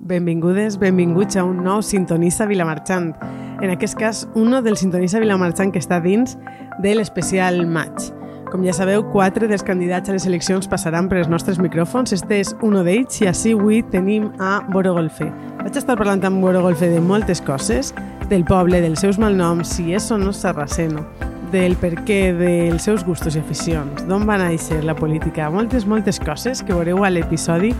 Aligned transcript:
Benvingudes, 0.00 0.78
benvinguts 0.78 1.36
a 1.36 1.42
un 1.42 1.64
nou 1.64 1.82
Sintonissa 1.82 2.46
Vilamarxant. 2.46 3.16
En 3.60 3.70
aquest 3.72 3.96
cas, 3.98 4.28
uno 4.38 4.62
del 4.62 4.76
Sintonissa 4.78 5.18
Vilamarxant 5.18 5.72
que 5.74 5.80
està 5.82 5.98
dins 6.00 6.36
de 6.78 6.92
l'especial 6.94 7.64
Match. 7.66 8.12
Com 8.52 8.62
ja 8.64 8.72
sabeu, 8.72 9.02
quatre 9.10 9.48
dels 9.50 9.66
candidats 9.66 10.08
a 10.08 10.14
les 10.14 10.24
eleccions 10.30 10.70
passaran 10.70 11.10
per 11.10 11.18
els 11.18 11.28
nostres 11.28 11.58
micròfons. 11.58 12.14
Este 12.14 12.38
és 12.38 12.54
un 12.62 12.78
d'ells 12.78 13.18
i 13.20 13.26
així 13.26 13.56
avui 13.58 13.82
tenim 13.90 14.30
a 14.38 14.60
Boro 14.70 14.94
Golfe. 14.94 15.26
Vaig 15.64 15.76
estar 15.76 15.98
parlant 15.98 16.22
amb 16.24 16.46
Boro 16.46 16.62
Golfe 16.62 16.88
de 16.88 17.02
moltes 17.02 17.42
coses, 17.42 17.90
del 18.30 18.46
poble, 18.46 18.80
dels 18.80 19.02
seus 19.02 19.18
malnoms, 19.18 19.74
si 19.74 19.92
és 19.98 20.06
o 20.14 20.18
no 20.18 20.30
sarraceno, 20.32 21.02
del 21.50 21.74
per 21.76 21.96
què, 22.06 22.20
dels 22.38 22.86
seus 22.86 23.02
gustos 23.04 23.34
i 23.34 23.42
aficions, 23.42 24.06
d'on 24.06 24.28
va 24.28 24.38
néixer 24.46 24.84
la 24.86 24.94
política, 24.94 25.50
moltes, 25.50 25.90
moltes 25.90 26.22
coses 26.22 26.62
que 26.62 26.76
veureu 26.76 27.02
a 27.02 27.10
l'episodi 27.10 27.74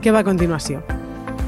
que 0.00 0.14
va 0.14 0.22
a 0.22 0.28
continuació. 0.30 0.84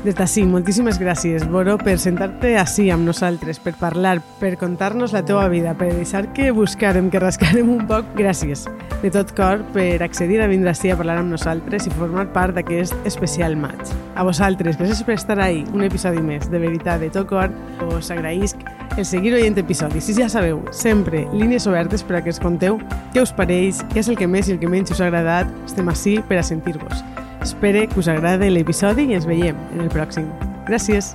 Des 0.04 0.14
d'ací, 0.14 0.44
moltíssimes 0.46 0.94
gràcies, 1.02 1.42
Boro, 1.50 1.72
per 1.82 1.96
sentar-te 1.98 2.52
així 2.60 2.84
amb 2.94 3.02
nosaltres, 3.08 3.58
per 3.58 3.72
parlar, 3.80 4.20
per 4.38 4.52
contar-nos 4.56 5.10
la 5.12 5.24
teua 5.26 5.48
vida, 5.50 5.72
per 5.74 5.88
deixar 5.90 6.28
que 6.36 6.52
buscarem, 6.54 7.08
que 7.10 7.18
rascarem 7.18 7.66
un 7.72 7.82
poc. 7.90 8.06
Gràcies, 8.14 8.62
de 9.02 9.10
tot 9.10 9.34
cor, 9.34 9.64
per 9.74 9.98
accedir 10.06 10.38
a 10.40 10.46
vindre 10.46 10.70
així 10.70 10.92
a 10.94 10.96
parlar 10.96 11.18
amb 11.18 11.34
nosaltres 11.34 11.90
i 11.90 11.94
formar 11.98 12.28
part 12.32 12.54
d'aquest 12.54 12.94
especial 13.10 13.58
maig. 13.58 13.90
A 14.14 14.22
vosaltres, 14.22 14.78
gràcies 14.78 15.02
per 15.02 15.18
estar 15.18 15.40
ahí, 15.42 15.64
un 15.74 15.82
episodi 15.82 16.22
més. 16.22 16.46
De 16.46 16.62
veritat, 16.62 17.02
de 17.02 17.10
tot 17.10 17.26
cor, 17.34 17.50
us 17.90 18.14
agraïsc 18.14 18.62
el 18.94 19.04
seguir 19.04 19.34
oient 19.34 19.58
episodis. 19.58 20.06
Si 20.06 20.14
ja 20.14 20.30
sabeu, 20.30 20.62
sempre 20.70 21.26
línies 21.34 21.66
obertes 21.66 22.06
per 22.06 22.20
a 22.20 22.22
que 22.22 22.30
ens 22.30 22.38
conteu 22.42 22.78
què 23.10 23.26
us 23.26 23.34
pareix, 23.34 23.82
què 23.90 24.04
és 24.06 24.14
el 24.14 24.18
que 24.18 24.30
més 24.30 24.46
i 24.46 24.54
el 24.54 24.62
que 24.62 24.70
menys 24.70 24.94
us 24.94 25.02
ha 25.02 25.10
agradat. 25.10 25.50
Estem 25.66 25.90
així 25.90 26.20
per 26.22 26.38
a 26.38 26.46
sentir-vos. 26.46 27.02
Espero 27.42 27.88
que 27.88 28.00
us 28.00 28.08
agrade 28.08 28.50
l'episodi 28.50 29.06
i 29.08 29.14
ens 29.16 29.26
veiem 29.28 29.56
en 29.72 29.84
el 29.84 29.90
pròxim. 29.92 30.26
Gràcies! 30.66 31.12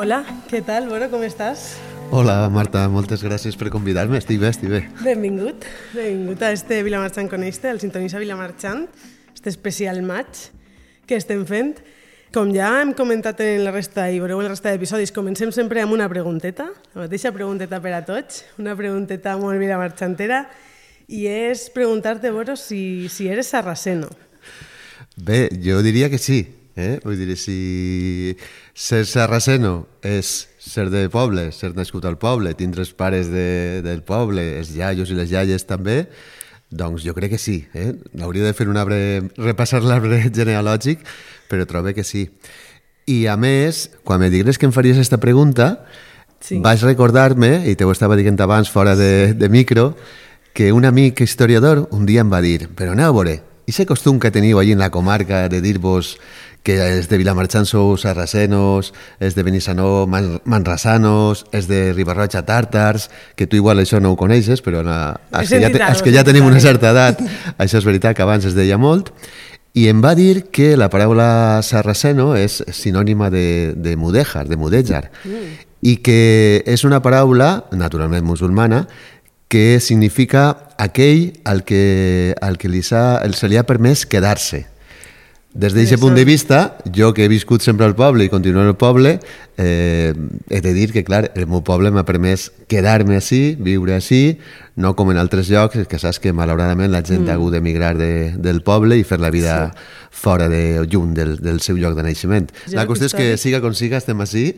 Hola, 0.00 0.22
què 0.50 0.60
tal, 0.64 0.88
Boro, 0.90 1.06
com 1.12 1.22
estàs? 1.24 1.74
Hola, 2.12 2.48
Marta, 2.52 2.82
moltes 2.92 3.22
gràcies 3.24 3.56
per 3.56 3.70
convidar-me. 3.72 4.18
Estic 4.20 4.40
bé, 4.42 4.50
estic 4.52 4.72
bé. 4.72 4.80
Benvingut, 5.04 5.64
benvingut 5.94 6.42
a 6.44 6.50
este 6.56 6.82
Vilamarxant 6.84 7.30
Coneixte, 7.32 7.70
el 7.70 7.80
Sintonissa 7.80 8.20
Vilamarxant, 8.20 8.88
este 9.32 9.52
especial 9.52 10.02
match 10.04 10.48
que 11.06 11.16
estem 11.20 11.44
fent. 11.48 11.78
Com 12.34 12.48
ja 12.50 12.66
hem 12.80 12.90
comentat 12.98 13.38
en 13.44 13.60
la 13.62 13.70
resta 13.70 14.08
i 14.10 14.16
veureu 14.18 14.40
en 14.40 14.48
la 14.48 14.50
resta 14.50 14.72
d'episodis, 14.72 15.12
comencem 15.14 15.52
sempre 15.54 15.78
amb 15.84 15.94
una 15.94 16.08
pregunteta, 16.10 16.64
la 16.90 17.04
mateixa 17.04 17.30
pregunteta 17.30 17.78
per 17.78 17.92
a 17.94 18.00
tots, 18.02 18.40
una 18.58 18.72
pregunteta 18.74 19.36
molt 19.38 19.60
vilamarxantera, 19.62 20.40
i 21.14 21.28
és 21.30 21.68
preguntar-te, 21.70 22.32
Boro, 22.34 22.56
si, 22.58 23.06
si 23.06 23.28
eres 23.30 23.52
sarraceno. 23.54 24.10
Bé, 25.14 25.46
jo 25.62 25.78
diria 25.86 26.10
que 26.10 26.18
sí. 26.18 26.40
Eh? 26.74 26.98
Vull 27.04 27.22
dir, 27.22 27.36
si 27.38 28.34
ser 28.74 29.04
sarraceno 29.06 29.84
és 30.02 30.34
ser 30.58 30.88
de 30.90 31.06
poble, 31.14 31.52
ser 31.54 31.70
nascut 31.78 32.02
al 32.02 32.18
poble, 32.18 32.56
tindre 32.58 32.82
els 32.82 32.90
pares 32.98 33.30
de, 33.30 33.78
del 33.86 34.02
poble, 34.02 34.56
els 34.58 34.74
iaios 34.74 35.14
i 35.14 35.20
les 35.22 35.30
iaies 35.30 35.70
també, 35.70 36.00
doncs 36.74 37.04
jo 37.06 37.14
crec 37.14 37.34
que 37.36 37.40
sí. 37.40 37.64
Eh? 37.74 37.92
Hauria 38.20 38.44
de 38.44 38.54
fer 38.56 38.68
un 38.68 38.78
arbre, 38.80 38.98
repassar 39.38 39.82
l'arbre 39.84 40.24
genealògic, 40.38 41.04
però 41.50 41.66
trobo 41.70 41.94
que 41.94 42.04
sí. 42.04 42.26
I 43.06 43.26
a 43.28 43.36
més, 43.36 43.88
quan 44.04 44.20
me 44.20 44.30
digues 44.32 44.58
que 44.58 44.66
em 44.66 44.74
faries 44.74 44.98
aquesta 44.98 45.20
pregunta, 45.20 45.84
sí. 46.40 46.58
vaig 46.64 46.82
recordar-me, 46.84 47.64
i 47.68 47.76
te 47.76 47.84
ho 47.84 47.92
estava 47.92 48.16
dient 48.16 48.40
abans 48.40 48.70
fora 48.72 48.96
de, 48.96 49.34
de 49.36 49.48
micro, 49.52 49.92
que 50.54 50.72
un 50.72 50.86
amic 50.86 51.20
historiador 51.20 51.88
un 51.92 52.06
dia 52.06 52.22
em 52.22 52.30
va 52.30 52.40
dir, 52.40 52.70
però 52.78 52.94
aneu 52.94 53.10
a 53.10 53.16
veure, 53.16 53.34
i 53.64 53.72
aquest 53.72 53.88
costum 53.88 54.20
que 54.20 54.30
teniu 54.30 54.60
allí 54.60 54.74
en 54.76 54.82
la 54.82 54.90
comarca 54.92 55.48
de 55.48 55.60
dir-vos 55.64 56.18
que 56.64 56.78
és 56.96 57.10
de 57.10 57.18
Vilamarxant 57.20 57.68
sou 57.68 57.92
sarracenos, 58.00 58.94
és 59.20 59.36
de 59.36 59.44
Benissanó 59.44 60.06
man, 60.08 60.38
manrasanos, 60.48 61.44
és 61.52 61.68
de 61.68 61.92
Ribarroja 61.92 62.40
tàrtars, 62.48 63.10
que 63.36 63.46
tu 63.46 63.60
igual 63.60 63.82
això 63.82 64.00
no 64.00 64.14
ho 64.14 64.18
coneixes, 64.18 64.64
però 64.64 64.80
na, 64.82 65.12
els, 65.36 65.52
que 65.52 65.60
ja, 65.60 65.70
els 65.90 66.02
que 66.02 66.14
ja 66.14 66.24
tenim 66.24 66.48
una 66.48 66.62
certa 66.64 66.94
edat, 66.96 67.20
això 67.62 67.78
és 67.82 67.84
veritat 67.84 68.16
que 68.16 68.24
abans 68.24 68.48
es 68.48 68.56
deia 68.56 68.80
molt, 68.80 69.12
i 69.76 69.88
em 69.90 70.00
va 70.00 70.14
dir 70.16 70.46
que 70.54 70.72
la 70.78 70.88
paraula 70.88 71.60
sarraceno 71.66 72.32
és 72.38 72.62
sinònima 72.72 73.28
de, 73.28 73.74
de 73.76 73.96
mudèjar, 74.00 74.46
de 74.48 74.56
mudèjar, 74.56 75.08
mm. 75.20 75.56
i 75.84 75.98
que 76.00 76.62
és 76.64 76.88
una 76.88 77.02
paraula, 77.04 77.66
naturalment 77.76 78.24
musulmana, 78.24 78.86
que 79.52 79.80
significa 79.84 80.72
aquell 80.80 81.42
al 81.44 81.60
que, 81.68 82.34
al 82.40 82.56
que 82.56 82.72
li 82.72 82.80
ha, 82.90 83.20
se 83.36 83.50
li 83.52 83.60
ha 83.60 83.68
permès 83.68 84.08
quedar-se. 84.08 84.64
Des 85.54 85.70
d'aquest 85.70 86.02
punt 86.02 86.16
de 86.18 86.24
vista, 86.26 86.80
jo 86.90 87.12
que 87.14 87.22
he 87.22 87.30
viscut 87.30 87.62
sempre 87.62 87.86
al 87.86 87.94
poble 87.94 88.24
i 88.26 88.30
continuo 88.30 88.64
al 88.66 88.74
poble, 88.74 89.20
eh, 89.56 90.10
he 90.50 90.60
de 90.60 90.72
dir 90.74 90.88
que, 90.90 91.04
clar, 91.06 91.28
el 91.38 91.46
meu 91.46 91.60
poble 91.62 91.92
m'ha 91.94 92.02
permès 92.02 92.48
quedar-me 92.66 93.20
així, 93.20 93.54
viure 93.62 93.94
així, 93.94 94.40
no 94.74 94.96
com 94.98 95.12
en 95.12 95.20
altres 95.22 95.46
llocs, 95.54 95.84
que 95.86 96.00
saps 96.02 96.18
que 96.18 96.32
malauradament 96.34 96.90
la 96.90 97.04
gent 97.06 97.22
mm. 97.22 97.30
ha 97.30 97.36
hagut 97.38 97.54
d'emigrar 97.54 97.92
de, 97.94 98.32
del 98.34 98.64
poble 98.66 98.98
i 98.98 99.06
fer 99.06 99.20
la 99.22 99.30
vida 99.30 99.54
sí. 99.68 99.84
fora 100.24 100.48
de 100.50 100.82
lluny 100.90 101.14
del, 101.14 101.36
del 101.38 101.62
seu 101.62 101.78
lloc 101.78 101.94
de 101.94 102.02
naixement. 102.08 102.50
Jo 102.66 102.80
la 102.80 102.88
qüestió 102.90 103.12
és 103.12 103.14
que 103.14 103.28
siga 103.38 103.62
com 103.62 103.78
siga, 103.78 104.02
estem 104.02 104.26
així 104.26 104.48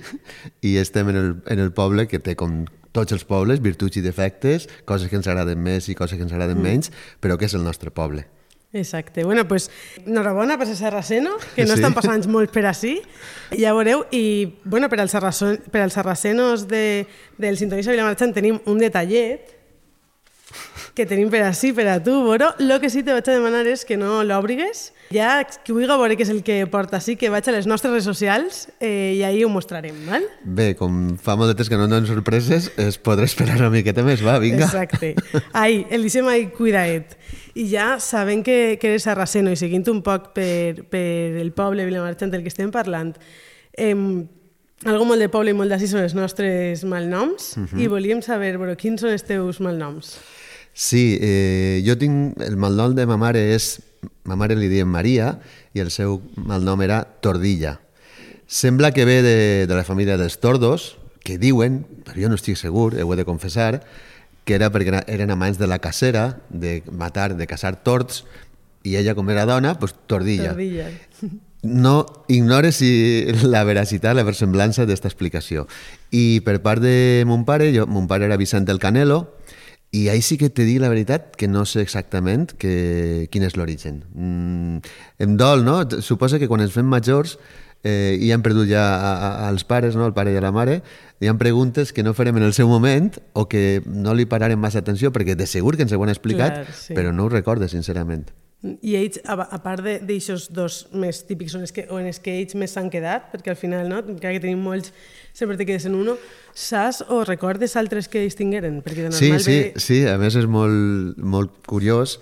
i 0.65 0.79
estem 0.81 1.13
en 1.13 1.21
el, 1.21 1.29
en 1.53 1.61
el 1.61 1.75
poble 1.77 2.09
que 2.09 2.23
té 2.25 2.39
com 2.41 2.63
tots 2.97 3.13
els 3.13 3.29
pobles, 3.29 3.61
virtuts 3.61 4.01
i 4.01 4.05
defectes, 4.05 4.65
coses 4.89 5.13
que 5.13 5.21
ens 5.21 5.29
agraden 5.29 5.61
més 5.61 5.91
i 5.93 5.99
coses 5.99 6.17
que 6.17 6.25
ens 6.25 6.33
agraden 6.33 6.57
mm. 6.57 6.71
menys, 6.71 6.93
però 7.21 7.37
que 7.37 7.45
és 7.45 7.59
el 7.59 7.69
nostre 7.69 7.93
poble. 7.93 8.25
Exacte. 8.77 9.25
Bueno, 9.25 9.49
pues, 9.49 9.71
enhorabona 10.05 10.59
per 10.59 10.67
ser 10.67 10.77
sarraceno, 10.77 11.37
que 11.55 11.65
no 11.65 11.75
sí. 11.75 11.81
estan 11.81 11.95
passant 11.97 12.27
molt 12.29 12.53
per 12.53 12.67
així. 12.69 12.99
Ja 13.57 13.73
veureu. 13.77 14.05
I, 14.13 14.61
bueno, 14.65 14.91
per 14.93 15.01
als, 15.01 15.17
per 15.73 15.83
als 15.83 15.97
sarracenos 15.97 16.67
de, 16.69 17.07
del 17.39 17.57
Sintonista 17.57 17.95
Vilamarxant 17.95 18.37
tenim 18.37 18.61
un 18.69 18.83
detallet 18.83 19.56
que 20.97 21.05
tenim 21.05 21.29
per 21.33 21.43
així, 21.45 21.73
per 21.77 21.87
a 21.93 21.97
tu, 22.03 22.15
Boro. 22.25 22.49
Lo 22.59 22.79
que 22.81 22.89
sí 22.91 23.03
te 23.05 23.13
vaig 23.13 23.27
a 23.29 23.35
demanar 23.35 23.67
és 23.69 23.85
que 23.85 23.99
no 24.01 24.23
l'obrigues. 24.25 24.93
Ja, 25.13 25.43
qui 25.45 25.75
vulgui 25.75 25.89
veure 25.91 26.17
què 26.17 26.25
és 26.25 26.33
el 26.33 26.43
que 26.47 26.59
porta 26.73 26.99
així, 26.99 27.17
que 27.21 27.31
vaig 27.31 27.47
a 27.47 27.55
les 27.55 27.69
nostres 27.69 27.93
redes 27.93 28.07
socials 28.09 28.63
eh, 28.81 29.15
i 29.19 29.23
ahir 29.27 29.45
ho 29.47 29.51
mostrarem, 29.53 29.99
val? 30.09 30.25
Bé, 30.43 30.71
com 30.79 31.17
fa 31.21 31.37
molt 31.39 31.53
de 31.53 31.59
temps 31.59 31.71
que 31.71 31.79
no 31.79 31.87
donen 31.87 32.09
sorpreses, 32.09 32.71
es 32.81 32.99
podrà 32.99 33.29
esperar 33.29 33.59
una 33.61 33.71
miqueta 33.75 34.05
més, 34.07 34.25
va, 34.25 34.39
vinga. 34.43 34.67
Exacte. 34.67 35.15
Ahí, 35.53 35.85
el 35.91 36.07
deixem 36.07 36.29
ahí 36.33 36.49
cuidaet. 36.55 37.19
I 37.57 37.69
ja 37.71 37.91
sabent 38.03 38.45
que, 38.47 38.77
que 38.81 38.95
eres 38.95 39.07
sarraceno 39.09 39.53
i 39.53 39.61
seguint 39.61 39.87
un 39.93 40.03
poc 40.07 40.33
per, 40.37 40.87
per 40.91 41.07
el 41.43 41.53
poble 41.57 41.87
Vilamarxant 41.89 42.33
del 42.33 42.45
que 42.45 42.53
estem 42.53 42.73
parlant, 42.75 43.15
eh, 43.77 43.95
algo 44.85 45.07
molt 45.09 45.23
de 45.23 45.31
poble 45.33 45.55
i 45.55 45.57
molt 45.57 45.73
d'ací 45.73 45.89
són 45.89 46.03
els 46.05 46.15
nostres 46.15 46.85
malnoms 46.85 47.57
uh 47.57 47.65
-huh. 47.65 47.81
i 47.81 47.87
volíem 47.87 48.21
saber, 48.23 48.59
però, 48.59 48.77
quins 48.77 49.01
són 49.01 49.11
els 49.11 49.25
teus 49.25 49.61
malnoms? 49.61 50.19
Sí, 50.75 51.19
eh, 51.21 51.83
jo 51.87 51.97
tinc... 51.97 52.37
El 52.45 52.57
malnom 52.57 52.95
de 52.95 53.07
ma 53.07 53.17
mare 53.17 53.55
és... 53.55 53.81
Ma 54.25 54.37
mare 54.37 54.55
li 54.55 54.69
diem 54.69 54.89
Maria 54.89 55.39
i 55.73 55.81
el 55.81 55.91
seu 55.91 56.21
malnom 56.37 56.83
era 56.83 57.03
Tordilla. 57.21 57.81
Sembla 58.47 58.93
que 58.93 59.05
ve 59.05 59.23
de, 59.23 59.67
de 59.67 59.75
la 59.75 59.85
família 59.85 60.17
dels 60.17 60.39
Tordos, 60.39 60.99
que 61.25 61.39
diuen, 61.39 61.85
però 62.05 62.21
jo 62.21 62.29
no 62.29 62.35
estic 62.35 62.57
segur, 62.57 62.95
ho 62.95 63.13
he 63.13 63.17
de 63.17 63.25
confessar, 63.25 63.81
que 64.45 64.55
era 64.55 64.71
perquè 64.71 65.03
eren 65.11 65.31
amants 65.31 65.59
de 65.59 65.67
la 65.67 65.81
cacera, 65.83 66.39
de 66.51 66.83
matar, 66.93 67.35
de 67.35 67.47
caçar 67.51 67.83
torts, 67.83 68.25
i 68.87 68.95
ella, 68.95 69.17
com 69.19 69.29
era 69.31 69.47
dona, 69.49 69.75
doncs 69.75 69.97
tordilla. 70.07 70.53
Tordilla. 70.53 70.91
No 71.67 72.25
ignore 72.29 72.73
si 72.73 73.27
la 73.45 73.65
veracitat, 73.67 74.17
la 74.17 74.27
versemblança 74.27 74.87
d'aquesta 74.87 75.11
explicació. 75.11 75.67
I 76.15 76.41
per 76.47 76.61
part 76.63 76.85
de 76.85 77.25
mon 77.27 77.45
pare, 77.49 77.73
jo, 77.75 77.89
mon 77.91 78.07
pare 78.07 78.29
era 78.29 78.39
Vicent 78.41 78.69
del 78.69 78.81
Canelo, 78.83 79.25
i 79.97 80.09
ahí 80.09 80.21
sí 80.21 80.37
que 80.37 80.51
te 80.51 80.67
dic 80.67 80.81
la 80.83 80.91
veritat 80.91 81.37
que 81.39 81.49
no 81.49 81.65
sé 81.65 81.81
exactament 81.81 82.51
que, 82.59 83.29
quin 83.33 83.47
és 83.47 83.57
l'origen. 83.57 84.03
Mm, 84.13 84.83
em 85.25 85.37
dol, 85.41 85.65
no? 85.65 85.79
Suposa 86.03 86.41
que 86.43 86.49
quan 86.51 86.61
ens 86.61 86.75
fem 86.75 86.89
majors 86.91 87.39
eh, 87.87 88.17
i 88.21 88.33
hem 88.35 88.43
perdut 88.45 88.69
ja 88.69 88.83
a, 88.83 89.13
a, 89.15 89.31
als 89.49 89.65
pares, 89.65 89.97
no? 89.97 90.07
el 90.09 90.15
pare 90.17 90.35
i 90.35 90.37
a 90.37 90.43
la 90.45 90.53
mare, 90.53 90.81
hi 91.23 91.31
ha 91.31 91.37
preguntes 91.39 91.95
que 91.95 92.05
no 92.05 92.17
farem 92.19 92.37
en 92.41 92.49
el 92.49 92.53
seu 92.57 92.69
moment 92.69 93.15
o 93.33 93.47
que 93.49 93.81
no 93.87 94.15
li 94.15 94.27
pararem 94.29 94.61
massa 94.61 94.83
atenció 94.83 95.13
perquè 95.15 95.39
de 95.39 95.47
segur 95.47 95.77
que 95.77 95.87
ens 95.87 95.95
ho 95.95 96.03
han 96.03 96.13
explicat, 96.13 96.61
Clar, 96.67 96.75
sí. 96.75 96.99
però 96.99 97.15
no 97.15 97.27
ho 97.27 97.33
recordes, 97.33 97.73
sincerament. 97.73 98.29
I 98.65 98.97
ells, 98.99 99.19
a, 99.29 99.37
a 99.37 99.59
part 99.63 99.85
d'aixòs 99.85 100.49
dos 100.55 100.79
més 100.97 101.21
típics, 101.29 101.53
són 101.55 101.67
els 101.67 101.75
que, 101.77 101.85
o 101.93 101.99
en 102.01 102.09
els 102.09 102.19
que 102.23 102.33
ells 102.41 102.57
més 102.59 102.73
s'han 102.73 102.89
quedat, 102.91 103.29
perquè 103.35 103.53
al 103.53 103.59
final, 103.61 103.91
no? 103.91 104.01
encara 104.01 104.33
que 104.35 104.43
tenim 104.43 104.65
molts, 104.65 104.95
sempre 105.37 105.59
te 105.61 105.67
quedes 105.69 105.87
en 105.87 105.95
uno, 105.99 106.17
saps 106.57 107.03
o 107.13 107.21
recordes 107.29 107.77
altres 107.77 108.09
que 108.09 108.25
ells 108.25 108.39
tingueren? 108.39 108.81
Perquè 108.83 109.05
de 109.05 109.13
normal 109.13 109.45
sí, 109.45 109.45
sí, 109.45 109.61
ve... 109.61 109.85
sí, 109.85 110.01
a 110.09 110.17
més 110.19 110.39
és 110.41 110.49
molt, 110.51 111.21
molt 111.21 111.61
curiós 111.69 112.17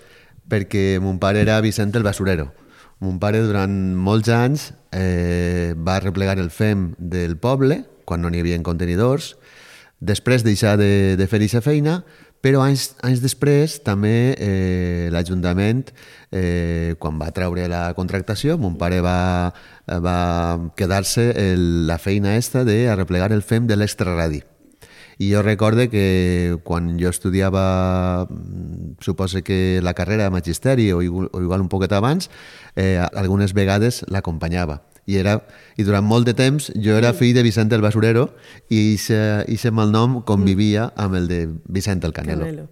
perquè 0.49 1.01
mon 1.01 1.19
pare 1.23 1.41
era 1.41 1.61
Vicent 1.65 1.95
el 1.97 2.05
Basurero. 2.05 2.51
Mon 3.03 3.19
pare 3.21 3.41
durant 3.45 3.73
molts 4.01 4.31
anys 4.33 4.71
eh, 4.95 5.75
va 5.77 5.99
replegar 6.01 6.39
el 6.39 6.51
FEM 6.51 6.93
del 6.99 7.37
poble, 7.41 7.83
quan 8.05 8.23
no 8.23 8.31
n'hi 8.31 8.43
havia 8.45 8.61
contenidors, 8.63 9.35
després 10.01 10.45
deixar 10.45 10.77
de, 10.81 11.17
de 11.17 11.27
fer 11.29 11.41
aquesta 11.41 11.65
feina 11.65 12.03
Però 12.45 12.61
anys, 12.61 12.91
anys 13.01 13.23
després 13.25 13.79
també 13.87 14.35
eh, 14.37 15.09
l'Ajuntament, 15.09 15.87
eh, 16.29 16.93
quan 17.01 17.17
va 17.17 17.31
treure 17.33 17.65
la 17.73 17.87
contractació, 17.97 18.59
mon 18.61 18.77
pare 18.77 18.99
va, 19.01 19.55
va 20.05 20.19
quedar-se 20.77 21.31
la 21.89 21.97
feina 21.97 22.37
esta 22.37 22.67
de 22.69 22.91
arreplegar 22.93 23.33
el 23.33 23.41
FEM 23.41 23.65
de 23.71 23.79
l'extraradi. 23.81 24.43
I 25.17 25.31
jo 25.31 25.41
recorde 25.47 25.89
que 25.89 26.59
quan 26.69 26.99
jo 27.01 27.09
estudiava, 27.09 28.29
suposo 29.01 29.41
que 29.41 29.81
la 29.81 29.95
carrera 29.95 30.25
de 30.29 30.35
magisteri 30.35 30.91
o 30.93 30.99
o 30.99 31.41
igual 31.41 31.65
un 31.65 31.71
poquet 31.73 31.97
abans, 31.97 32.29
eh, 32.77 33.01
algunes 33.15 33.55
vegades 33.55 34.05
l'acompanyava. 34.09 34.83
I, 35.07 35.19
era, 35.21 35.39
I 35.77 35.85
durant 35.85 36.05
molt 36.07 36.27
de 36.29 36.35
temps 36.37 36.71
jo 36.75 36.97
era 36.97 37.13
fill 37.17 37.35
de 37.37 37.43
Vicente 37.45 37.77
el 37.77 37.85
Basurero 37.85 38.31
i 38.73 38.97
aquest 38.97 39.73
malnom 39.73 40.23
convivia 40.25 40.91
amb 40.97 41.19
el 41.21 41.29
de 41.29 41.49
Vicente 41.67 42.07
el 42.07 42.17
Canelo. 42.17 42.47
Canelo. 42.47 42.69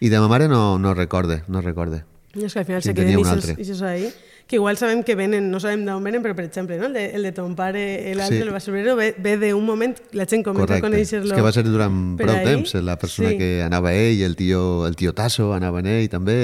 I 0.00 0.10
de 0.10 0.20
ma 0.20 0.28
mare 0.28 0.48
no, 0.48 0.78
no 0.78 0.94
recorde, 0.94 1.42
no 1.48 1.62
recorde. 1.62 2.04
I 2.34 2.44
és 2.46 2.52
que 2.54 2.62
al 2.62 2.66
final 2.66 2.82
se 2.82 2.94
queden 2.94 3.14
això 3.22 3.86
ahí 3.86 4.08
que 4.46 4.56
igual 4.56 4.76
sabem 4.76 5.02
que 5.02 5.14
venen, 5.16 5.46
no 5.50 5.58
sabem 5.60 5.86
d'on 5.86 6.04
venen, 6.04 6.20
però 6.20 6.34
per 6.36 6.44
exemple, 6.44 6.76
no? 6.76 6.90
el, 6.90 6.92
de, 6.92 7.04
el 7.16 7.24
de 7.24 7.32
ton 7.32 7.54
pare, 7.56 8.12
l'altre, 8.12 8.42
sí. 8.42 8.44
el 8.44 8.50
basurero, 8.52 8.92
ve, 8.96 9.14
ve 9.16 9.38
d'un 9.40 9.64
moment, 9.64 9.94
la 10.12 10.26
gent 10.28 10.44
comença 10.44 10.68
Correcte. 10.68 10.84
a 10.84 10.88
conèixer-lo. 10.90 11.30
És 11.32 11.38
que 11.38 11.46
va 11.46 11.52
ser 11.56 11.64
durant 11.64 11.96
prou 12.20 12.36
ahí. 12.36 12.44
temps, 12.50 12.74
la 12.84 12.98
persona 13.00 13.32
sí. 13.32 13.38
que 13.40 13.48
anava 13.64 13.94
ell, 13.96 14.20
el 14.26 14.36
tio, 14.36 14.84
el 14.86 14.98
tio 15.00 15.14
Tasso 15.16 15.48
anava 15.56 15.80
en 15.80 15.88
ell 15.94 16.10
també, 16.12 16.38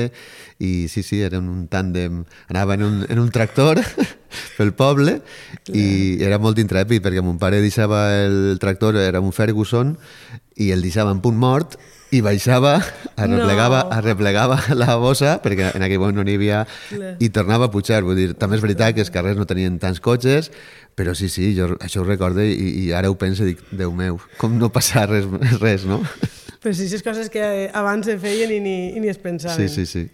i 0.57 0.89
sí, 0.89 1.05
sí, 1.05 1.21
era 1.27 1.43
un 1.43 1.69
tàndem, 1.69 2.25
anava 2.49 2.81
en 2.81 2.89
un, 2.89 2.99
en 3.05 3.21
un 3.21 3.29
tractor 3.35 3.83
pel 4.57 4.73
poble 4.73 5.21
Clar. 5.21 5.77
i 5.77 6.17
era 6.25 6.41
molt 6.41 6.61
intrèpid 6.63 7.05
perquè 7.05 7.21
mon 7.25 7.37
pare 7.41 7.61
deixava 7.61 8.07
el 8.25 8.57
tractor, 8.63 8.97
era 8.97 9.21
un 9.21 9.37
Ferguson, 9.37 9.99
i 10.57 10.73
el 10.73 10.81
deixava 10.85 11.13
en 11.13 11.21
punt 11.21 11.37
mort 11.37 11.77
i 12.11 12.21
baixava, 12.25 12.75
arreplegava, 13.15 13.85
no. 13.85 13.95
arreplegava 13.95 14.59
la 14.81 14.97
bossa, 14.99 15.37
perquè 15.43 15.71
en 15.77 15.85
aquell 15.87 16.01
moment 16.03 16.19
no 16.19 16.27
n'hi 16.27 16.37
havia, 16.39 16.65
i 17.23 17.31
tornava 17.31 17.69
a 17.69 17.73
pujar. 17.73 18.03
Vull 18.07 18.19
dir, 18.19 18.29
també 18.39 18.59
és 18.59 18.65
veritat 18.65 18.97
que 18.97 19.05
els 19.05 19.13
carrers 19.15 19.39
no 19.39 19.47
tenien 19.49 19.79
tants 19.83 20.03
cotxes, 20.03 20.51
però 20.99 21.15
sí, 21.15 21.31
sí, 21.33 21.53
jo 21.57 21.71
això 21.79 22.03
ho 22.03 22.07
recorde 22.09 22.45
i, 22.51 22.71
i 22.85 22.87
ara 22.97 23.11
ho 23.11 23.17
penso 23.19 23.47
i 23.47 23.53
dic, 23.53 23.63
Déu 23.71 23.95
meu, 23.95 24.19
com 24.41 24.59
no 24.59 24.73
passar 24.75 25.07
res, 25.11 25.29
res 25.63 25.87
no? 25.89 26.03
Però 26.61 26.75
sí, 26.77 26.91
sí, 26.91 26.99
coses 27.05 27.31
que 27.33 27.71
abans 27.73 28.05
se 28.11 28.19
feien 28.21 28.51
i 28.53 28.59
ni, 28.61 28.79
i 28.97 29.01
ni 29.01 29.09
es 29.09 29.21
pensaven. 29.23 29.69
Sí, 29.69 29.71
sí, 29.73 29.87
sí. 29.87 30.09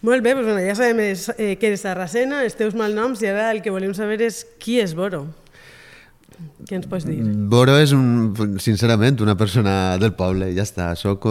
Molt 0.00 0.22
bé, 0.22 0.32
doncs, 0.32 0.46
bueno, 0.46 0.62
ja 0.62 0.76
sabem 0.78 1.02
eh, 1.02 1.56
que 1.58 1.66
eres 1.68 1.82
Sarracena, 1.82 2.44
els 2.46 2.54
teus 2.56 2.76
malnoms, 2.78 3.20
i 3.24 3.28
ara 3.32 3.50
el 3.50 3.60
que 3.64 3.74
volem 3.74 3.92
saber 3.98 4.20
és 4.22 4.44
qui 4.62 4.78
és 4.78 4.94
Boro. 4.94 5.26
Què 6.68 6.78
ens 6.78 6.88
pots 6.90 7.06
dir? 7.06 7.18
Boro 7.50 7.76
és, 7.80 7.92
un, 7.96 8.34
sincerament, 8.62 9.18
una 9.24 9.36
persona 9.38 9.96
del 9.98 10.14
poble, 10.18 10.52
ja 10.56 10.66
està. 10.66 10.92
Soc 10.98 11.26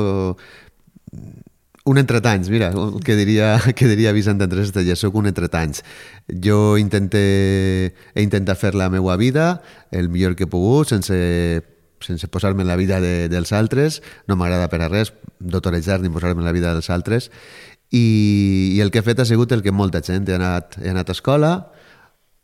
un 1.87 1.97
entretanys, 2.01 2.49
mira, 2.51 2.73
que 3.03 3.15
diria, 3.15 3.55
que 3.77 3.87
diria 3.87 4.11
Vicent 4.11 4.43
Andrés 4.43 4.67
Estella, 4.71 4.97
soc 4.99 5.15
un 5.15 5.29
entretanys. 5.31 5.83
Jo 6.27 6.75
intente, 6.81 7.21
he 8.13 8.25
intentat 8.25 8.59
fer 8.59 8.73
la 8.75 8.89
meva 8.91 9.15
vida 9.15 9.61
el 9.95 10.11
millor 10.11 10.35
que 10.35 10.43
he 10.47 10.51
pogut, 10.51 10.91
sense, 10.91 11.15
sense 12.03 12.27
posar-me 12.27 12.65
en 12.65 12.67
la 12.67 12.75
vida 12.75 12.99
de, 12.99 13.29
dels 13.31 13.53
altres. 13.55 14.01
No 14.27 14.35
m'agrada 14.35 14.67
per 14.67 14.81
a 14.83 14.91
res 14.91 15.13
d'autoritzar 15.39 16.01
ni 16.03 16.11
posar-me 16.11 16.43
en 16.43 16.49
la 16.49 16.55
vida 16.55 16.75
dels 16.75 16.91
altres. 16.91 17.31
I, 17.87 18.75
I 18.75 18.83
el 18.83 18.91
que 18.91 18.99
he 18.99 19.07
fet 19.07 19.23
ha 19.23 19.29
sigut 19.29 19.55
el 19.55 19.63
que 19.63 19.71
molta 19.71 20.03
gent. 20.03 20.27
He 20.27 20.35
anat, 20.35 20.75
he 20.83 20.91
anat 20.91 21.07
a 21.07 21.15
escola, 21.15 21.53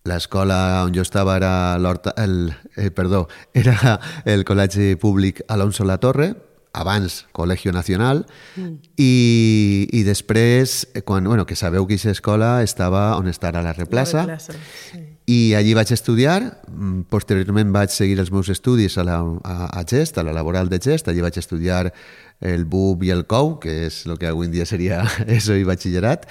l'escola 0.03 0.83
on 0.83 0.94
jo 0.95 1.03
estava 1.03 1.38
era 1.38 1.77
el, 2.17 2.53
eh, 2.75 2.91
perdó, 2.91 3.27
era 3.53 4.00
el 4.25 4.44
col·legi 4.44 4.95
públic 5.00 5.44
Alonso 5.47 5.85
La 5.85 5.97
Torre, 5.97 6.33
abans 6.73 7.27
Col·legio 7.31 7.71
Nacional, 7.71 8.25
mm. 8.57 8.94
i, 8.97 9.88
i 9.94 10.03
després, 10.03 10.88
eh, 10.94 11.03
quan, 11.05 11.23
bueno, 11.23 11.45
que 11.45 11.55
sabeu 11.55 11.85
que 11.88 11.95
aquesta 11.95 12.17
escola 12.17 12.63
estava 12.65 13.13
on 13.19 13.29
està 13.29 13.51
ara 13.53 13.61
la 13.63 13.75
Replaça, 13.77 14.25
la 14.25 14.39
Replaça 14.39 14.57
sí. 14.89 15.03
i 15.29 15.39
allí 15.53 15.75
vaig 15.77 15.94
estudiar, 15.94 16.39
mm, 16.67 17.05
posteriorment 17.13 17.71
vaig 17.71 17.94
seguir 17.94 18.17
els 18.19 18.33
meus 18.33 18.50
estudis 18.50 18.97
a, 18.97 19.05
la, 19.05 19.21
a, 19.21 19.69
a 19.69 19.85
Gest, 19.88 20.17
a 20.17 20.25
la 20.25 20.33
laboral 20.33 20.67
de 20.73 20.81
Gest, 20.81 21.07
allí 21.07 21.21
vaig 21.21 21.38
estudiar 21.38 21.94
el 22.41 22.65
BUB 22.65 23.05
i 23.05 23.13
el 23.13 23.23
COU, 23.29 23.59
que 23.61 23.85
és 23.85 24.01
el 24.09 24.17
que 24.19 24.33
avui 24.33 24.50
en 24.50 24.57
dia 24.57 24.65
seria 24.65 25.03
ESO 25.38 25.55
i 25.55 25.63
batxillerat, 25.69 26.25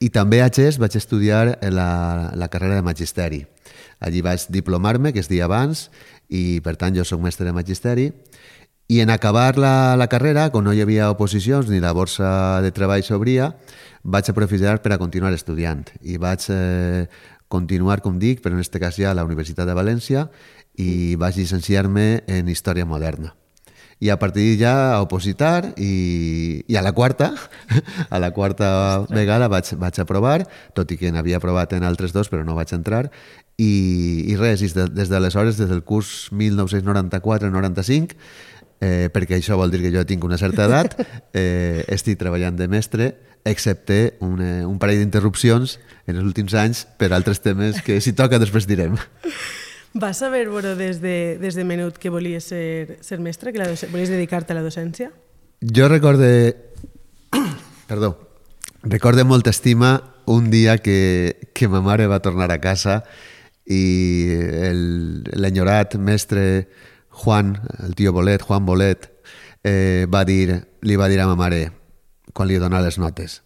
i 0.00 0.10
també 0.12 0.42
a 0.44 0.50
Xest 0.52 0.80
vaig 0.80 0.96
estudiar 0.98 1.58
la, 1.72 2.32
la 2.36 2.48
carrera 2.52 2.76
de 2.76 2.84
magisteri. 2.84 3.44
Allí 4.00 4.20
vaig 4.20 4.44
diplomar-me, 4.52 5.12
que 5.12 5.22
és 5.22 5.30
dia 5.30 5.46
abans, 5.46 5.86
i 6.28 6.60
per 6.64 6.76
tant 6.76 6.96
jo 6.96 7.04
sóc 7.06 7.22
mestre 7.22 7.46
de 7.48 7.54
magisteri. 7.56 8.10
I 8.92 9.00
en 9.02 9.10
acabar 9.10 9.56
la, 9.58 9.96
la 9.98 10.06
carrera, 10.06 10.50
quan 10.52 10.66
no 10.66 10.74
hi 10.74 10.82
havia 10.84 11.08
oposicions 11.10 11.70
ni 11.72 11.80
la 11.82 11.94
borsa 11.96 12.60
de 12.62 12.70
treball 12.76 13.02
s'obria, 13.02 13.50
vaig 14.04 14.28
aprofitar 14.30 14.76
per 14.84 14.92
a 14.94 15.00
continuar 15.00 15.32
estudiant. 15.34 15.88
I 16.02 16.20
vaig 16.22 16.44
eh, 16.54 17.08
continuar, 17.48 18.02
com 18.04 18.20
dic, 18.20 18.44
però 18.44 18.54
en 18.54 18.62
aquest 18.62 18.78
cas 18.82 19.00
ja 19.00 19.10
a 19.10 19.16
la 19.18 19.26
Universitat 19.26 19.66
de 19.66 19.74
València, 19.74 20.28
i 20.76 21.16
vaig 21.16 21.40
llicenciar-me 21.40 22.06
en 22.28 22.52
Història 22.52 22.86
Moderna 22.86 23.32
i 24.00 24.10
a 24.12 24.18
partir 24.20 24.58
ja 24.60 24.94
a 24.94 25.02
opositar 25.02 25.72
i, 25.80 26.64
i 26.68 26.76
a 26.76 26.82
la 26.84 26.92
quarta, 26.92 27.32
a 28.10 28.18
la 28.20 28.30
quarta 28.36 29.00
Ostres. 29.00 29.16
vegada 29.16 29.48
vaig, 29.48 29.72
vaig 29.80 30.00
aprovar, 30.02 30.42
tot 30.76 30.92
i 30.92 30.98
que 31.00 31.12
n'havia 31.12 31.40
aprovat 31.40 31.72
en 31.72 31.86
altres 31.88 32.12
dos 32.12 32.28
però 32.32 32.44
no 32.44 32.58
vaig 32.58 32.72
entrar 32.76 33.08
i, 33.56 34.26
i 34.28 34.36
res, 34.36 34.60
des 34.60 34.76
de, 34.76 34.88
des 34.92 35.08
d'aleshores, 35.08 35.56
des 35.56 35.70
del 35.72 35.82
curs 35.82 36.28
1994-95 36.36 38.16
eh, 38.80 39.08
perquè 39.12 39.38
això 39.38 39.56
vol 39.56 39.72
dir 39.72 39.80
que 39.84 39.92
jo 39.94 40.04
tinc 40.08 40.24
una 40.24 40.38
certa 40.40 40.66
edat, 40.68 40.96
eh, 41.32 41.84
estic 41.88 42.18
treballant 42.20 42.56
de 42.58 42.68
mestre, 42.68 43.12
excepte 43.46 44.16
un, 44.20 44.40
eh, 44.42 44.64
un 44.66 44.78
parell 44.82 45.00
d'interrupcions 45.00 45.78
en 46.06 46.16
els 46.16 46.26
últims 46.26 46.54
anys 46.58 46.84
per 46.98 47.12
altres 47.14 47.40
temes 47.40 47.80
que 47.86 48.00
si 48.02 48.12
toca 48.12 48.42
després 48.42 48.68
direm. 48.68 48.98
Vas 49.98 50.18
saber, 50.18 50.50
bueno, 50.50 50.74
des 50.76 51.00
de, 51.00 51.38
des 51.40 51.54
de 51.54 51.64
menut 51.64 51.96
que 51.96 52.10
volies 52.12 52.44
ser, 52.44 52.98
ser 53.00 53.16
mestre, 53.18 53.48
que 53.52 53.58
la 53.62 53.70
volies 53.88 54.10
dedicar-te 54.12 54.52
a 54.52 54.56
la 54.58 54.64
docència? 54.64 55.08
Jo 55.64 55.88
recorde... 55.88 56.28
Perdó. 57.88 58.10
Recorde 58.82 59.24
molta 59.24 59.48
estima 59.54 60.12
un 60.26 60.50
dia 60.50 60.76
que, 60.84 61.48
que 61.54 61.68
ma 61.72 61.80
mare 61.80 62.10
va 62.12 62.20
tornar 62.20 62.50
a 62.52 62.60
casa 62.60 62.98
i 63.64 64.36
l'enyorat 65.32 65.96
mestre 65.96 66.68
Juan, 67.24 67.54
el 67.80 67.96
tio 67.96 68.12
Bolet, 68.12 68.44
Juan 68.44 68.68
Bolet, 68.68 69.08
eh, 69.64 70.04
va 70.12 70.26
dir, 70.28 70.60
li 70.84 71.00
va 71.00 71.08
dir 71.08 71.22
a 71.24 71.30
ma 71.30 71.38
mare, 71.40 71.70
quan 72.36 72.52
li 72.52 72.60
donà 72.60 72.82
les 72.84 73.00
notes, 73.00 73.40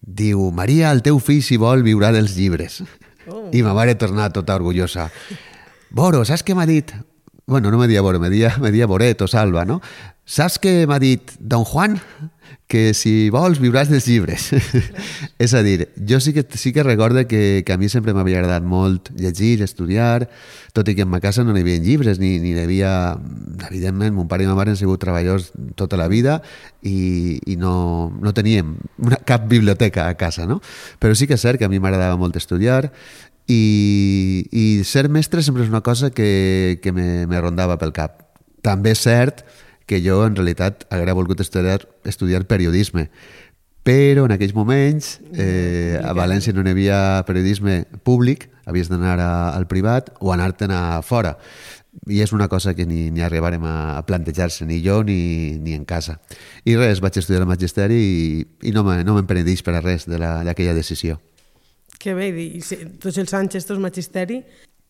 diu, 0.00 0.48
Maria, 0.48 0.94
el 0.96 1.04
teu 1.04 1.20
fill, 1.20 1.44
si 1.44 1.60
vol, 1.60 1.84
viurà 1.84 2.08
dels 2.16 2.38
llibres. 2.40 2.80
Oh. 3.28 3.50
I 3.52 3.60
ma 3.60 3.76
mare 3.76 3.98
tornà 4.00 4.30
tota 4.32 4.56
orgullosa. 4.56 5.10
Boro, 5.90 6.22
saps 6.24 6.44
què 6.46 6.54
m'ha 6.54 6.68
dit? 6.70 6.92
Bueno, 7.50 7.72
no 7.72 7.78
me 7.78 7.88
dia 7.88 8.00
Boro, 8.00 8.20
me 8.20 8.30
dia, 8.30 8.54
me 8.60 8.70
Boret 8.86 9.22
o 9.22 9.26
Salva, 9.26 9.64
no? 9.64 9.80
Saps 10.22 10.60
què 10.62 10.86
m'ha 10.86 11.00
dit 11.02 11.32
Don 11.40 11.64
Juan? 11.66 11.96
Que 12.70 12.94
si 12.94 13.26
vols 13.34 13.58
viuràs 13.58 13.90
dels 13.90 14.06
llibres. 14.06 14.44
és 15.44 15.54
a 15.58 15.62
dir, 15.66 15.88
jo 16.06 16.20
sí 16.22 16.30
que, 16.30 16.44
sí 16.54 16.70
que 16.70 16.84
recorde 16.86 17.24
que, 17.26 17.64
que 17.66 17.74
a 17.74 17.78
mi 17.78 17.88
sempre 17.90 18.14
m'havia 18.14 18.38
agradat 18.38 18.62
molt 18.62 19.10
llegir, 19.18 19.64
estudiar, 19.66 20.28
tot 20.70 20.86
i 20.86 20.94
que 20.94 21.02
en 21.02 21.10
ma 21.10 21.18
casa 21.18 21.42
no 21.42 21.50
n'hi 21.50 21.64
havia 21.66 21.82
llibres, 21.82 22.22
ni, 22.22 22.36
ni 22.38 22.54
hi 22.54 22.62
havia... 22.62 22.92
Evidentment, 23.66 24.14
mon 24.14 24.30
pare 24.30 24.46
i 24.46 24.48
ma 24.48 24.54
mare 24.54 24.70
han 24.70 24.78
sigut 24.78 25.02
treballadors 25.02 25.50
tota 25.78 25.98
la 25.98 26.06
vida 26.10 26.38
i, 26.86 27.40
i 27.50 27.58
no, 27.58 28.10
no 28.22 28.32
teníem 28.34 28.76
una, 29.02 29.18
cap 29.26 29.50
biblioteca 29.50 30.06
a 30.06 30.14
casa, 30.14 30.46
no? 30.46 30.60
Però 31.02 31.18
sí 31.18 31.26
que 31.26 31.34
és 31.34 31.42
cert 31.42 31.58
que 31.58 31.66
a 31.66 31.72
mi 31.72 31.82
m'agradava 31.82 32.18
molt 32.18 32.38
estudiar 32.38 32.92
i, 33.50 34.46
i 34.52 34.64
ser 34.86 35.08
mestre 35.10 35.42
sempre 35.42 35.64
és 35.66 35.72
una 35.72 35.82
cosa 35.82 36.12
que, 36.14 36.78
que 36.82 36.92
me, 36.94 37.26
me 37.26 37.40
rondava 37.42 37.78
pel 37.80 37.94
cap. 37.96 38.22
També 38.62 38.94
és 38.94 39.02
cert 39.02 39.42
que 39.90 39.98
jo 40.04 40.22
en 40.22 40.36
realitat 40.38 40.86
hauria 40.94 41.16
volgut 41.18 41.40
estudiar, 41.42 41.82
estudiar 42.06 42.44
periodisme, 42.46 43.08
però 43.82 44.26
en 44.28 44.36
aquells 44.36 44.54
moments 44.54 45.16
eh, 45.32 45.98
a 45.98 46.12
València 46.14 46.54
no 46.54 46.62
hi 46.62 46.74
havia 46.74 47.00
periodisme 47.26 47.82
públic, 48.06 48.50
havies 48.70 48.90
d'anar 48.92 49.16
al 49.18 49.66
privat 49.66 50.12
o 50.20 50.34
anar-te'n 50.34 50.74
a 50.76 50.82
fora. 51.02 51.34
I 52.06 52.20
és 52.22 52.30
una 52.32 52.46
cosa 52.48 52.76
que 52.78 52.86
ni, 52.86 53.08
ni 53.10 53.24
arribarem 53.26 53.64
a, 53.66 53.98
plantejar-se, 54.06 54.62
ni 54.68 54.78
jo 54.84 55.00
ni, 55.02 55.58
ni 55.58 55.74
en 55.74 55.82
casa. 55.88 56.20
I 56.62 56.76
res, 56.78 57.00
vaig 57.02 57.18
estudiar 57.18 57.42
el 57.42 57.50
magisteri 57.50 57.98
i, 57.98 58.44
i 58.68 58.70
no 58.76 58.84
m'empenedix 58.86 59.64
per 59.66 59.74
a 59.74 59.82
res 59.82 60.06
d'aquella 60.06 60.70
de 60.70 60.78
decisió. 60.78 61.18
Que 62.00 62.14
bé, 62.16 62.30
i 62.32 62.62
tots 63.02 63.18
els 63.20 63.32
anys 63.36 63.58
estos 63.60 63.78
magisteri, 63.82 64.40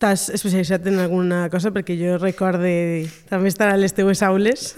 t'has 0.01 0.29
especialitzat 0.33 0.87
en 0.89 1.01
alguna 1.03 1.43
cosa? 1.53 1.69
Perquè 1.75 1.97
jo 1.99 2.15
recorde 2.17 2.71
també 3.29 3.51
estar 3.51 3.67
a 3.69 3.77
les 3.77 3.93
teues 3.93 4.23
aules 4.25 4.71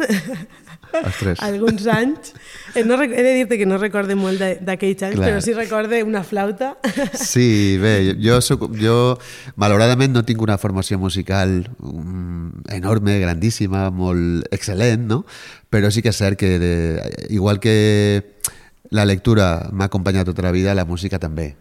Ostres. 0.97 1.39
alguns 1.47 1.85
anys. 1.87 2.33
Eh, 2.73 2.83
No, 2.83 2.97
he 2.97 3.07
de 3.07 3.35
dir-te 3.37 3.59
que 3.61 3.67
no 3.69 3.77
recorde 3.77 4.17
molt 4.19 4.41
d'aquells 4.41 5.05
anys, 5.05 5.15
Clar. 5.19 5.29
però 5.29 5.45
sí 5.45 5.53
recorde 5.55 6.01
una 6.03 6.25
flauta. 6.27 6.73
Sí, 7.13 7.77
bé, 7.81 8.15
jo, 8.19 8.41
soc, 8.41 8.65
jo 8.81 9.15
malauradament 9.55 10.11
no 10.17 10.25
tinc 10.27 10.41
una 10.43 10.57
formació 10.57 10.97
musical 10.99 11.61
mm, 11.77 12.65
enorme, 12.75 13.19
grandíssima, 13.21 13.87
molt 13.93 14.49
excel·lent, 14.51 15.05
no? 15.07 15.23
però 15.73 15.89
sí 15.93 16.03
que 16.05 16.11
és 16.11 16.17
cert 16.19 16.37
que, 16.37 16.57
de, 16.61 16.73
igual 17.33 17.61
que 17.61 18.33
la 18.93 19.05
lectura 19.09 19.69
m'ha 19.71 19.87
acompanyat 19.89 20.27
tota 20.29 20.43
la 20.45 20.51
vida, 20.53 20.75
la 20.77 20.85
música 20.85 21.17
també. 21.17 21.53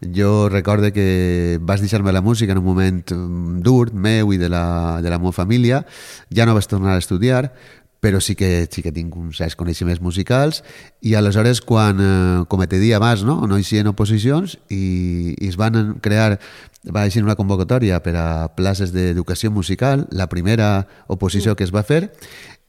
Jo 0.00 0.48
recorde 0.48 0.94
que 0.96 1.58
vas 1.60 1.82
deixar-me 1.84 2.12
la 2.12 2.22
música 2.22 2.52
en 2.52 2.58
un 2.58 2.64
moment 2.64 3.02
mm, 3.12 3.60
dur, 3.60 3.92
meu 3.92 4.32
i 4.32 4.38
de 4.40 4.48
la, 4.48 5.00
de 5.02 5.10
la 5.12 5.18
meva 5.20 5.32
família, 5.36 5.84
ja 6.32 6.46
no 6.48 6.56
vas 6.56 6.68
tornar 6.68 6.96
a 6.96 7.02
estudiar, 7.02 7.52
però 8.00 8.20
sí 8.20 8.34
que, 8.34 8.66
sí 8.72 8.80
que 8.82 8.92
tinc 8.96 9.14
uns 9.20 9.38
certs 9.38 9.54
coneixements 9.60 10.00
musicals. 10.00 10.64
I 11.04 11.14
aleshores 11.14 11.60
quan, 11.60 12.00
eh, 12.00 12.44
com 12.48 12.64
te 12.64 12.80
dia 12.80 12.96
abans, 12.96 13.22
no, 13.28 13.46
no 13.46 13.58
hi 13.60 13.82
oposicions 13.86 14.56
i, 14.68 15.36
i 15.36 15.48
es 15.48 15.56
van 15.60 16.00
crear, 16.00 16.40
va 16.88 17.04
així 17.04 17.20
una 17.20 17.36
convocatòria 17.36 18.00
per 18.00 18.16
a 18.16 18.48
places 18.56 18.92
d'educació 18.92 19.50
musical, 19.50 20.08
la 20.10 20.28
primera 20.28 20.88
oposició 21.08 21.54
que 21.54 21.64
es 21.64 21.74
va 21.74 21.84
fer 21.84 22.08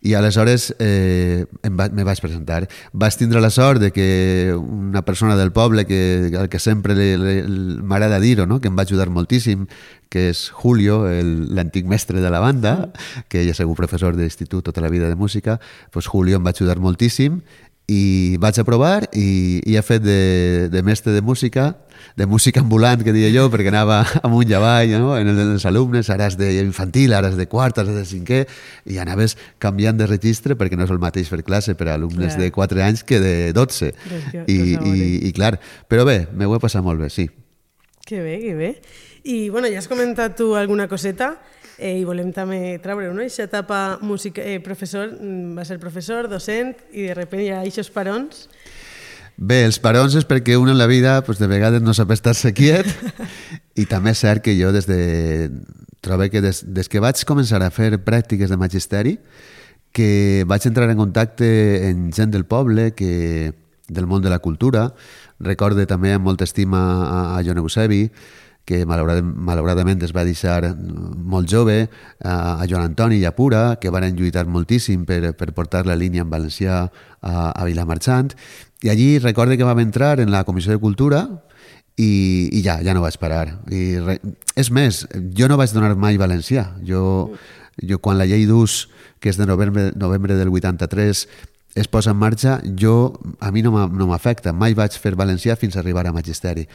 i 0.01 0.15
aleshores 0.17 0.71
eh, 0.79 1.45
em 1.61 1.75
va, 1.77 1.85
me 1.93 2.03
vaig 2.03 2.19
presentar. 2.23 2.63
Vaig 2.91 3.17
tindre 3.19 3.41
la 3.41 3.51
sort 3.53 3.79
de 3.83 3.91
que 3.93 4.51
una 4.57 5.03
persona 5.05 5.35
del 5.37 5.51
poble 5.53 5.85
que, 5.85 6.31
al 6.39 6.49
que 6.49 6.57
sempre 6.59 6.95
m'agrada 7.81 8.19
dir-ho, 8.19 8.47
no? 8.49 8.59
que 8.59 8.67
em 8.71 8.77
va 8.77 8.81
ajudar 8.87 9.09
moltíssim, 9.13 9.67
que 10.09 10.29
és 10.33 10.49
Julio, 10.51 11.05
el- 11.07 11.53
l'antic 11.55 11.85
mestre 11.85 12.19
de 12.19 12.29
la 12.33 12.39
banda, 12.41 12.91
que 13.29 13.43
ell 13.43 13.51
ha 13.53 13.57
sigut 13.57 13.77
professor 13.77 14.17
d'institut 14.17 14.65
tota 14.65 14.81
la 14.81 14.89
vida 14.89 15.07
de 15.07 15.15
música, 15.15 15.59
doncs 15.93 16.09
Julio 16.09 16.37
em 16.41 16.45
va 16.45 16.51
ajudar 16.55 16.79
moltíssim 16.81 17.41
i 17.87 18.37
vaig 18.39 18.59
aprovar 18.61 19.09
i, 19.13 19.59
i 19.67 19.75
he 19.75 19.81
fet 19.83 20.03
de, 20.03 20.69
de 20.71 20.83
mestre 20.83 21.11
de 21.11 21.21
música 21.21 21.71
de 22.17 22.25
música 22.25 22.59
ambulant, 22.59 23.03
que 23.05 23.13
diria 23.13 23.29
jo, 23.31 23.45
perquè 23.53 23.69
anava 23.71 24.01
amunt 24.25 24.49
i 24.49 24.55
avall, 24.57 24.89
no? 24.99 25.13
en 25.17 25.29
els 25.31 25.65
alumnes, 25.69 26.09
ara 26.11 26.27
és 26.31 26.35
d'infantil, 26.39 27.13
ara 27.13 27.29
és 27.31 27.37
de 27.37 27.45
quart, 27.47 27.77
ara 27.77 27.93
és 27.93 27.99
de 28.01 28.05
cinquè, 28.09 28.39
i 28.89 28.97
anaves 29.01 29.37
canviant 29.61 29.99
de 29.99 30.07
registre 30.09 30.57
perquè 30.59 30.79
no 30.79 30.87
és 30.87 30.91
el 30.93 30.99
mateix 31.01 31.29
fer 31.31 31.43
classe 31.45 31.75
per 31.77 31.91
a 31.91 31.95
alumnes 31.99 32.33
Clar. 32.35 32.41
de 32.41 32.51
4 32.51 32.83
anys 32.87 33.05
que 33.07 33.21
de 33.21 33.35
12. 33.53 33.93
Doncs 34.09 34.27
que- 34.33 34.43
I, 34.47 34.57
a 34.75 34.87
i. 34.89 35.05
I 35.29 35.31
clar, 35.37 35.53
però 35.87 36.03
bé, 36.07 36.25
m'ho 36.33 36.57
he 36.57 36.59
passat 36.63 36.83
molt 36.83 36.99
bé, 36.99 37.09
sí. 37.13 37.29
Que 38.05 38.19
bé, 38.19 38.39
que 38.41 38.55
bé. 38.57 38.71
I 39.23 39.49
bueno, 39.53 39.69
ja 39.69 39.77
has 39.79 39.87
comentat 39.87 40.35
tu 40.35 40.55
alguna 40.57 40.87
coseta 40.89 41.35
eh, 41.81 41.97
i 41.99 42.05
volem 42.05 42.29
també 42.31 42.77
treure 42.83 43.09
no? 43.11 43.23
Eixa 43.25 43.47
etapa 43.49 43.97
música, 44.05 44.43
eh, 44.45 44.61
professor, 44.63 45.09
mm, 45.17 45.57
va 45.57 45.65
ser 45.65 45.79
professor, 45.81 46.29
docent 46.29 46.75
i 46.93 47.09
de 47.09 47.17
repente 47.17 47.49
hi 47.49 47.51
ha 47.51 47.87
parons. 47.93 48.47
Bé, 49.37 49.63
els 49.65 49.79
parons 49.81 50.13
és 50.15 50.27
perquè 50.27 50.55
un 50.59 50.69
en 50.69 50.77
la 50.77 50.85
vida 50.85 51.23
pues, 51.25 51.39
de 51.39 51.47
vegades 51.47 51.81
no 51.81 51.95
sap 51.97 52.11
estar-se 52.13 52.53
quiet 52.53 52.85
i 53.81 53.87
també 53.89 54.13
és 54.13 54.21
cert 54.21 54.43
que 54.45 54.53
jo 54.59 54.71
des 54.71 54.85
de... 54.85 55.49
trobo 56.01 56.27
que 56.29 56.41
des, 56.41 56.63
des 56.65 56.89
que 56.89 56.99
vaig 56.99 57.19
començar 57.25 57.61
a 57.61 57.71
fer 57.73 57.97
pràctiques 57.97 58.49
de 58.49 58.57
magisteri 58.57 59.17
que 59.91 60.43
vaig 60.47 60.65
entrar 60.65 60.89
en 60.89 60.97
contacte 60.97 61.47
amb 61.89 62.13
gent 62.15 62.31
del 62.31 62.45
poble, 62.45 62.91
que, 62.95 63.53
del 63.91 64.07
món 64.07 64.21
de 64.23 64.31
la 64.31 64.39
cultura. 64.39 64.91
Recorde 65.39 65.85
també 65.85 66.13
amb 66.15 66.25
molta 66.25 66.47
estima 66.47 66.79
a, 66.79 67.19
a 67.37 67.41
Joan 67.43 67.59
Eusebi, 67.59 68.05
que 68.65 68.83
malauradament, 68.85 70.03
es 70.05 70.13
va 70.15 70.23
deixar 70.23 70.73
molt 70.75 71.49
jove, 71.49 71.89
a, 72.23 72.65
Joan 72.69 72.91
Antoni 72.91 73.19
i 73.21 73.25
a 73.25 73.33
Pura, 73.35 73.77
que 73.81 73.91
van 73.93 74.05
lluitar 74.15 74.45
moltíssim 74.47 75.05
per, 75.05 75.33
per 75.37 75.51
portar 75.57 75.85
la 75.89 75.97
línia 75.97 76.25
en 76.25 76.29
valencià 76.31 76.83
a, 76.85 77.33
a 77.51 77.65
Vilamarxant. 77.65 78.35
I 78.81 78.93
allí 78.93 79.09
recorde 79.19 79.57
que 79.57 79.67
vam 79.67 79.81
entrar 79.81 80.19
en 80.19 80.31
la 80.31 80.43
Comissió 80.43 80.71
de 80.73 80.81
Cultura 80.81 81.25
i, 81.97 82.49
i 82.51 82.61
ja, 82.65 82.79
ja 82.85 82.95
no 82.97 83.03
vaig 83.03 83.17
parar. 83.21 83.45
I 83.69 83.99
re... 84.01 84.17
És 84.57 84.71
més, 84.73 85.05
jo 85.37 85.49
no 85.49 85.59
vaig 85.59 85.73
donar 85.75 85.93
mai 85.99 86.17
valencià. 86.21 86.71
Jo, 86.87 87.03
jo 87.81 88.01
quan 88.01 88.17
la 88.17 88.29
llei 88.29 88.47
d'ús, 88.49 88.87
que 89.21 89.29
és 89.29 89.37
de 89.37 89.45
novembre, 89.49 89.91
novembre 89.95 90.37
del 90.39 90.49
83, 90.49 91.25
es 91.73 91.87
posa 91.87 92.11
en 92.11 92.17
marxa, 92.19 92.59
jo, 92.75 93.19
a 93.39 93.51
mi 93.51 93.61
no 93.63 93.71
m'afecta. 93.71 94.51
Mai 94.51 94.75
vaig 94.75 94.97
fer 94.99 95.15
valencià 95.15 95.55
fins 95.55 95.77
a 95.77 95.79
arribar 95.79 96.03
a 96.07 96.15
magisteri. 96.15 96.67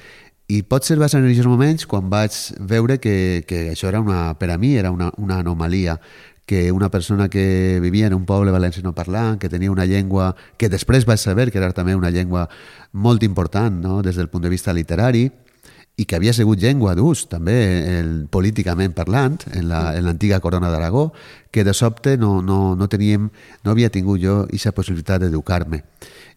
I 0.48 0.60
potser 0.62 0.94
va 1.00 1.08
ser 1.10 1.18
en 1.20 1.26
aquests 1.26 1.48
moments 1.50 1.86
quan 1.90 2.06
vaig 2.10 2.34
veure 2.70 3.00
que, 3.02 3.42
que 3.48 3.72
això 3.72 3.88
era 3.90 3.98
una, 4.00 4.36
per 4.38 4.52
a 4.54 4.58
mi 4.62 4.76
era 4.78 4.92
una, 4.94 5.10
una 5.18 5.40
anomalia 5.42 5.98
que 6.46 6.70
una 6.70 6.88
persona 6.92 7.28
que 7.28 7.80
vivia 7.82 8.06
en 8.06 8.14
un 8.14 8.24
poble 8.24 8.52
valenciano 8.54 8.92
parlant, 8.94 9.40
que 9.42 9.48
tenia 9.50 9.72
una 9.72 9.84
llengua 9.90 10.36
que 10.56 10.68
després 10.70 11.04
vaig 11.04 11.18
saber 11.18 11.50
que 11.50 11.58
era 11.58 11.72
també 11.74 11.96
una 11.98 12.12
llengua 12.14 12.46
molt 12.92 13.24
important 13.26 13.82
no? 13.82 14.02
des 14.06 14.14
del 14.14 14.28
punt 14.30 14.44
de 14.46 14.52
vista 14.54 14.72
literari 14.72 15.24
i 15.96 16.04
que 16.04 16.14
havia 16.14 16.34
sigut 16.36 16.60
llengua 16.62 16.94
d'ús 16.94 17.24
també 17.26 17.98
el, 17.98 18.28
políticament 18.30 18.94
parlant 18.94 19.40
en 19.50 19.66
la- 19.70 19.96
en 19.96 20.04
l'antiga 20.04 20.36
la, 20.36 20.44
corona 20.44 20.70
d'Aragó, 20.70 21.10
que 21.50 21.64
de 21.64 21.72
sobte 21.74 22.18
no, 22.20 22.42
no, 22.42 22.76
no, 22.76 22.86
teníem, 22.86 23.30
no 23.64 23.70
havia 23.72 23.90
tingut 23.90 24.20
jo 24.20 24.42
aquesta 24.44 24.72
possibilitat 24.76 25.24
d'educar-me. 25.24 25.82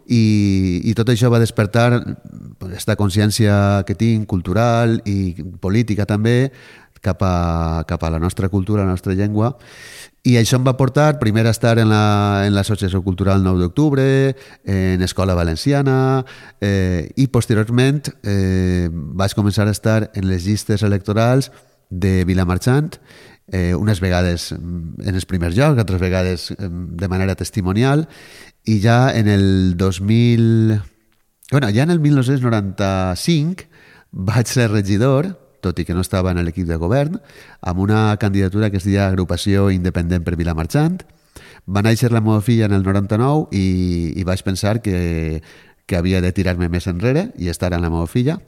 I, 0.09 0.81
I 0.89 0.93
tot 0.97 1.09
això 1.13 1.29
va 1.29 1.37
despertar 1.41 1.91
aquesta 2.65 2.95
consciència 2.97 3.83
que 3.85 3.93
tinc, 3.95 4.25
cultural 4.29 4.99
i 5.05 5.35
política 5.61 6.07
també, 6.09 6.51
cap 6.99 7.21
a, 7.23 7.83
cap 7.87 8.01
a 8.03 8.09
la 8.11 8.19
nostra 8.19 8.49
cultura, 8.49 8.83
la 8.83 8.91
nostra 8.97 9.13
llengua, 9.15 9.53
i 10.27 10.33
això 10.35 10.57
em 10.59 10.65
va 10.67 10.73
portar 10.75 11.13
primer 11.21 11.45
a 11.47 11.53
estar 11.53 11.77
en 11.79 11.87
la- 11.87 12.43
en 12.45 12.53
l'Associació 12.53 12.99
Cultural 13.05 13.41
9 13.43 13.61
d'Octubre, 13.61 14.35
en 14.65 15.01
Escola 15.01 15.33
Valenciana, 15.37 16.25
eh, 16.59 17.07
i 17.15 17.27
posteriorment 17.31 18.01
eh, 18.23 18.89
vaig 18.91 19.33
començar 19.37 19.67
a 19.67 19.71
estar 19.71 20.11
en 20.13 20.27
les 20.27 20.43
llistes 20.43 20.83
electorals 20.83 21.51
de 21.89 22.25
Vilamarxant, 22.25 22.97
eh, 23.51 23.73
unes 23.75 23.99
vegades 24.01 24.51
mm, 24.53 25.01
en 25.07 25.15
els 25.15 25.25
primers 25.29 25.55
llocs, 25.57 25.79
altres 25.79 26.01
vegades 26.01 26.51
eh, 26.51 26.69
de 26.69 27.09
manera 27.11 27.35
testimonial, 27.35 28.07
i 28.65 28.79
ja 28.83 29.11
en 29.15 29.27
el 29.27 29.77
2000... 29.77 30.81
Bueno, 31.51 31.69
ja 31.73 31.83
en 31.83 31.89
el 31.89 31.99
1995 31.99 33.65
vaig 34.11 34.47
ser 34.47 34.69
regidor, 34.71 35.33
tot 35.61 35.79
i 35.79 35.85
que 35.85 35.95
no 35.97 36.01
estava 36.05 36.31
en 36.31 36.41
l'equip 36.45 36.67
de 36.69 36.77
govern, 36.79 37.19
amb 37.61 37.79
una 37.81 38.15
candidatura 38.21 38.69
que 38.69 38.77
es 38.77 38.85
deia 38.85 39.07
Agrupació 39.09 39.69
Independent 39.73 40.23
per 40.25 40.37
Vilamarxant. 40.39 41.01
Va 41.69 41.83
néixer 41.85 42.11
la 42.13 42.21
meva 42.21 42.41
filla 42.41 42.69
en 42.69 42.77
el 42.77 42.85
99 42.85 43.49
i, 43.53 43.65
i 44.17 44.23
vaig 44.25 44.41
pensar 44.45 44.79
que, 44.81 45.41
que 45.85 45.97
havia 45.97 46.21
de 46.21 46.31
tirar-me 46.33 46.69
més 46.69 46.87
enrere 46.87 47.29
i 47.37 47.49
estar 47.49 47.73
amb 47.73 47.85
la 47.85 47.91
meva 47.91 48.07
filla, 48.07 48.39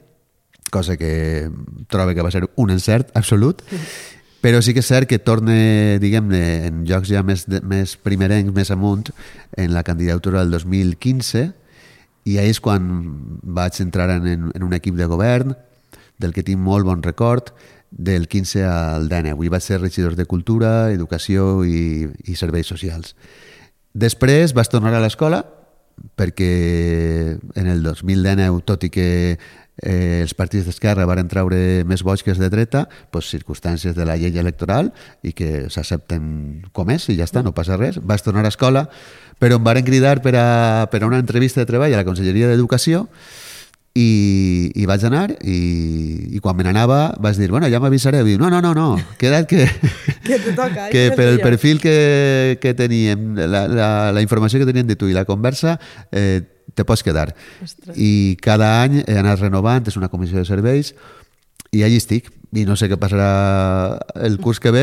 cosa 0.70 0.96
que 0.96 1.50
trobo 1.90 2.14
que 2.14 2.24
va 2.24 2.30
ser 2.30 2.46
un 2.56 2.70
encert 2.70 3.10
absolut. 3.18 3.62
Però 4.42 4.58
sí 4.58 4.74
que 4.74 4.82
és 4.82 4.88
cert 4.90 5.06
que 5.06 5.20
torne, 5.22 5.98
diguem-ne, 6.02 6.42
en 6.66 6.80
llocs 6.88 7.12
ja 7.12 7.22
més, 7.22 7.44
més 7.62 7.94
primerencs, 7.94 8.50
més 8.54 8.72
amunt, 8.74 9.12
en 9.54 9.70
la 9.70 9.84
candidatura 9.86 10.42
del 10.42 10.50
2015, 10.56 11.44
i 12.26 12.38
ahir 12.38 12.56
és 12.56 12.58
quan 12.62 12.88
vaig 13.42 13.78
entrar 13.82 14.08
en, 14.16 14.50
en 14.50 14.66
un 14.66 14.74
equip 14.74 14.98
de 14.98 15.06
govern, 15.06 15.54
del 16.18 16.34
que 16.34 16.42
tinc 16.46 16.58
molt 16.58 16.86
bon 16.86 17.06
record, 17.06 17.54
del 17.92 18.26
15 18.26 18.64
al 18.66 19.08
19. 19.08 19.36
Avui 19.36 19.50
vaig 19.52 19.62
ser 19.62 19.78
regidor 19.80 20.16
de 20.18 20.26
Cultura, 20.26 20.90
Educació 20.90 21.62
i, 21.62 22.08
i 22.26 22.34
Serveis 22.34 22.66
Socials. 22.66 23.14
Després 23.92 24.54
vaig 24.56 24.70
tornar 24.72 24.94
a 24.96 25.02
l'escola, 25.04 25.44
perquè 26.16 26.52
en 27.38 27.68
el 27.68 27.82
2019, 27.84 28.62
tot 28.66 28.88
i 28.88 28.90
que 28.90 29.08
eh, 29.80 30.20
els 30.22 30.34
partits 30.36 30.66
d'esquerra 30.68 31.06
van 31.08 31.28
treure 31.30 31.84
més 31.88 32.02
boig 32.04 32.22
que 32.22 32.32
els 32.34 32.40
de 32.42 32.50
dreta, 32.52 32.84
doncs 33.12 33.30
circumstàncies 33.32 33.96
de 33.96 34.06
la 34.08 34.18
llei 34.20 34.36
electoral 34.38 34.92
i 35.22 35.32
que 35.32 35.68
s'accepten 35.72 36.68
com 36.72 36.90
és 36.92 37.08
i 37.08 37.16
ja 37.20 37.28
està, 37.28 37.42
no 37.42 37.54
passa 37.56 37.78
res. 37.80 38.00
Vaig 38.02 38.24
tornar 38.24 38.44
a 38.44 38.52
escola, 38.52 38.88
però 39.40 39.58
em 39.58 39.64
varen 39.64 39.86
cridar 39.86 40.20
per 40.22 40.36
a, 40.36 40.50
per 40.92 41.02
a 41.02 41.08
una 41.08 41.22
entrevista 41.22 41.62
de 41.62 41.70
treball 41.70 41.94
a 41.94 42.02
la 42.02 42.08
Conselleria 42.08 42.50
d'Educació 42.50 43.06
i, 43.92 44.72
i 44.72 44.86
vaig 44.88 45.02
anar 45.04 45.26
i, 45.44 45.56
i 46.32 46.40
quan 46.40 46.56
me 46.56 46.64
n'anava 46.64 47.12
vaig 47.20 47.36
dir, 47.36 47.50
bueno, 47.52 47.68
ja 47.68 47.80
m'avisareu. 47.82 48.24
I 48.24 48.32
diu, 48.32 48.40
no, 48.40 48.48
no, 48.48 48.62
no, 48.64 48.72
no, 48.72 48.96
queda't 49.20 49.48
que, 49.48 49.66
Que 50.26 50.38
te 50.38 50.54
toca. 50.56 50.88
que 50.92 51.08
això 51.08 51.12
és 51.12 51.18
per 51.18 51.28
el 51.28 51.42
perfil 51.42 51.82
que, 51.82 52.58
que 52.62 52.72
teníem, 52.78 53.34
la, 53.36 53.66
la, 53.68 53.90
la 54.14 54.24
informació 54.24 54.62
que 54.62 54.68
teníem 54.68 54.88
de 54.88 54.96
tu 54.96 55.10
i 55.10 55.16
la 55.16 55.26
conversa, 55.28 55.78
eh, 56.10 56.40
te 56.74 56.84
pots 56.88 57.02
quedar. 57.06 57.30
Ostres. 57.62 57.96
I 57.96 58.36
cada 58.42 58.74
any 58.82 59.02
he 59.06 59.18
anat 59.18 59.40
renovant, 59.42 59.86
és 59.88 59.98
una 60.00 60.10
comissió 60.12 60.38
de 60.40 60.46
serveis, 60.48 60.94
i 61.72 61.82
allí 61.86 61.96
estic 61.96 62.26
i 62.52 62.66
no 62.68 62.74
sé 62.76 62.84
què 62.90 62.98
passarà 63.00 63.96
el 64.20 64.34
curs 64.44 64.58
que 64.60 64.68
ve 64.74 64.82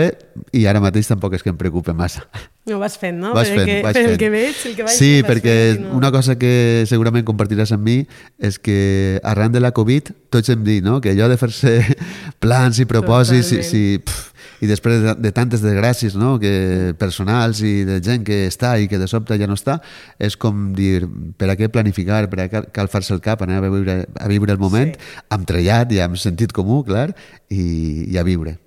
i 0.57 0.63
ara 0.65 0.79
mateix 0.81 1.05
tampoc 1.05 1.35
és 1.37 1.43
que 1.45 1.51
em 1.53 1.57
preocupe 1.59 1.93
massa. 1.93 2.23
No 2.65 2.79
vas 2.81 2.95
fent, 2.97 3.19
no? 3.21 3.29
Per 3.37 3.43
fent, 3.45 3.61
que, 3.61 3.75
vaig 3.85 3.93
per 3.93 4.01
fent. 4.01 4.09
el 4.09 4.17
que 4.17 4.29
veig, 4.33 4.63
el 4.65 4.73
que 4.73 4.87
vaig 4.87 4.95
Sí, 4.95 5.09
vas 5.21 5.29
perquè 5.29 5.53
fent 5.75 5.83
no... 5.85 5.93
una 5.99 6.09
cosa 6.13 6.33
que 6.41 6.49
segurament 6.89 7.27
compartiràs 7.27 7.75
amb 7.77 7.85
mi 7.85 7.99
és 8.41 8.57
que 8.57 9.21
arran 9.21 9.53
de 9.53 9.61
la 9.61 9.69
Covid 9.77 10.09
tots 10.33 10.49
hem 10.49 10.65
dit 10.65 10.81
no? 10.85 10.97
que 10.97 11.13
allò 11.13 11.29
de 11.29 11.37
fer-se 11.37 11.75
plans 12.43 12.81
i 12.81 12.89
propòsits 12.89 13.53
i, 13.53 13.61
Totalment. 13.61 13.69
si, 13.69 13.83
pf, 14.01 14.28
i 14.59 14.67
després 14.67 15.01
de, 15.03 15.15
de 15.19 15.31
tantes 15.35 15.63
desgràcies 15.63 16.15
no? 16.19 16.35
que 16.41 16.93
personals 16.99 17.61
i 17.65 17.83
de 17.87 17.99
gent 18.03 18.25
que 18.27 18.45
està 18.49 18.75
i 18.79 18.87
que 18.91 18.99
de 18.99 19.07
sobte 19.07 19.37
ja 19.39 19.47
no 19.47 19.57
està, 19.59 19.79
és 20.19 20.35
com 20.39 20.71
dir 20.75 21.07
per 21.39 21.51
a 21.51 21.57
què 21.59 21.69
planificar, 21.71 22.25
per 22.31 22.43
a 22.43 22.47
què 22.51 22.63
cal 22.75 22.91
fer-se 22.91 23.13
el 23.15 23.21
cap, 23.23 23.43
anar 23.45 23.61
a 23.63 23.69
viure, 23.69 23.99
a 24.19 24.31
viure 24.31 24.55
el 24.55 24.61
moment 24.61 24.95
Sí. 24.95 25.13
amb 25.35 25.45
trellat 25.47 25.91
i 25.93 25.99
amb 26.03 26.17
sentit 26.17 26.51
comú, 26.55 26.81
clar, 26.87 27.11
i, 27.49 28.09
i 28.09 28.17
a 28.17 28.23
viure. 28.23 28.57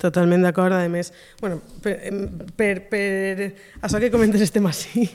Totalment 0.00 0.42
d'acord, 0.42 0.72
a 0.72 0.88
més, 0.88 1.12
bueno, 1.42 1.60
per, 1.84 1.96
per, 2.56 2.72
per 2.88 3.50
això 3.82 4.00
que 4.00 4.10
comentes 4.10 4.40
estem 4.40 4.66
així. 4.66 5.10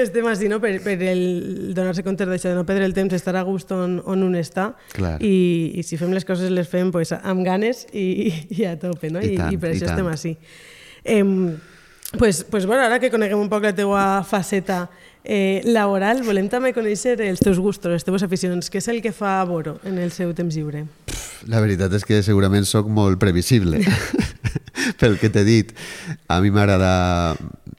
Estem 0.00 0.26
així, 0.30 0.48
no? 0.48 0.60
Per, 0.62 0.72
per 0.84 0.96
el 1.10 1.74
donar-se 1.76 2.04
compte 2.06 2.24
d'això, 2.28 2.52
de 2.52 2.56
no 2.56 2.64
perdre 2.68 2.86
el 2.88 2.94
temps, 2.96 3.12
estar 3.16 3.34
a 3.36 3.42
gust 3.44 3.72
on, 3.76 3.98
on 4.08 4.24
un 4.24 4.38
està. 4.38 4.70
Clar. 4.94 5.18
I, 5.20 5.72
I 5.76 5.84
si 5.86 5.98
fem 6.00 6.14
les 6.16 6.24
coses, 6.28 6.50
les 6.52 6.68
fem 6.68 6.92
pues, 6.94 7.12
amb 7.12 7.44
ganes 7.46 7.86
i, 7.92 8.32
i 8.56 8.64
a 8.68 8.78
tope, 8.80 9.12
no? 9.12 9.20
I 9.20 9.34
I, 9.34 9.36
tant, 9.40 9.52
i 9.52 9.60
per 9.60 9.72
i 9.72 9.76
això 9.76 9.90
tant. 9.90 10.00
estem 10.00 10.10
així. 10.12 10.36
Eh, 11.04 11.24
pues, 12.18 12.44
pues, 12.48 12.66
bueno, 12.66 12.82
ara 12.84 13.00
que 13.00 13.10
coneguem 13.10 13.40
un 13.40 13.50
poc 13.52 13.64
la 13.68 13.74
teua 13.76 14.04
faceta 14.28 14.86
eh, 15.24 15.62
laboral, 15.64 16.22
volem 16.26 16.48
també 16.52 16.72
conèixer 16.76 17.16
els 17.24 17.40
teus 17.42 17.60
gustos, 17.62 17.92
les 17.92 18.04
teves 18.04 18.24
aficions. 18.26 18.68
Què 18.70 18.82
és 18.82 18.88
el 18.92 19.00
que 19.04 19.14
fa 19.16 19.38
Boro 19.48 19.78
en 19.88 19.98
el 20.02 20.12
seu 20.14 20.34
temps 20.36 20.54
lliure? 20.56 20.86
La 21.50 21.60
veritat 21.62 21.92
és 21.96 22.04
que 22.06 22.20
segurament 22.22 22.66
sóc 22.68 22.86
molt 22.88 23.18
previsible 23.22 23.80
pel 25.00 25.18
que 25.18 25.30
t'he 25.32 25.44
dit. 25.48 25.74
A 26.28 26.40
mi 26.44 26.54
m'agrada... 26.54 27.36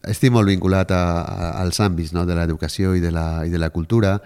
Estic 0.10 0.34
molt 0.36 0.50
vinculat 0.52 0.92
a, 0.92 1.04
a, 1.22 1.52
als 1.64 1.80
àmbits 1.80 2.12
no? 2.16 2.26
de 2.28 2.36
l'educació 2.36 2.96
i, 2.98 3.04
de 3.04 3.12
la, 3.14 3.46
i 3.48 3.54
de 3.54 3.62
la 3.62 3.72
cultura 3.72 4.18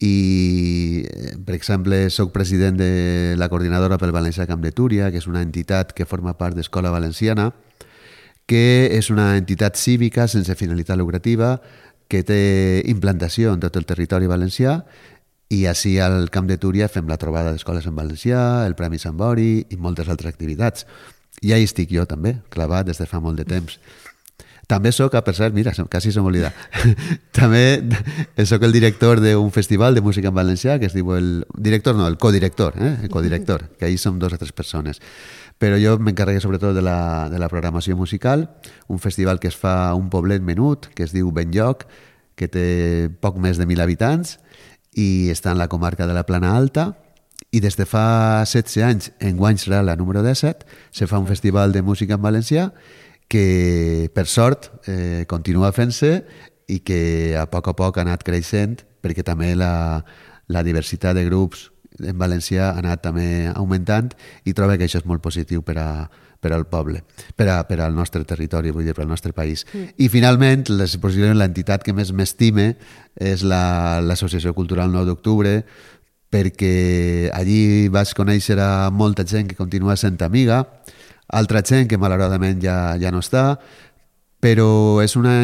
i, 0.00 1.04
per 1.44 1.54
exemple, 1.54 2.06
sóc 2.08 2.32
president 2.32 2.78
de 2.80 3.34
la 3.36 3.50
coordinadora 3.52 3.98
pel 4.00 4.14
Valencià 4.16 4.46
Camp 4.48 4.62
de 4.64 4.72
Túria, 4.72 5.10
que 5.12 5.20
és 5.20 5.28
una 5.28 5.42
entitat 5.44 5.92
que 5.92 6.08
forma 6.08 6.38
part 6.38 6.56
d'Escola 6.56 6.92
Valenciana, 6.94 7.50
que 8.48 8.88
és 8.96 9.10
una 9.12 9.34
entitat 9.36 9.76
cívica 9.76 10.26
sense 10.26 10.56
finalitat 10.56 10.98
lucrativa 10.98 11.58
que 12.10 12.24
té 12.26 12.82
implantació 12.90 13.52
en 13.54 13.60
tot 13.62 13.76
el 13.78 13.86
territori 13.86 14.26
valencià 14.26 14.80
i 15.50 15.64
així 15.70 15.96
al 16.02 16.30
Camp 16.34 16.48
de 16.48 16.56
Túria 16.58 16.88
fem 16.90 17.06
la 17.10 17.18
trobada 17.20 17.52
d'escoles 17.52 17.86
en 17.86 17.94
valencià, 17.94 18.64
el 18.66 18.74
Premi 18.78 18.98
Sant 19.02 19.16
Bori 19.18 19.66
i 19.70 19.78
moltes 19.78 20.08
altres 20.08 20.32
activitats. 20.32 20.86
I 21.42 21.54
ahí 21.54 21.66
estic 21.66 21.92
jo 21.92 22.06
també, 22.06 22.36
clavat 22.54 22.88
des 22.88 22.98
de 22.98 23.06
fa 23.10 23.20
molt 23.22 23.38
de 23.38 23.46
temps. 23.46 23.78
També 24.70 24.92
sóc, 24.94 25.16
per 25.26 25.34
cert, 25.34 25.54
mira, 25.54 25.72
quasi 25.90 26.12
se 26.14 26.22
m'oblida, 26.22 26.52
també 27.40 27.82
sóc 28.50 28.62
el 28.62 28.74
director 28.76 29.18
d'un 29.18 29.50
festival 29.50 29.96
de 29.98 30.02
música 30.04 30.30
en 30.30 30.36
valencià 30.36 30.78
que 30.78 30.86
es 30.86 30.94
diu 30.94 31.10
el... 31.16 31.30
Director 31.58 31.96
no, 31.98 32.06
el 32.06 32.18
codirector, 32.22 32.78
eh? 32.78 32.92
el 33.02 33.10
codirector, 33.10 33.66
que 33.78 33.88
ahí 33.88 33.98
som 33.98 34.20
dos 34.22 34.32
o 34.32 34.38
tres 34.38 34.52
persones. 34.52 35.02
Però 35.58 35.74
jo 35.76 35.96
m'encarregué 35.98 36.40
sobretot 36.40 36.76
de 36.76 36.84
la, 36.86 37.28
de 37.32 37.42
la 37.42 37.50
programació 37.50 37.98
musical, 37.98 38.46
un 38.86 39.02
festival 39.02 39.42
que 39.42 39.50
es 39.50 39.58
fa 39.58 39.90
a 39.90 39.96
un 39.98 40.06
poblet 40.08 40.40
menut, 40.40 40.86
que 40.94 41.02
es 41.02 41.12
diu 41.12 41.34
Benlloc, 41.34 41.84
que 42.38 42.46
té 42.48 43.10
poc 43.20 43.42
més 43.42 43.58
de 43.58 43.66
mil 43.66 43.82
habitants 43.82 44.38
i 44.94 45.28
està 45.34 45.50
en 45.50 45.58
la 45.58 45.68
comarca 45.68 46.06
de 46.06 46.14
la 46.14 46.24
Plana 46.30 46.54
Alta, 46.56 46.92
i 47.50 47.58
des 47.58 47.74
de 47.74 47.84
fa 47.90 48.46
16 48.46 48.86
anys, 48.86 49.10
en 49.18 49.34
guany 49.36 49.58
serà 49.58 49.82
la 49.82 49.98
número 49.98 50.22
17, 50.22 50.66
se 50.94 51.10
fa 51.10 51.18
un 51.18 51.26
festival 51.26 51.74
de 51.74 51.82
música 51.82 52.14
en 52.14 52.22
valencià 52.22 52.70
que, 53.30 54.10
per 54.14 54.26
sort, 54.26 54.68
eh, 54.90 55.24
continua 55.30 55.70
fent-se 55.72 56.24
i 56.70 56.80
que 56.86 57.36
a 57.38 57.46
poc 57.50 57.70
a 57.70 57.76
poc 57.78 57.98
ha 57.98 58.04
anat 58.06 58.24
creixent 58.26 58.80
perquè 59.00 59.22
també 59.26 59.54
la, 59.58 60.02
la 60.50 60.64
diversitat 60.66 61.14
de 61.16 61.24
grups 61.28 61.68
en 62.00 62.16
valencià 62.18 62.70
ha 62.72 62.80
anat 62.80 63.02
també 63.04 63.46
augmentant 63.52 64.10
i 64.48 64.54
trobo 64.56 64.76
que 64.78 64.86
això 64.88 65.00
és 65.02 65.06
molt 65.08 65.22
positiu 65.22 65.62
per 65.66 65.76
a, 65.78 65.88
per 66.40 66.52
al 66.56 66.64
poble, 66.72 67.02
per, 67.36 67.46
a, 67.52 67.58
per 67.68 67.80
al 67.84 67.94
nostre 67.94 68.24
territori, 68.24 68.72
vull 68.72 68.86
dir, 68.88 68.94
per 68.96 69.04
al 69.04 69.10
nostre 69.12 69.34
país. 69.36 69.66
Mm. 69.74 69.90
I 70.00 70.08
finalment, 70.08 70.64
les, 70.72 70.96
l'entitat 71.36 71.84
que 71.84 71.92
més 71.92 72.12
m'estime 72.16 72.74
és 73.20 73.44
la- 73.44 74.00
l'Associació 74.00 74.54
Cultural 74.56 74.90
9 74.90 75.06
d'Octubre, 75.10 75.58
perquè 76.30 77.28
allí 77.34 77.88
vaig 77.92 78.14
conèixer 78.16 78.56
a 78.62 78.88
molta 78.94 79.26
gent 79.26 79.50
que 79.50 79.58
continua 79.58 79.96
sent 80.00 80.20
amiga, 80.22 80.62
altra 81.32 81.62
gent 81.62 81.88
que 81.88 81.98
malauradament 81.98 82.60
ja, 82.62 82.96
ja 83.00 83.12
no 83.14 83.22
està, 83.22 83.60
però 84.40 85.02
és 85.04 85.14
una, 85.20 85.34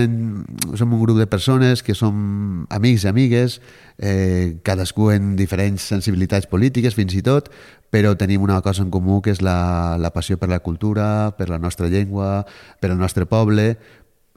som 0.75 0.95
un 0.97 1.01
grup 1.03 1.19
de 1.21 1.27
persones 1.29 1.83
que 1.85 1.95
som 1.95 2.65
amics 2.73 3.05
i 3.05 3.11
amigues, 3.11 3.59
eh, 3.99 4.57
cadascú 4.65 5.11
en 5.13 5.35
diferents 5.37 5.85
sensibilitats 5.93 6.49
polítiques 6.49 6.97
fins 6.97 7.13
i 7.15 7.21
tot, 7.23 7.51
però 7.93 8.15
tenim 8.17 8.43
una 8.43 8.63
cosa 8.65 8.83
en 8.83 8.91
comú 8.91 9.21
que 9.23 9.35
és 9.37 9.43
la, 9.45 9.97
la 10.01 10.13
passió 10.17 10.41
per 10.41 10.49
la 10.49 10.63
cultura, 10.65 11.37
per 11.37 11.51
la 11.53 11.61
nostra 11.61 11.93
llengua, 11.93 12.47
per 12.81 12.91
el 12.91 12.99
nostre 12.99 13.29
poble, 13.29 13.77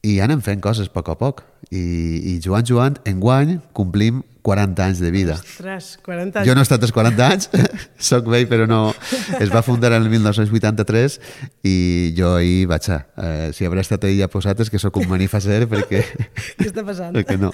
i 0.03 0.19
anem 0.23 0.41
fent 0.43 0.61
coses 0.63 0.87
a 0.89 0.93
poc 0.93 1.09
a 1.11 1.15
poc. 1.19 1.43
I, 1.69 1.81
i 2.31 2.33
jugant, 2.41 2.65
jugant, 2.65 2.95
enguany 3.09 3.57
complim 3.77 4.23
40 4.47 4.85
anys 4.85 5.01
de 5.03 5.11
vida. 5.13 5.35
Ostres, 5.35 5.91
40 6.05 6.39
anys. 6.39 6.47
Jo 6.47 6.55
no 6.55 6.63
he 6.63 6.67
estat 6.67 6.85
els 6.87 6.93
40 6.95 7.25
anys, 7.27 7.49
sóc 8.09 8.29
vell, 8.31 8.47
però 8.49 8.65
no... 8.69 8.79
Es 9.37 9.51
va 9.53 9.61
fundar 9.65 9.91
en 9.93 10.01
el 10.01 10.09
1983 10.09 11.19
i 11.67 11.75
jo 12.17 12.33
ahir 12.39 12.65
vaig 12.71 12.89
a... 12.95 13.01
Eh, 13.19 13.49
si 13.53 13.67
haurà 13.67 13.83
estat 13.85 14.07
ahir 14.07 14.21
ja 14.23 14.31
posat 14.31 14.63
és 14.63 14.71
que 14.71 14.81
sóc 14.81 14.97
un 15.03 15.09
manifacer 15.11 15.65
perquè, 15.69 16.01
Què 16.59 16.69
està 16.71 16.85
passant? 16.87 17.13
perquè 17.13 17.37
no. 17.41 17.51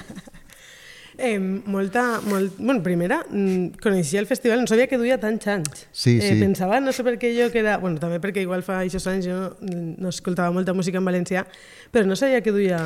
Eh, 1.17 1.39
molta, 1.39 2.19
molt, 2.27 2.57
bueno, 2.57 2.81
primera, 2.83 3.25
mm, 3.29 3.79
coneixia 3.81 4.19
el 4.19 4.27
festival, 4.27 4.59
no 4.59 4.67
sabia 4.67 4.87
que 4.87 4.97
duia 4.97 5.19
tants 5.19 5.47
anys. 5.47 5.85
Sí, 5.91 6.17
eh, 6.17 6.33
sí. 6.33 6.39
Pensava, 6.41 6.81
no 6.83 6.91
sé 6.91 7.05
per 7.07 7.15
què 7.21 7.31
jo 7.35 7.51
que 7.53 7.61
era... 7.63 7.77
Bueno, 7.77 7.99
també 7.99 8.19
perquè 8.23 8.43
igual 8.43 8.65
fa 8.67 8.81
aquests 8.81 9.07
anys 9.11 9.29
jo 9.29 9.39
no 9.61 10.11
escoltava 10.11 10.51
molta 10.51 10.73
música 10.73 10.99
en 10.99 11.07
valencià, 11.07 11.45
però 11.91 12.05
no 12.05 12.17
sabia 12.19 12.41
que 12.43 12.51
duia, 12.51 12.81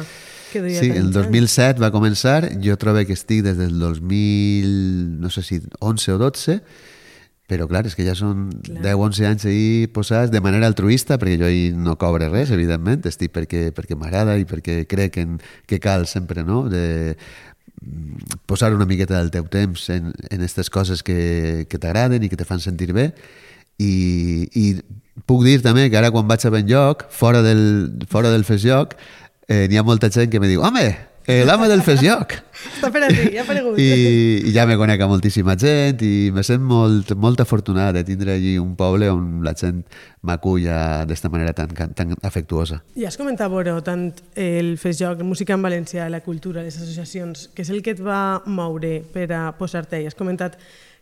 que 0.54 0.62
duia 0.62 0.80
Sí, 0.80 0.92
tants 0.92 1.02
el 1.02 1.12
2007 1.15 1.82
va 1.82 1.92
començar, 1.96 2.44
jo 2.62 2.78
trobo 2.78 3.02
que 3.06 3.18
estic 3.18 3.44
des 3.48 3.58
del 3.58 3.80
2000, 3.80 5.20
no 5.20 5.34
sé 5.34 5.44
si 5.44 5.62
11 5.80 6.13
o 6.13 6.22
12, 6.22 6.62
però 7.50 7.65
clar, 7.65 7.82
és 7.89 7.96
que 7.98 8.06
ja 8.06 8.13
són 8.13 8.52
Clar. 8.62 8.94
10-11 8.94 9.26
anys 9.26 9.48
ahir 9.50 9.89
posats 9.96 10.30
de 10.30 10.42
manera 10.46 10.70
altruista, 10.70 11.18
perquè 11.18 11.39
jo 11.42 11.48
ahir 11.48 11.74
no 11.74 11.96
cobre 11.98 12.30
res, 12.30 12.54
evidentment, 12.54 13.02
estic 13.10 13.34
perquè, 13.34 13.72
perquè 13.74 13.98
m'agrada 13.98 14.38
i 14.38 14.46
perquè 14.46 14.84
crec 14.89 15.18
en, 15.24 15.39
que 15.65 15.82
cal 15.82 16.06
sempre, 16.06 16.46
no?, 16.46 16.68
de 16.70 17.18
posar 18.46 18.74
una 18.76 18.88
miqueta 18.89 19.18
del 19.18 19.32
teu 19.32 19.46
temps 19.52 19.89
en, 19.94 20.13
en 20.30 20.42
aquestes 20.42 20.70
coses 20.70 21.04
que, 21.06 21.65
que 21.70 21.80
t'agraden 21.80 22.24
i 22.24 22.30
que 22.32 22.39
te 22.39 22.48
fan 22.48 22.62
sentir 22.63 22.92
bé. 22.96 23.10
I, 23.80 24.50
i 24.60 24.65
puc 25.30 25.46
dir 25.48 25.60
també 25.63 25.88
que 25.89 26.00
ara 26.00 26.12
quan 26.12 26.28
vaig 26.28 26.46
a 26.46 26.52
Benlloc, 26.54 27.08
fora 27.12 27.44
del, 27.46 27.62
fora 28.12 28.32
del 28.34 28.44
Fesjoc, 28.48 28.98
eh, 29.48 29.68
n'hi 29.70 29.80
ha 29.80 29.86
molta 29.88 30.12
gent 30.12 30.32
que 30.32 30.42
me 30.44 30.52
diu 30.52 30.63
home, 30.65 30.88
eh, 31.30 31.44
l'home 31.48 31.70
del 31.72 31.86
Fesjoc 31.86 32.39
Està 32.60 32.89
per 32.92 33.02
aquí, 33.08 33.30
ja 33.32 33.42
ha 33.42 33.46
aparegut. 33.46 33.78
I, 33.80 34.50
i 34.50 34.52
ja 34.56 34.65
me 34.68 34.76
conec 34.80 35.00
a 35.00 35.08
moltíssima 35.08 35.56
gent 35.60 36.02
i 36.04 36.30
me 36.36 36.44
sent 36.44 36.63
molt, 36.65 37.13
molt 37.15 37.39
afortunat 37.44 37.94
de 37.96 38.04
tindre 38.08 38.36
allí 38.36 38.58
un 38.60 38.74
poble 38.80 39.08
on 39.13 39.39
la 39.46 39.54
gent 39.56 39.80
m'aculla 40.28 41.06
d'esta 41.08 41.32
manera 41.32 41.54
tan, 41.56 41.72
tan 41.96 42.12
afectuosa. 42.28 42.82
I 43.00 43.08
has 43.08 43.15
comentat, 43.20 43.48
Boro, 43.52 43.78
tant 43.86 44.10
el 44.36 44.74
FESJOC, 44.82 45.24
música 45.24 45.56
en 45.56 45.63
valencià, 45.63 46.10
la 46.12 46.20
cultura, 46.26 46.65
les 46.65 46.76
associacions, 46.76 47.48
què 47.56 47.63
és 47.63 47.72
el 47.72 47.84
que 47.86 47.96
et 47.96 48.04
va 48.04 48.42
moure 48.46 49.00
per 49.13 49.30
a 49.36 49.46
posar-te? 49.56 50.04
Has 50.10 50.20
comentat 50.20 50.60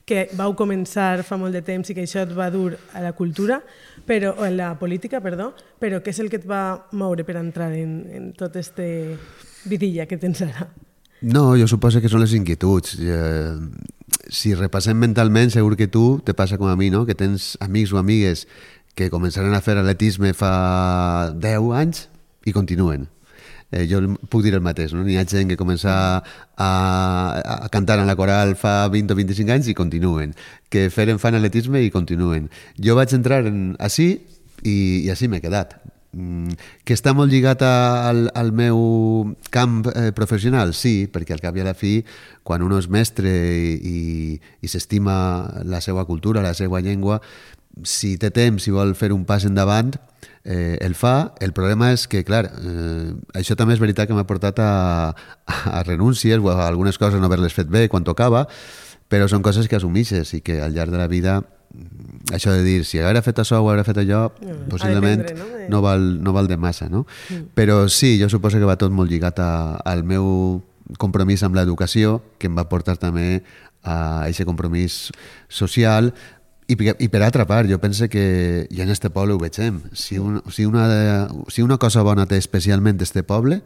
que 0.07 0.29
vau 0.39 0.53
començar 0.55 1.19
fa 1.27 1.35
molt 1.39 1.51
de 1.55 1.61
temps 1.67 1.89
i 1.91 1.95
que 1.95 2.05
això 2.07 2.23
et 2.23 2.31
va 2.35 2.47
dur 2.53 2.77
a 2.95 3.03
la 3.03 3.11
cultura, 3.17 3.59
però, 4.07 4.31
o 4.39 4.45
a 4.47 4.51
la 4.53 4.71
política, 4.79 5.19
perdó, 5.19 5.51
però 5.81 5.99
què 5.99 6.13
és 6.15 6.21
el 6.23 6.31
que 6.31 6.39
et 6.39 6.47
va 6.47 6.87
moure 6.95 7.27
per 7.27 7.35
entrar 7.41 7.73
en, 7.75 7.99
en 8.15 8.29
tot 8.37 8.55
este 8.55 8.87
vidilla 9.67 10.07
que 10.07 10.19
tens 10.21 10.45
ara? 10.47 10.69
No, 11.27 11.57
jo 11.57 11.67
suposo 11.67 11.99
que 11.99 12.11
són 12.11 12.23
les 12.23 12.37
inquietuds. 12.37 12.95
Eh, 13.01 13.57
si 14.31 14.53
repassem 14.55 14.97
mentalment, 15.01 15.51
segur 15.51 15.75
que 15.75 15.89
tu 15.91 16.21
te 16.23 16.35
passa 16.37 16.59
com 16.61 16.69
a 16.71 16.77
mi, 16.79 16.91
no? 16.93 17.03
que 17.05 17.17
tens 17.17 17.55
amics 17.59 17.91
o 17.91 17.99
amigues 17.99 18.45
que 18.97 19.11
començaran 19.13 19.53
a 19.53 19.61
fer 19.61 19.75
atletisme 19.77 20.31
fa 20.37 21.33
10 21.35 21.73
anys 21.83 22.07
i 22.47 22.55
continuen. 22.55 23.09
Eh, 23.71 23.83
jo 23.89 23.99
puc 24.31 24.45
dir 24.45 24.53
el 24.55 24.63
mateix, 24.63 24.93
no? 24.95 25.03
N'hi 25.03 25.17
ha 25.19 25.25
gent 25.27 25.49
que 25.51 25.57
comença 25.59 25.91
a, 26.23 26.69
a 27.43 27.67
cantar 27.73 27.99
en 27.99 28.07
la 28.07 28.15
coral 28.15 28.55
fa 28.55 28.87
20 28.93 29.11
o 29.11 29.19
25 29.19 29.55
anys 29.57 29.67
i 29.67 29.75
continuen, 29.75 30.31
que 30.71 30.87
feren 30.93 31.19
fan 31.19 31.35
atletisme 31.35 31.83
i 31.83 31.91
continuen. 31.91 32.47
Jo 32.79 32.95
vaig 32.95 33.11
entrar 33.17 33.43
en, 33.49 33.75
així 33.83 34.13
i, 34.63 34.77
i 35.03 35.11
així 35.11 35.27
m'he 35.27 35.43
quedat. 35.43 35.75
Mm, 36.15 36.55
que 36.87 36.95
està 36.95 37.11
molt 37.13 37.29
lligat 37.29 37.61
a, 37.67 37.73
al, 38.07 38.23
al 38.39 38.53
meu 38.55 38.79
camp 39.51 39.81
eh, 39.91 40.09
professional, 40.15 40.71
sí, 40.73 41.09
perquè 41.11 41.35
al 41.35 41.43
cap 41.43 41.59
i 41.59 41.61
a 41.61 41.67
la 41.67 41.75
fi, 41.75 41.99
quan 42.47 42.63
un 42.63 42.71
és 42.77 42.87
mestre 42.87 43.27
i, 43.27 43.75
i, 43.75 43.99
i 44.63 44.71
s'estima 44.71 45.17
la 45.67 45.83
seva 45.83 46.07
cultura, 46.07 46.45
la 46.45 46.55
seva 46.55 46.79
llengua, 46.81 47.19
si 47.83 48.15
té 48.17 48.31
temps, 48.33 48.63
si 48.63 48.71
vol 48.71 48.95
fer 48.97 49.11
un 49.13 49.27
pas 49.27 49.43
endavant, 49.45 49.91
eh, 50.43 50.77
el 50.81 50.95
fa. 50.95 51.33
El 51.41 51.53
problema 51.53 51.91
és 51.95 52.07
que, 52.07 52.23
clar, 52.27 52.45
eh, 52.47 53.13
això 53.37 53.57
també 53.59 53.75
és 53.77 53.83
veritat 53.83 54.09
que 54.09 54.17
m'ha 54.17 54.27
portat 54.29 54.59
a, 54.63 54.71
a 55.47 55.83
renúncies 55.83 56.39
o 56.41 56.51
a 56.53 56.67
algunes 56.67 56.97
coses 56.97 57.19
no 57.19 57.29
haver-les 57.29 57.55
fet 57.55 57.69
bé 57.71 57.87
quan 57.89 58.07
tocava, 58.07 58.47
però 59.07 59.27
són 59.31 59.43
coses 59.45 59.67
que 59.67 59.77
assumixes 59.79 60.33
i 60.35 60.41
que 60.43 60.61
al 60.61 60.75
llarg 60.75 60.91
de 60.91 60.99
la 60.99 61.11
vida 61.11 61.41
això 62.33 62.51
de 62.51 62.63
dir, 62.63 62.83
si 62.85 62.99
haguera 62.99 63.21
fet 63.23 63.39
això 63.39 63.59
o 63.61 63.67
haguera 63.67 63.85
fet 63.87 63.99
allò, 64.01 64.27
mm, 64.41 64.67
possiblement 64.71 65.23
no? 65.23 65.45
De... 65.51 65.67
no, 65.69 65.81
val, 65.83 66.07
no 66.23 66.33
val 66.33 66.47
de 66.47 66.57
massa, 66.57 66.89
no? 66.89 67.05
Mm. 67.29 67.51
Però 67.55 67.87
sí, 67.87 68.17
jo 68.19 68.29
suposo 68.29 68.59
que 68.59 68.67
va 68.67 68.79
tot 68.79 68.91
molt 68.91 69.11
lligat 69.11 69.39
a, 69.39 69.77
al 69.85 70.03
meu 70.03 70.63
compromís 70.99 71.43
amb 71.43 71.55
l'educació, 71.55 72.21
que 72.39 72.47
em 72.47 72.55
va 72.57 72.67
portar 72.71 72.97
també 72.99 73.43
a 73.83 74.25
aquest 74.25 74.47
compromís 74.47 75.11
social, 75.47 76.11
i, 76.67 76.75
i 76.75 77.07
per 77.07 77.21
altra 77.23 77.45
part, 77.47 77.69
jo 77.71 77.79
penso 77.79 78.09
que 78.11 78.67
ja 78.71 78.83
en 78.83 78.91
este 78.91 79.09
poble 79.09 79.35
ho 79.35 79.39
vegem. 79.39 79.81
Si, 79.93 80.19
un, 80.19 80.41
si, 80.51 80.65
una, 80.65 81.29
si 81.47 81.63
una 81.63 81.77
cosa 81.79 82.03
bona 82.03 82.27
té 82.27 82.39
especialment 82.39 82.99
este 83.01 83.23
poble 83.23 83.61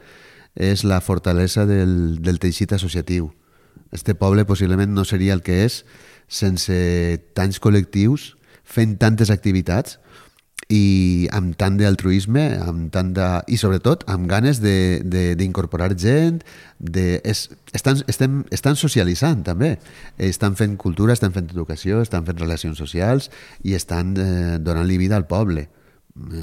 és 0.56 0.84
la 0.86 1.02
fortalesa 1.02 1.66
del, 1.66 2.22
del 2.22 2.38
teixit 2.40 2.76
associatiu. 2.78 3.32
Este 3.92 4.14
poble 4.16 4.46
possiblement 4.46 4.94
no 4.94 5.06
seria 5.06 5.34
el 5.34 5.42
que 5.42 5.64
és 5.66 5.82
sense 6.32 6.78
tants 7.36 7.60
col·lectius 7.60 8.36
fent 8.64 8.96
tantes 9.02 9.34
activitats 9.34 9.98
i 10.72 11.28
amb 11.36 11.56
tant 11.60 11.76
d'altruisme 11.80 12.44
amb 12.64 12.88
tant 12.94 13.12
de, 13.16 13.28
i 13.52 13.58
sobretot 13.60 14.06
amb 14.12 14.30
ganes 14.32 14.62
d'incorporar 14.64 15.92
gent 16.00 16.40
de, 16.80 17.20
es, 17.28 17.50
estan, 17.76 18.00
estem, 18.10 18.42
estan 18.56 18.80
socialitzant 18.80 19.44
també. 19.46 19.76
Estan 20.18 20.56
fent 20.58 20.78
cultura, 20.82 21.14
estan 21.14 21.36
fent 21.36 21.52
educació 21.52 22.02
estan 22.06 22.26
fent 22.28 22.40
relacions 22.40 22.80
socials 22.80 23.30
i 23.68 23.76
estan 23.78 24.16
eh, 24.16 24.58
donant-li 24.64 24.98
vida 25.02 25.20
al 25.20 25.28
poble. 25.28 25.68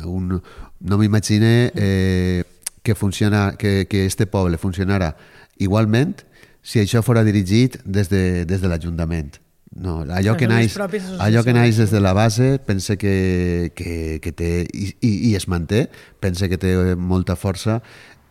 Un, 0.05 0.37
no 0.38 1.01
m'imagine 1.01 1.73
eh, 1.75 2.45
que, 2.83 2.95
funciona, 2.95 3.53
que, 3.59 3.87
que 3.88 4.07
este 4.07 4.27
poble 4.27 4.61
funcionara 4.61 5.14
igualment 5.59 6.17
si 6.62 6.81
això 6.81 7.03
fora 7.05 7.25
dirigit 7.25 7.81
des 7.85 8.09
de, 8.12 8.45
des 8.49 8.61
de 8.61 8.69
l'Ajuntament 8.69 9.37
no, 9.79 10.01
allò 10.03 10.35
que, 10.37 10.49
naix, 10.51 10.75
allò 11.23 11.45
que 11.47 11.55
naix 11.55 11.79
des 11.79 11.95
de 11.95 12.01
la 12.03 12.12
base 12.17 12.59
pense 12.67 12.97
que, 12.99 13.71
que, 13.79 14.19
que 14.23 14.33
té 14.35 14.53
i, 14.67 14.91
i, 15.01 15.12
i 15.31 15.35
es 15.38 15.49
manté, 15.49 15.87
pense 16.21 16.51
que 16.51 16.59
té 16.59 16.75
molta 16.99 17.38
força 17.38 17.79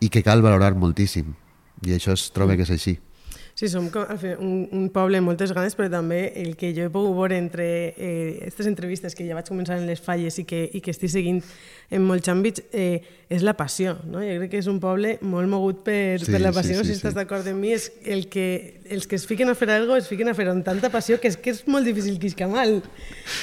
i 0.04 0.12
que 0.12 0.22
cal 0.22 0.44
valorar 0.44 0.74
moltíssim. 0.76 1.32
I 1.86 1.94
això 1.96 2.12
es 2.18 2.28
troba 2.34 2.58
que 2.58 2.66
és 2.66 2.74
així 2.74 2.98
Sí, 3.58 3.66
som 3.66 3.88
un, 3.90 4.68
un 4.70 4.84
poble 4.94 5.18
amb 5.18 5.26
moltes 5.26 5.50
ganes, 5.50 5.74
però 5.74 5.88
també 5.90 6.28
el 6.38 6.52
que 6.54 6.68
jo 6.76 6.84
he 6.86 6.90
pogut 6.94 7.16
veure 7.16 7.34
entre 7.34 7.64
aquestes 7.90 8.68
eh, 8.68 8.70
entrevistes 8.70 9.16
que 9.18 9.24
ja 9.26 9.34
vaig 9.34 9.48
començar 9.50 9.80
en 9.80 9.88
les 9.88 9.98
falles 9.98 10.36
i 10.38 10.44
que, 10.46 10.60
i 10.70 10.78
que 10.78 10.92
estic 10.94 11.10
seguint 11.10 11.40
en 11.90 12.04
molts 12.06 12.30
àmbits, 12.30 12.62
eh, 12.70 13.02
és 13.26 13.42
la 13.42 13.56
passió. 13.58 13.96
No? 14.06 14.22
Jo 14.22 14.36
crec 14.38 14.52
que 14.52 14.60
és 14.62 14.68
un 14.70 14.78
poble 14.78 15.16
molt 15.26 15.50
mogut 15.50 15.82
per, 15.88 16.20
sí, 16.22 16.30
per 16.30 16.38
la 16.44 16.54
passió, 16.54 16.76
sí, 16.78 16.86
sí, 16.86 16.92
si 16.92 17.00
estàs 17.00 17.16
sí. 17.16 17.18
d'acord 17.18 17.50
amb 17.50 17.58
mi, 17.58 17.74
és 17.74 17.88
el 18.06 18.28
que 18.30 18.46
els 18.94 19.10
que 19.10 19.18
es 19.18 19.26
fiquen 19.26 19.50
a 19.50 19.58
fer 19.58 19.72
alguna 19.72 19.96
cosa 19.96 20.06
es 20.06 20.12
fiquen 20.12 20.30
a 20.30 20.36
fer 20.38 20.46
amb 20.54 20.62
tanta 20.62 20.94
passió 20.94 21.18
que 21.18 21.26
és 21.34 21.40
que 21.42 21.50
és 21.50 21.64
molt 21.66 21.90
difícil 21.90 22.22
que 22.22 22.30
isca 22.30 22.46
mal. 22.46 22.78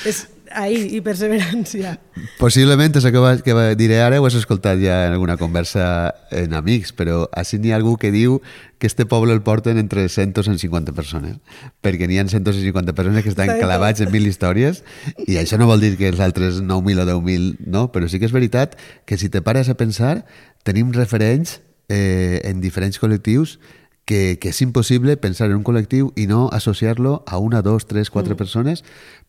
És, 0.08 0.30
ahí, 0.52 0.96
i 0.98 1.02
perseverància. 1.06 1.96
Possiblement 2.40 2.96
això 2.98 3.12
que, 3.14 3.22
va, 3.22 3.34
que 3.44 3.56
diré 3.80 4.00
ara 4.04 4.20
ho 4.22 4.28
has 4.28 4.38
escoltat 4.38 4.80
ja 4.82 5.06
en 5.08 5.16
alguna 5.16 5.38
conversa 5.38 6.14
en 6.32 6.56
amics, 6.58 6.94
però 6.96 7.26
així 7.36 7.60
n'hi 7.60 7.74
ha 7.74 7.80
algú 7.80 7.96
que 8.02 8.12
diu 8.14 8.40
que 8.80 8.88
este 8.88 9.06
poble 9.10 9.34
el 9.34 9.42
porten 9.42 9.80
entre 9.82 10.08
100 10.10 10.36
o 10.40 10.44
150 10.44 10.96
persones, 10.98 11.38
perquè 11.82 12.10
n'hi 12.10 12.20
ha 12.20 12.28
150 12.28 12.96
persones 12.98 13.24
que 13.24 13.32
estan 13.34 13.54
clavats 13.60 14.04
en 14.04 14.12
mil 14.14 14.28
històries 14.28 14.84
i 15.28 15.40
això 15.42 15.60
no 15.62 15.70
vol 15.70 15.84
dir 15.84 15.96
que 16.00 16.10
els 16.12 16.20
altres 16.24 16.62
9.000 16.62 17.06
o 17.06 17.08
10.000 17.14 17.70
no, 17.72 17.88
però 17.94 18.10
sí 18.12 18.20
que 18.20 18.30
és 18.30 18.36
veritat 18.36 18.76
que 19.06 19.18
si 19.18 19.32
te 19.32 19.42
pares 19.46 19.72
a 19.72 19.80
pensar 19.80 20.26
tenim 20.68 20.92
referents 20.96 21.60
eh, 21.90 22.42
en 22.44 22.62
diferents 22.62 23.00
col·lectius 23.02 23.60
que, 24.06 24.38
que 24.40 24.54
és 24.54 24.62
impossible 24.62 25.18
pensar 25.18 25.50
en 25.50 25.58
un 25.58 25.66
col·lectiu 25.66 26.12
i 26.16 26.28
no 26.30 26.46
associar-lo 26.54 27.24
a 27.26 27.40
una, 27.42 27.62
dos, 27.66 27.88
tres, 27.90 28.12
quatre 28.14 28.36
mm. 28.36 28.40
persones 28.40 28.86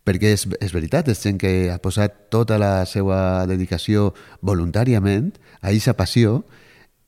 perquè 0.07 0.35
és, 0.37 0.47
és 0.62 0.75
veritat, 0.77 1.09
és 1.11 1.23
gent 1.23 1.41
que 1.41 1.73
ha 1.73 1.81
posat 1.83 2.29
tota 2.31 2.61
la 2.62 2.85
seva 2.87 3.47
dedicació 3.49 4.12
voluntàriament 4.45 5.33
a 5.62 5.73
aquesta 5.73 5.97
passió 5.99 6.43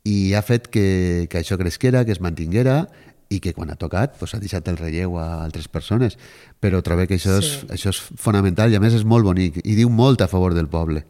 i 0.09 0.33
ha 0.35 0.43
fet 0.43 0.71
que, 0.73 1.29
que 1.31 1.43
això 1.43 1.59
cresquera, 1.61 2.05
que 2.09 2.17
es 2.17 2.25
mantinguera 2.25 2.87
i 3.29 3.43
que 3.45 3.53
quan 3.53 3.71
ha 3.71 3.77
tocat 3.77 4.17
pues, 4.19 4.33
ha 4.35 4.41
deixat 4.41 4.69
el 4.73 4.79
relleu 4.81 5.19
a 5.21 5.45
altres 5.45 5.69
persones. 5.69 6.17
Però 6.61 6.81
trobo 6.83 7.05
que 7.07 7.19
això, 7.21 7.39
sí. 7.45 7.53
és, 7.53 7.73
això 7.77 7.93
és 7.93 8.01
fonamental 8.17 8.73
i 8.73 8.79
a 8.79 8.83
més 8.83 8.97
és 8.97 9.05
molt 9.05 9.29
bonic 9.29 9.61
i 9.65 9.77
diu 9.77 9.93
molt 9.93 10.25
a 10.25 10.31
favor 10.33 10.57
del 10.57 10.71
poble. 10.73 11.05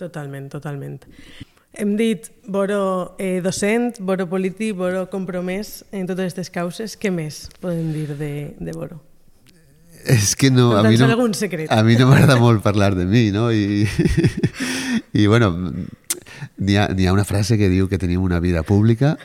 Totalment, 0.00 0.48
totalment. 0.50 1.02
Hem 1.74 1.96
dit 1.98 2.28
voro 2.46 3.16
eh, 3.18 3.40
docent, 3.42 3.98
voro 3.98 4.28
polític, 4.30 4.76
voro 4.78 5.08
compromès 5.10 5.82
en 5.90 6.06
totes 6.06 6.28
aquestes 6.28 6.52
causes. 6.54 6.94
Què 6.94 7.10
més 7.10 7.48
podem 7.62 7.90
dir 7.94 8.06
de, 8.14 8.30
de 8.60 8.74
voro? 8.76 9.00
És 10.04 10.34
que 10.36 10.52
no... 10.52 10.74
A 10.76 10.84
mi 10.86 10.98
no, 11.00 11.08
algun 11.10 11.34
secret. 11.34 11.72
A 11.72 11.82
mi 11.82 11.96
no 11.98 12.06
m'agrada 12.10 12.36
molt 12.38 12.62
parlar 12.62 12.92
de 12.94 13.06
mi, 13.08 13.30
no? 13.34 13.48
I, 13.50 13.88
i 15.18 15.26
bueno, 15.26 15.50
n'hi 16.58 16.76
ha, 16.76 16.86
ha 16.86 17.14
una 17.16 17.24
frase 17.24 17.58
que 17.58 17.70
diu 17.72 17.88
que 17.88 17.98
tenim 17.98 18.22
una 18.22 18.38
vida 18.38 18.62
pública, 18.62 19.16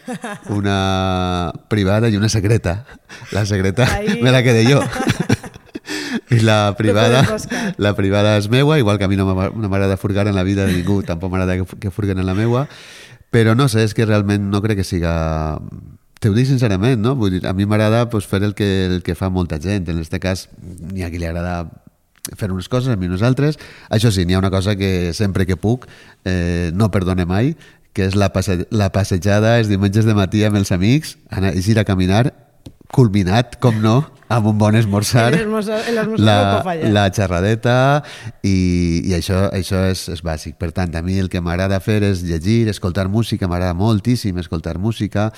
una 0.49 1.51
privada 1.69 2.09
i 2.09 2.17
una 2.17 2.29
secreta. 2.29 2.85
La 3.31 3.45
secreta 3.45 3.85
Ahí. 3.93 4.21
me 4.23 4.31
la 4.31 4.41
quedé 4.41 4.65
jo. 4.71 4.81
I 6.29 6.39
la 6.45 6.75
privada, 6.77 7.23
la 7.77 7.95
privada 7.97 8.37
és 8.37 8.49
meua, 8.53 8.77
igual 8.77 8.99
que 8.99 9.07
a 9.07 9.11
mi 9.11 9.17
no 9.17 9.25
m'agrada 9.33 9.97
furgar 9.97 10.27
en 10.27 10.35
la 10.37 10.43
vida 10.43 10.65
de 10.65 10.75
ningú, 10.77 11.01
tampoc 11.03 11.31
m'agrada 11.33 11.57
que, 11.57 11.79
que 11.79 11.91
furguen 11.91 12.19
en 12.21 12.27
la 12.29 12.37
meua, 12.37 12.67
però 13.33 13.55
no 13.57 13.69
sé, 13.69 13.85
és 13.85 13.95
que 13.97 14.05
realment 14.05 14.49
no 14.49 14.61
crec 14.61 14.81
que 14.81 14.87
siga 14.87 15.15
T'ho 16.19 16.33
dic 16.35 16.49
sincerament, 16.49 16.99
no? 16.99 17.13
Vull 17.15 17.37
dir, 17.37 17.45
a 17.47 17.53
mi 17.55 17.63
m'agrada 17.63 18.09
pues, 18.11 18.25
fer 18.27 18.41
el 18.43 18.51
que, 18.51 18.67
el 18.89 18.97
que 19.05 19.15
fa 19.15 19.29
molta 19.31 19.55
gent. 19.63 19.87
En 19.87 20.01
aquest 20.01 20.17
cas, 20.19 20.41
n'hi 20.59 21.05
ha 21.05 21.07
qui 21.13 21.21
li 21.21 21.29
agrada 21.29 21.61
fer 22.35 22.49
unes 22.51 22.67
coses, 22.67 22.91
a 22.91 22.99
mi 22.99 23.07
unes 23.07 23.23
altres. 23.23 23.55
Això 23.87 24.11
sí, 24.11 24.25
n'hi 24.27 24.35
ha 24.35 24.41
una 24.41 24.51
cosa 24.51 24.75
que 24.75 25.13
sempre 25.15 25.47
que 25.47 25.55
puc 25.55 25.87
eh, 26.27 26.71
no 26.75 26.91
perdone 26.91 27.23
mai, 27.23 27.53
que 27.95 28.09
és 28.09 28.19
la, 28.19 28.33
passe 28.35 28.65
la 28.69 28.91
passejada 28.91 29.57
els 29.61 29.71
diumenges 29.71 30.03
de 30.05 30.17
matí 30.17 30.43
amb 30.43 30.59
els 30.59 30.73
amics, 30.75 31.15
anar, 31.31 31.55
ir 31.55 31.79
a 31.79 31.87
caminar, 31.87 32.33
culminat, 32.91 33.55
com 33.63 33.79
no, 33.79 34.01
amb 34.29 34.45
un 34.51 34.57
bon 34.61 34.75
esmorzar, 34.77 35.31
la, 36.21 36.37
la 36.93 37.05
xerradeta 37.09 37.77
i, 38.45 39.01
i 39.09 39.15
això, 39.17 39.47
això 39.49 39.81
és, 39.89 40.05
és 40.13 40.21
bàsic. 40.25 40.59
Per 40.61 40.69
tant, 40.75 40.93
a 40.93 41.01
mi 41.05 41.17
el 41.17 41.31
que 41.33 41.41
m'agrada 41.41 41.81
fer 41.81 42.03
és 42.05 42.21
llegir, 42.27 42.67
escoltar 42.69 43.07
música, 43.09 43.49
m'agrada 43.49 43.73
moltíssim 43.73 44.37
escoltar 44.37 44.77
música, 44.77 45.31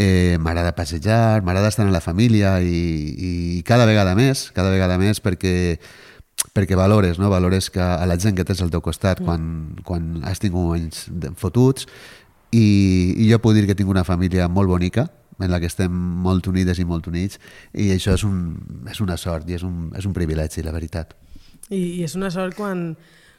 eh, 0.00 0.38
m'agrada 0.40 0.72
passejar, 0.74 1.42
m'agrada 1.44 1.68
estar 1.68 1.84
en 1.84 1.92
la 1.92 2.00
família 2.00 2.56
i, 2.64 2.72
i 3.12 3.32
cada 3.68 3.84
vegada 3.84 4.16
més, 4.16 4.48
cada 4.56 4.72
vegada 4.72 4.96
més 4.98 5.20
perquè 5.20 5.78
perquè 6.56 6.74
valores, 6.74 7.20
no? 7.20 7.28
valores 7.30 7.68
que 7.70 7.80
a 7.80 8.04
la 8.08 8.16
gent 8.18 8.34
que 8.34 8.44
tens 8.48 8.64
al 8.64 8.72
teu 8.72 8.80
costat 8.82 9.20
mm. 9.20 9.28
quan, 9.28 9.44
quan 9.84 10.08
has 10.26 10.40
tingut 10.42 10.64
moments 10.64 11.04
fotuts 11.38 11.86
i, 12.52 12.64
i 13.16 13.28
jo 13.28 13.38
puc 13.44 13.54
dir 13.56 13.68
que 13.68 13.76
tinc 13.76 13.92
una 13.92 14.04
família 14.04 14.48
molt 14.48 14.68
bonica, 14.68 15.06
en 15.42 15.50
la 15.50 15.60
que 15.60 15.70
estem 15.70 15.92
molt 15.92 16.46
unides 16.50 16.78
i 16.78 16.86
molt 16.88 17.08
units 17.10 17.40
i 17.72 17.90
això 17.94 18.14
és, 18.16 18.26
un, 18.28 18.84
és 18.90 19.02
una 19.04 19.18
sort 19.20 19.50
i 19.50 19.58
és 19.58 19.66
un, 19.66 19.90
és 19.98 20.06
un 20.08 20.14
privilegi, 20.16 20.62
la 20.62 20.74
veritat. 20.74 21.16
I, 21.68 21.98
I 21.98 22.06
és 22.06 22.14
una 22.18 22.30
sort 22.32 22.56
quan, 22.58 22.92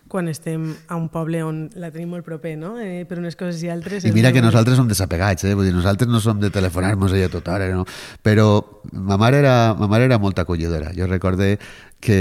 quan 0.08 0.28
estem 0.28 0.68
a 0.88 0.98
un 1.00 1.08
poble 1.14 1.44
on 1.46 1.64
la 1.80 1.90
tenim 1.94 2.12
molt 2.14 2.26
proper, 2.26 2.54
no? 2.60 2.76
Eh, 2.82 3.04
per 3.10 3.20
unes 3.22 3.38
coses 3.40 3.62
i 3.66 3.72
altres... 3.74 4.06
I 4.06 4.14
mira 4.16 4.34
que 4.36 4.44
nosaltres 4.44 4.78
som 4.80 4.90
desapegats, 4.90 5.46
eh? 5.48 5.54
Vull 5.58 5.70
dir, 5.70 5.76
nosaltres 5.76 6.12
no 6.12 6.22
som 6.24 6.42
de 6.42 6.52
telefonar-nos 6.54 7.16
ella 7.16 7.32
tota 7.34 7.56
hora, 7.56 7.70
no? 7.74 7.86
Però 8.26 8.48
ma 8.92 9.18
mare 9.22 9.42
era, 9.44 9.56
ma 9.80 9.90
mare 9.92 10.10
era 10.10 10.20
molt 10.22 10.40
acollidora. 10.44 10.92
Jo 10.98 11.08
recorde 11.10 11.56
que 12.04 12.20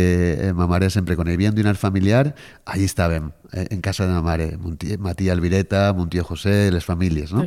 eh, 0.48 0.52
ma 0.56 0.68
mare 0.70 0.90
sempre, 0.94 1.16
quan 1.18 1.30
hi 1.30 1.38
havia 1.38 1.50
un 1.50 1.58
dinar 1.58 1.74
familiar, 1.76 2.34
allí 2.64 2.86
estàvem, 2.86 3.32
eh, 3.52 3.66
en 3.70 3.82
casa 3.82 4.06
de 4.06 4.14
ma 4.14 4.22
mare, 4.24 4.52
mon 4.56 4.78
tia, 4.78 5.00
ma 5.02 5.16
tia 5.18 5.34
Alvireta, 5.34 5.90
mon 5.96 6.08
tio 6.08 6.24
José, 6.24 6.70
les 6.70 6.86
famílies, 6.86 7.34
no? 7.34 7.44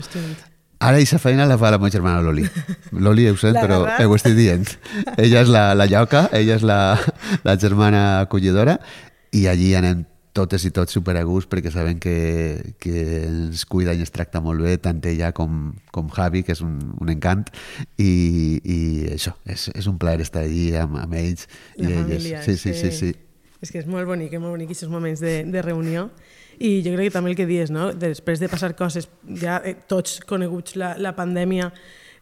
Ara 0.79 0.97
aquesta 0.97 1.19
feina 1.23 1.45
la 1.47 1.57
fa 1.57 1.71
la 1.71 1.79
meva 1.79 1.91
germana 1.93 2.23
Loli. 2.23 2.43
Loli, 2.91 3.27
ho 3.29 3.37
sent, 3.39 3.55
però 3.55 3.83
eh, 3.87 4.05
ho 4.05 4.17
estic 4.17 4.35
dient. 4.37 4.65
Ella 5.15 5.45
és 5.45 5.51
la, 5.51 5.69
la 5.77 5.87
lloca, 5.87 6.27
ella 6.35 6.57
és 6.59 6.65
la, 6.67 6.79
la 7.47 7.55
germana 7.61 8.03
acollidora 8.25 8.77
i 9.35 9.47
allí 9.51 9.73
anem 9.75 10.03
totes 10.35 10.65
i 10.67 10.71
tots 10.75 10.91
super 10.91 11.15
a 11.15 11.23
gust 11.23 11.47
perquè 11.51 11.71
saben 11.71 11.99
que, 12.03 12.75
que 12.83 13.03
ens 13.23 13.63
cuida 13.71 13.95
i 13.95 14.03
ens 14.03 14.11
tracta 14.11 14.41
molt 14.43 14.65
bé, 14.65 14.75
tant 14.83 14.99
ella 15.07 15.31
com, 15.35 15.69
com 15.95 16.09
Javi, 16.11 16.43
que 16.43 16.51
és 16.55 16.61
un, 16.65 16.75
un 16.99 17.11
encant, 17.13 17.45
i, 17.95 18.11
i 18.59 18.79
això, 19.15 19.31
és, 19.47 19.69
és 19.71 19.87
un 19.87 19.99
plaer 20.01 20.25
estar 20.25 20.43
allí 20.43 20.73
amb, 20.79 20.99
amb 20.99 21.15
ells 21.21 21.47
la 21.79 21.87
i 21.87 21.93
elles. 21.93 22.01
Família, 22.01 22.43
sí, 22.43 22.57
sí, 22.59 22.75
sí, 22.75 22.91
sí. 22.91 23.13
És 23.63 23.71
que 23.71 23.79
és 23.79 23.87
molt 23.89 24.07
bonic, 24.09 24.35
és 24.35 24.43
molt 24.43 24.57
bonic 24.57 24.73
aquests 24.73 24.91
moments 24.91 25.23
de, 25.23 25.37
de 25.47 25.63
reunió. 25.63 26.09
I 26.59 26.79
jo 26.85 26.95
crec 26.95 27.09
que 27.09 27.17
també 27.17 27.33
el 27.33 27.37
que 27.37 27.47
dius, 27.49 27.71
no? 27.73 27.91
després 27.93 28.39
de 28.39 28.49
passar 28.51 28.73
coses, 28.79 29.09
ja 29.41 29.59
eh, 29.63 29.75
tots 29.87 30.19
coneguts 30.27 30.77
la, 30.79 30.95
la 31.01 31.15
pandèmia, 31.17 31.71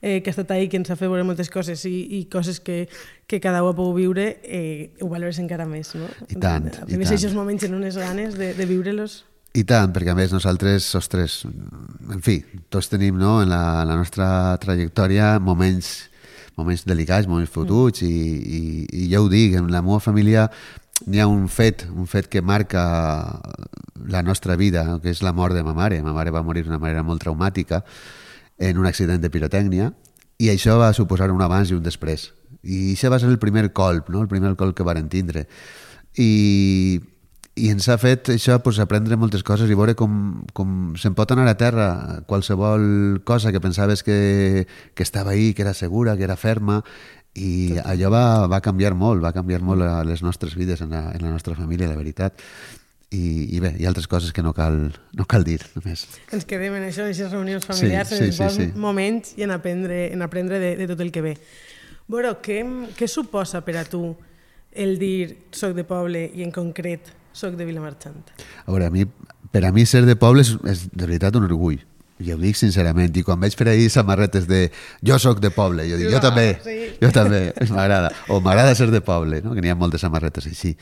eh, 0.03 0.21
que 0.21 0.29
ha 0.29 0.35
estat 0.35 0.51
ahí, 0.51 0.67
que 0.69 0.77
ens 0.77 0.91
ha 0.91 0.97
fet 0.99 1.07
veure 1.07 1.23
moltes 1.23 1.49
coses 1.49 1.85
i, 1.87 1.95
i 2.19 2.23
coses 2.31 2.59
que, 2.59 2.83
que 3.25 3.39
cada 3.43 3.63
un 3.63 3.71
ha 3.71 3.75
pogut 3.77 3.95
viure, 4.01 4.25
eh, 4.43 4.91
ho 5.01 5.07
valores 5.07 5.39
encara 5.39 5.65
més, 5.65 5.93
no? 5.95 6.09
I 6.27 6.35
tant, 6.35 6.67
a 6.67 6.87
i 6.89 6.97
més, 6.99 7.07
tant. 7.07 7.17
aquests 7.17 7.37
moments 7.37 7.63
en 7.63 7.77
unes 7.79 7.97
ganes 7.97 8.35
de, 8.39 8.51
de 8.57 8.67
viure-los. 8.67 9.21
I 9.53 9.63
tant, 9.69 9.91
perquè 9.93 10.11
a 10.11 10.17
més 10.17 10.33
nosaltres, 10.33 10.89
ostres, 10.99 11.43
en 11.45 12.21
fi, 12.25 12.39
tots 12.73 12.89
tenim 12.89 13.19
no, 13.21 13.37
en, 13.43 13.51
la, 13.53 13.83
la 13.85 13.95
nostra 13.95 14.27
trajectòria 14.59 15.37
moments, 15.39 16.09
moments 16.57 16.83
delicats, 16.89 17.29
moments 17.29 17.53
fotuts, 17.53 18.01
mm. 18.01 18.09
i, 18.09 18.59
i, 18.59 19.03
i 19.05 19.11
ja 19.13 19.21
ho 19.21 19.29
dic, 19.31 19.55
en 19.61 19.69
la 19.71 19.83
meva 19.85 20.01
família 20.03 20.49
n'hi 21.05 21.19
ha 21.19 21.27
un 21.27 21.47
fet, 21.49 21.87
un 21.91 22.07
fet 22.07 22.27
que 22.31 22.41
marca 22.41 23.41
la 24.07 24.21
nostra 24.23 24.55
vida, 24.55 24.99
que 25.03 25.11
és 25.11 25.23
la 25.23 25.33
mort 25.33 25.55
de 25.55 25.63
ma 25.63 25.73
mare. 25.73 26.01
Ma 26.03 26.13
mare 26.13 26.31
va 26.31 26.43
morir 26.43 26.63
d'una 26.65 26.79
manera 26.79 27.03
molt 27.03 27.23
traumàtica, 27.23 27.83
en 28.57 28.77
un 28.77 28.85
accident 28.85 29.21
de 29.21 29.31
pirotècnia 29.33 29.91
i 30.41 30.49
això 30.51 30.77
va 30.79 30.93
suposar 30.93 31.31
un 31.31 31.41
abans 31.41 31.71
i 31.71 31.77
un 31.77 31.83
després. 31.83 32.31
I 32.63 32.93
això 32.93 33.11
va 33.11 33.19
ser 33.19 33.29
el 33.31 33.39
primer 33.39 33.71
colp, 33.75 34.09
no? 34.09 34.21
el 34.23 34.29
primer 34.31 34.55
colp 34.59 34.75
que 34.77 34.85
varen 34.87 35.09
tindre. 35.11 35.45
I, 36.19 36.99
i 37.55 37.69
ens 37.71 37.87
ha 37.89 37.97
fet 38.01 38.31
això 38.33 38.59
pues, 38.63 38.79
aprendre 38.81 39.17
moltes 39.19 39.43
coses 39.45 39.69
i 39.69 39.77
veure 39.77 39.95
com, 39.99 40.43
com 40.55 40.93
se'n 40.99 41.15
pot 41.17 41.31
anar 41.33 41.47
a 41.49 41.57
terra 41.59 41.87
qualsevol 42.29 43.21
cosa 43.25 43.51
que 43.51 43.61
pensaves 43.61 44.03
que, 44.03 44.67
que 44.95 45.03
estava 45.03 45.31
ahí, 45.31 45.53
que 45.53 45.63
era 45.63 45.73
segura, 45.73 46.17
que 46.17 46.23
era 46.27 46.37
ferma, 46.37 46.83
i 47.33 47.79
allò 47.81 48.11
va, 48.13 48.25
va 48.51 48.61
canviar 48.61 48.93
molt, 48.93 49.23
va 49.23 49.33
canviar 49.33 49.61
molt 49.65 49.81
a 49.85 50.03
les 50.05 50.21
nostres 50.21 50.53
vides 50.55 50.83
en 50.85 50.93
la, 50.93 51.07
en 51.15 51.25
la 51.25 51.33
nostra 51.33 51.55
família, 51.57 51.89
la 51.89 51.97
veritat 51.97 52.37
i, 53.13 53.55
i 53.55 53.61
bé, 53.61 53.73
hi 53.77 53.85
ha 53.85 53.91
altres 53.91 54.07
coses 54.09 54.33
que 54.33 54.43
no 54.43 54.53
cal, 54.57 54.77
no 55.13 55.25
cal 55.29 55.45
dir, 55.45 55.59
només. 55.77 56.05
Ens 56.33 56.47
quedem 56.49 56.73
en 56.79 56.87
això, 56.87 57.05
en 57.05 57.11
aquestes 57.11 57.31
reunions 57.31 57.65
familiars, 57.67 58.09
sí, 58.09 58.17
sí, 58.17 58.23
en 58.23 58.31
els 58.31 58.41
bons 58.41 58.57
sí, 58.57 58.67
sí. 58.71 58.79
moments 58.85 59.35
i 59.37 59.45
en 59.45 59.53
aprendre, 59.53 59.99
en 60.15 60.25
aprendre 60.25 60.59
de, 60.61 60.73
de 60.79 60.87
tot 60.89 61.03
el 61.05 61.11
que 61.13 61.23
ve. 61.25 61.35
Bueno, 62.09 62.35
què, 62.43 62.59
què 62.97 63.07
suposa 63.07 63.61
per 63.65 63.77
a 63.79 63.85
tu 63.87 64.07
el 64.73 64.97
dir 64.99 65.45
soc 65.53 65.75
de 65.77 65.85
poble 65.87 66.25
i 66.33 66.43
en 66.45 66.51
concret 66.53 67.11
soc 67.33 67.57
de 67.59 67.67
Vilamarxant? 67.69 68.33
A 68.65 68.71
veure, 68.71 68.89
a 68.89 68.93
mi, 68.93 69.05
per 69.53 69.63
a 69.67 69.73
mi 69.75 69.85
ser 69.89 70.03
de 70.09 70.17
poble 70.19 70.45
és, 70.45 70.55
és 70.69 70.87
de 70.89 71.05
veritat 71.05 71.37
un 71.37 71.45
orgull. 71.47 71.81
Jo 72.21 72.37
ho 72.37 72.41
dic 72.41 72.59
sincerament, 72.59 73.15
i 73.17 73.23
quan 73.25 73.41
veig 73.41 73.55
per 73.57 73.71
ahir 73.71 73.89
samarretes 73.89 74.45
de 74.47 74.67
jo 75.01 75.17
sóc 75.19 75.41
de 75.41 75.49
poble, 75.51 75.87
jo 75.89 75.97
dic, 75.97 76.11
jo 76.13 76.21
també, 76.23 76.47
sí. 76.63 76.77
jo 77.01 77.09
també, 77.15 77.45
m'agrada. 77.71 78.13
O 78.29 78.39
m'agrada 78.39 78.75
ser 78.77 78.91
de 78.93 79.01
poble, 79.01 79.41
no? 79.41 79.55
que 79.57 79.65
n'hi 79.65 79.73
ha 79.73 79.79
moltes 79.79 80.05
samarretes 80.05 80.47
així 80.51 80.77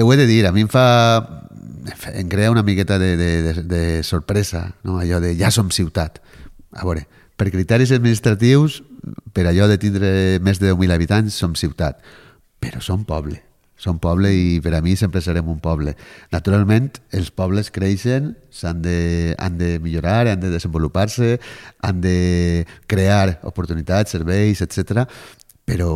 ho 0.00 0.12
he 0.12 0.16
de 0.16 0.26
dir, 0.26 0.46
a 0.46 0.52
mi 0.52 0.64
em 0.64 0.68
fa... 0.68 1.42
em 2.14 2.28
crea 2.28 2.50
una 2.50 2.62
miqueta 2.62 2.98
de, 2.98 3.16
de, 3.16 3.30
de, 3.42 3.62
de 3.62 3.82
sorpresa, 4.04 4.74
no? 4.84 4.98
allò 4.98 5.20
de 5.20 5.34
ja 5.36 5.50
som 5.52 5.70
ciutat. 5.70 6.20
A 6.72 6.86
veure, 6.86 7.06
per 7.36 7.50
criteris 7.52 7.92
administratius, 7.92 8.80
per 9.34 9.46
allò 9.50 9.68
de 9.68 9.78
tindre 9.80 10.10
més 10.44 10.60
de 10.60 10.72
10.000 10.72 10.96
habitants, 10.96 11.36
som 11.36 11.56
ciutat. 11.58 12.00
Però 12.60 12.80
som 12.84 13.04
poble. 13.08 13.40
Som 13.80 13.96
poble 14.02 14.28
i 14.36 14.58
per 14.60 14.74
a 14.76 14.82
mi 14.84 14.92
sempre 15.00 15.22
serem 15.24 15.48
un 15.48 15.60
poble. 15.64 15.94
Naturalment, 16.34 16.90
els 17.16 17.30
pobles 17.32 17.72
creixen, 17.72 18.34
han 18.60 18.82
de, 18.84 19.34
han 19.40 19.56
de 19.56 19.78
millorar, 19.80 20.26
han 20.28 20.42
de 20.42 20.52
desenvolupar-se, 20.52 21.38
han 21.80 22.02
de 22.04 22.66
crear 22.90 23.38
oportunitats, 23.48 24.12
serveis, 24.18 24.60
etc. 24.60 25.06
Però 25.64 25.92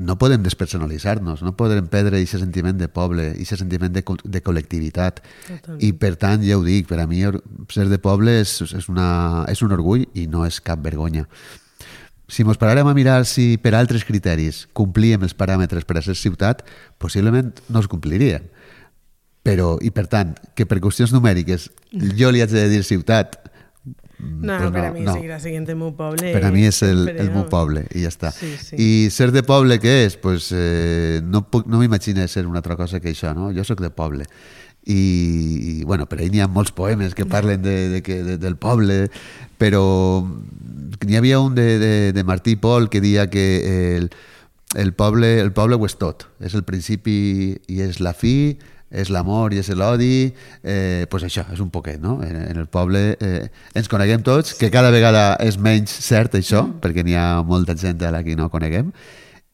no 0.00 0.16
podem 0.16 0.40
despersonalitzar-nos, 0.42 1.42
no 1.44 1.52
podem 1.56 1.84
perdre 1.92 2.22
aquest 2.22 2.40
sentiment 2.40 2.78
de 2.80 2.88
poble, 2.88 3.34
aquest 3.34 3.60
sentiment 3.60 3.92
de, 3.92 4.00
de 4.00 4.40
col·lectivitat. 4.40 5.20
Totalment. 5.44 5.80
I 5.84 5.92
per 6.00 6.14
tant, 6.20 6.40
ja 6.46 6.56
ho 6.56 6.64
dic, 6.64 6.88
per 6.88 7.02
a 7.02 7.08
mi 7.10 7.20
ser 7.68 7.84
de 7.90 8.00
poble 8.00 8.40
és, 8.40 8.56
és, 8.64 8.88
una, 8.88 9.44
és 9.52 9.60
un 9.66 9.76
orgull 9.76 10.06
i 10.16 10.24
no 10.30 10.46
és 10.48 10.62
cap 10.64 10.80
vergonya. 10.84 11.26
Si 12.30 12.46
ens 12.46 12.60
paràrem 12.60 12.86
a 12.86 12.94
mirar 12.94 13.24
si 13.26 13.56
per 13.58 13.74
altres 13.74 14.06
criteris 14.06 14.64
complíem 14.76 15.26
els 15.26 15.34
paràmetres 15.34 15.84
per 15.84 15.98
a 15.98 16.04
ser 16.06 16.14
ciutat, 16.14 16.62
possiblement 16.98 17.52
no 17.68 17.82
els 17.82 17.90
complirien. 17.90 18.46
Però, 19.42 19.78
i 19.80 19.90
per 19.90 20.06
tant, 20.12 20.34
que 20.54 20.66
per 20.68 20.78
qüestions 20.84 21.14
numèriques 21.16 21.70
jo 22.18 22.30
li 22.30 22.42
haig 22.44 22.52
de 22.52 22.68
dir 22.70 22.84
ciutat 22.84 23.40
no, 24.20 24.58
pues 24.58 24.70
per 24.70 24.82
no, 24.82 24.86
a 24.86 24.92
mi 24.92 25.00
no. 25.04 25.14
seguirà 25.16 25.38
sent 25.40 25.68
el 25.68 25.78
meu 25.80 25.92
poble. 25.96 26.32
Per 26.34 26.42
a 26.44 26.50
mi 26.52 26.66
és 26.68 26.80
el, 26.84 27.06
el 27.08 27.30
meu 27.32 27.46
poble 27.50 27.86
i 27.96 28.04
ja 28.04 28.10
està. 28.12 28.32
Sí, 28.36 28.52
sí. 28.60 28.76
I 28.76 28.88
ser 29.12 29.30
de 29.34 29.42
poble 29.46 29.80
què 29.80 29.94
és? 30.04 30.16
Pues, 30.20 30.50
eh, 30.56 31.20
no 31.24 31.42
puc, 31.48 31.68
no 31.70 31.80
m'imagino 31.80 32.26
ser 32.28 32.46
una 32.46 32.60
altra 32.60 32.76
cosa 32.76 33.00
que 33.00 33.14
això, 33.14 33.32
no? 33.36 33.50
Jo 33.56 33.64
sóc 33.64 33.80
de 33.80 33.90
poble. 33.94 34.28
I, 34.86 35.80
i 35.80 35.84
bueno, 35.84 36.06
per 36.08 36.20
ahí 36.20 36.30
n'hi 36.32 36.40
ha 36.40 36.48
molts 36.48 36.72
poemes 36.72 37.14
que 37.14 37.26
parlen 37.28 37.62
de, 37.62 37.76
de, 37.92 38.00
de, 38.00 38.22
de, 38.24 38.38
del 38.40 38.56
poble, 38.56 39.10
però 39.60 39.84
n'hi 41.04 41.16
havia 41.16 41.40
un 41.40 41.54
de, 41.54 41.78
de, 41.78 41.94
de 42.16 42.24
Martí 42.24 42.56
Pol 42.56 42.88
que 42.88 43.00
dia 43.00 43.28
que 43.30 43.96
el, 43.96 44.10
el 44.74 44.92
poble, 44.94 45.38
el 45.40 45.52
poble 45.52 45.76
ho 45.76 45.86
és 45.86 45.96
tot, 46.00 46.26
és 46.40 46.56
el 46.56 46.64
principi 46.64 47.56
i 47.68 47.80
és 47.84 48.00
la 48.00 48.14
fi, 48.16 48.58
és 48.90 49.10
l'amor 49.14 49.54
i 49.54 49.60
és 49.62 49.70
l'odi, 49.78 50.32
eh, 50.64 51.06
pues 51.10 51.24
això, 51.26 51.44
és 51.54 51.60
un 51.62 51.70
poquet, 51.70 52.00
no? 52.02 52.18
En, 52.26 52.34
en 52.50 52.58
el 52.58 52.66
poble 52.66 53.16
eh, 53.20 53.48
ens 53.78 53.88
coneguem 53.88 54.24
tots, 54.26 54.56
que 54.58 54.70
cada 54.70 54.90
vegada 54.90 55.36
és 55.44 55.58
menys 55.62 55.94
cert 56.02 56.34
això, 56.34 56.64
mm. 56.66 56.80
perquè 56.82 57.06
n'hi 57.06 57.14
ha 57.14 57.42
molta 57.46 57.76
gent 57.78 58.02
a 58.02 58.10
la 58.10 58.24
que 58.26 58.34
no 58.36 58.50
coneguem, 58.50 58.90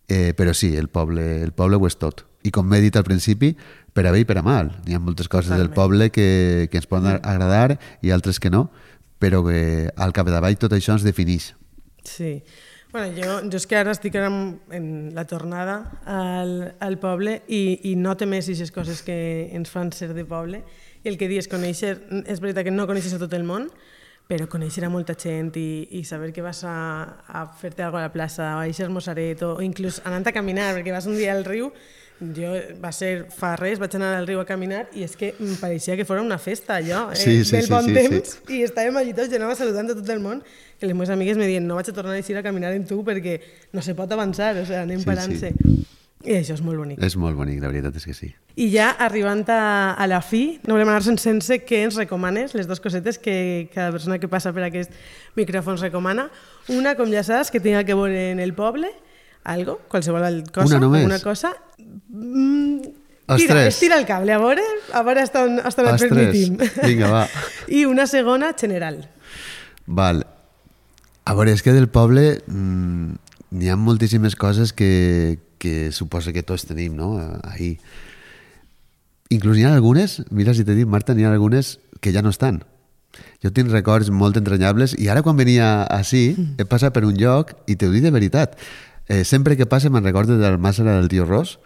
eh, 0.09 0.33
però 0.37 0.55
sí, 0.57 0.73
el 0.77 0.89
poble, 0.89 1.43
el 1.45 1.53
poble 1.53 1.77
ho 1.77 1.87
és 1.87 2.01
tot. 2.01 2.25
I 2.47 2.53
com 2.55 2.69
m'he 2.69 2.81
dit 2.81 2.97
al 2.97 3.05
principi, 3.05 3.53
per 3.97 4.05
a 4.07 4.13
bé 4.13 4.21
i 4.23 4.29
per 4.29 4.37
a 4.39 4.45
mal. 4.45 4.75
N'hi 4.85 4.95
ha 4.95 5.01
moltes 5.01 5.31
coses 5.33 5.49
Totalment. 5.49 5.71
del 5.71 5.75
poble 5.75 6.11
que, 6.13 6.69
que 6.71 6.81
ens 6.83 6.89
poden 6.91 7.17
agradar 7.17 7.79
i 8.05 8.13
altres 8.13 8.39
que 8.43 8.53
no, 8.53 8.69
però 9.19 9.41
que 9.47 9.89
al 9.97 10.13
capdavall 10.13 10.59
tot 10.61 10.77
això 10.77 10.99
ens 10.99 11.07
defineix. 11.07 11.55
Sí. 12.05 12.39
Bueno, 12.93 13.11
jo, 13.17 13.33
jo 13.51 13.59
és 13.59 13.67
que 13.69 13.77
ara 13.77 13.93
estic 13.93 14.15
en, 14.21 14.37
en 14.73 14.87
la 15.17 15.27
tornada 15.29 15.79
al, 16.07 16.53
al 16.81 16.97
poble 17.03 17.41
i, 17.49 17.91
i 17.91 17.97
noto 17.99 18.29
més 18.29 18.47
aquestes 18.47 18.73
coses 18.73 19.03
que 19.05 19.17
ens 19.57 19.73
fan 19.73 19.91
ser 19.93 20.13
de 20.17 20.25
poble. 20.29 20.63
I 21.03 21.11
el 21.11 21.19
que 21.21 21.29
dius, 21.29 21.49
conèixer, 21.51 21.97
és 22.25 22.41
veritat 22.41 22.69
que 22.69 22.75
no 22.75 22.87
coneixes 22.89 23.17
a 23.17 23.21
tot 23.21 23.35
el 23.37 23.45
món, 23.49 23.69
però 24.27 24.49
conèixer 24.51 24.87
a 24.87 24.91
molta 24.91 25.15
gent 25.19 25.53
i, 25.61 25.87
i 25.99 26.03
saber 26.05 26.33
que 26.35 26.43
vas 26.43 26.63
a, 26.67 26.77
a 27.29 27.45
fer-te 27.59 27.85
alguna 27.85 28.07
a 28.07 28.09
la 28.09 28.15
plaça, 28.15 28.57
o 28.57 28.63
a 28.63 28.67
eixir 28.67 28.89
mosaret, 28.91 29.45
o, 29.47 29.55
o 29.59 29.63
inclús 29.63 30.01
anant 30.05 30.27
a 30.27 30.35
caminar, 30.35 30.73
perquè 30.75 30.95
vas 30.95 31.07
un 31.07 31.19
dia 31.19 31.35
al 31.37 31.45
riu 31.47 31.71
jo 32.21 32.53
va 32.81 32.93
ser 32.97 33.27
fa 33.33 33.55
res, 33.61 33.81
vaig 33.83 33.97
anar 33.99 34.15
al 34.17 34.27
riu 34.29 34.41
a 34.41 34.47
caminar 34.49 34.87
i 34.97 35.05
és 35.05 35.17
que 35.21 35.35
em 35.35 35.57
pareixia 35.61 35.99
que 35.99 36.07
fos 36.09 36.21
una 36.23 36.39
festa 36.41 36.79
allò, 36.81 37.11
eh? 37.13 37.19
sí, 37.21 37.43
sí, 37.45 37.59
del 37.59 37.69
bon 37.69 37.85
sí, 37.85 37.97
temps, 37.97 38.39
sí. 38.39 38.61
i 38.61 38.63
estàvem 38.65 38.97
allí 38.97 39.13
tots, 39.17 39.29
jo 39.33 39.41
anava 39.41 39.57
saludant 39.59 39.93
a 39.93 39.99
tot 39.99 40.15
el 40.15 40.23
món, 40.25 40.41
que 40.81 40.89
les 40.89 40.97
meves 40.97 41.13
amigues 41.13 41.37
me 41.37 41.49
diuen 41.51 41.69
no 41.69 41.77
vaig 41.77 41.93
a 41.93 41.97
tornar 41.97 42.17
a 42.17 42.23
eixir 42.23 42.39
a 42.41 42.45
caminar 42.47 42.73
amb 42.73 42.89
tu 42.89 43.03
perquè 43.05 43.37
no 43.77 43.85
se 43.85 43.97
pot 43.99 44.13
avançar, 44.17 44.55
o 44.57 44.65
sigui, 44.65 44.81
anem 44.81 45.05
sí, 45.05 45.09
parant-se. 45.09 45.53
Sí. 45.53 45.77
I 46.27 46.41
això 46.41 46.57
és 46.57 46.63
molt 46.65 46.81
bonic. 46.81 46.99
És 47.05 47.15
molt 47.21 47.37
bonic, 47.39 47.61
la 47.63 47.69
veritat 47.71 47.95
és 48.01 48.07
que 48.09 48.15
sí. 48.17 48.33
I 48.59 48.67
ja 48.73 48.89
arribant 49.05 49.45
a, 49.53 49.95
a 49.95 50.07
la 50.11 50.19
fi, 50.25 50.59
no 50.67 50.75
volem 50.75 50.89
anar 50.91 51.05
sense, 51.05 51.23
sense 51.23 51.61
què 51.63 51.85
ens 51.87 51.99
recomanes, 52.01 52.57
les 52.57 52.67
dues 52.67 52.81
cosetes 52.83 53.21
que 53.23 53.69
cada 53.75 53.93
persona 53.95 54.19
que 54.19 54.31
passa 54.33 54.51
per 54.57 54.65
aquest 54.67 54.95
micròfon 55.39 55.79
recomana. 55.85 56.27
Una, 56.73 56.97
com 56.99 57.13
ja 57.13 57.23
saps, 57.27 57.53
que 57.55 57.61
tinga 57.63 57.85
que 57.87 57.95
veure 57.95 58.31
en 58.33 58.41
el 58.43 58.57
poble, 58.59 58.91
algo, 59.47 59.81
qualsevol 59.89 60.43
cosa, 60.53 60.77
una, 60.77 60.81
només. 60.83 61.05
una 61.07 61.21
cosa. 61.21 61.55
Mm, 61.79 62.81
tira, 63.37 63.67
estira 63.67 63.99
el 63.99 64.07
cable, 64.07 64.33
a 64.35 64.39
veure, 64.39 64.65
a 64.93 65.03
veure 65.07 65.23
hasta 65.23 65.45
on, 65.47 65.61
hasta 65.61 65.85
on 65.85 65.95
et 65.95 66.03
permitim. 66.03 66.59
Vinga, 66.83 67.11
va. 67.13 67.23
I 67.79 67.85
una 67.87 68.07
segona, 68.11 68.53
general. 68.59 69.05
Val. 69.87 70.25
A 71.27 71.35
veure, 71.35 71.55
és 71.55 71.63
que 71.63 71.75
del 71.75 71.89
poble 71.91 72.43
mmm, 72.47 73.17
n'hi 73.57 73.71
ha 73.71 73.79
moltíssimes 73.79 74.37
coses 74.37 74.75
que, 74.75 75.39
que 75.63 75.91
suposa 75.95 76.35
que 76.35 76.45
tots 76.47 76.67
tenim, 76.67 76.99
no? 76.99 77.15
Ahí. 77.47 77.77
Inclús 79.31 79.59
n'hi 79.59 79.67
ha 79.67 79.75
algunes, 79.75 80.21
mira 80.31 80.55
si 80.55 80.67
t'he 80.67 80.77
dit, 80.79 80.87
Marta, 80.87 81.15
n'hi 81.15 81.27
ha 81.27 81.35
algunes 81.35 81.79
que 82.03 82.13
ja 82.15 82.23
no 82.23 82.35
estan. 82.35 82.63
Jo 83.43 83.53
tinc 83.55 83.71
records 83.73 84.11
molt 84.13 84.37
entranyables 84.39 84.95
i 85.01 85.09
ara 85.13 85.23
quan 85.25 85.39
venia 85.39 85.87
així 85.93 86.35
he 86.59 86.67
passat 86.69 86.95
per 86.95 87.05
un 87.09 87.17
lloc 87.17 87.55
i 87.71 87.77
t'ho 87.79 87.89
dic 87.93 88.05
de 88.05 88.13
veritat 88.13 88.57
Eh, 89.09 89.25
sempre 89.25 89.57
que 89.57 89.67
passa 89.71 89.91
me'n 89.91 90.05
recordo 90.05 90.39
del 90.39 90.59
Màsara 90.59 90.97
del 90.99 91.09
tio 91.09 91.27
Ros, 91.27 91.59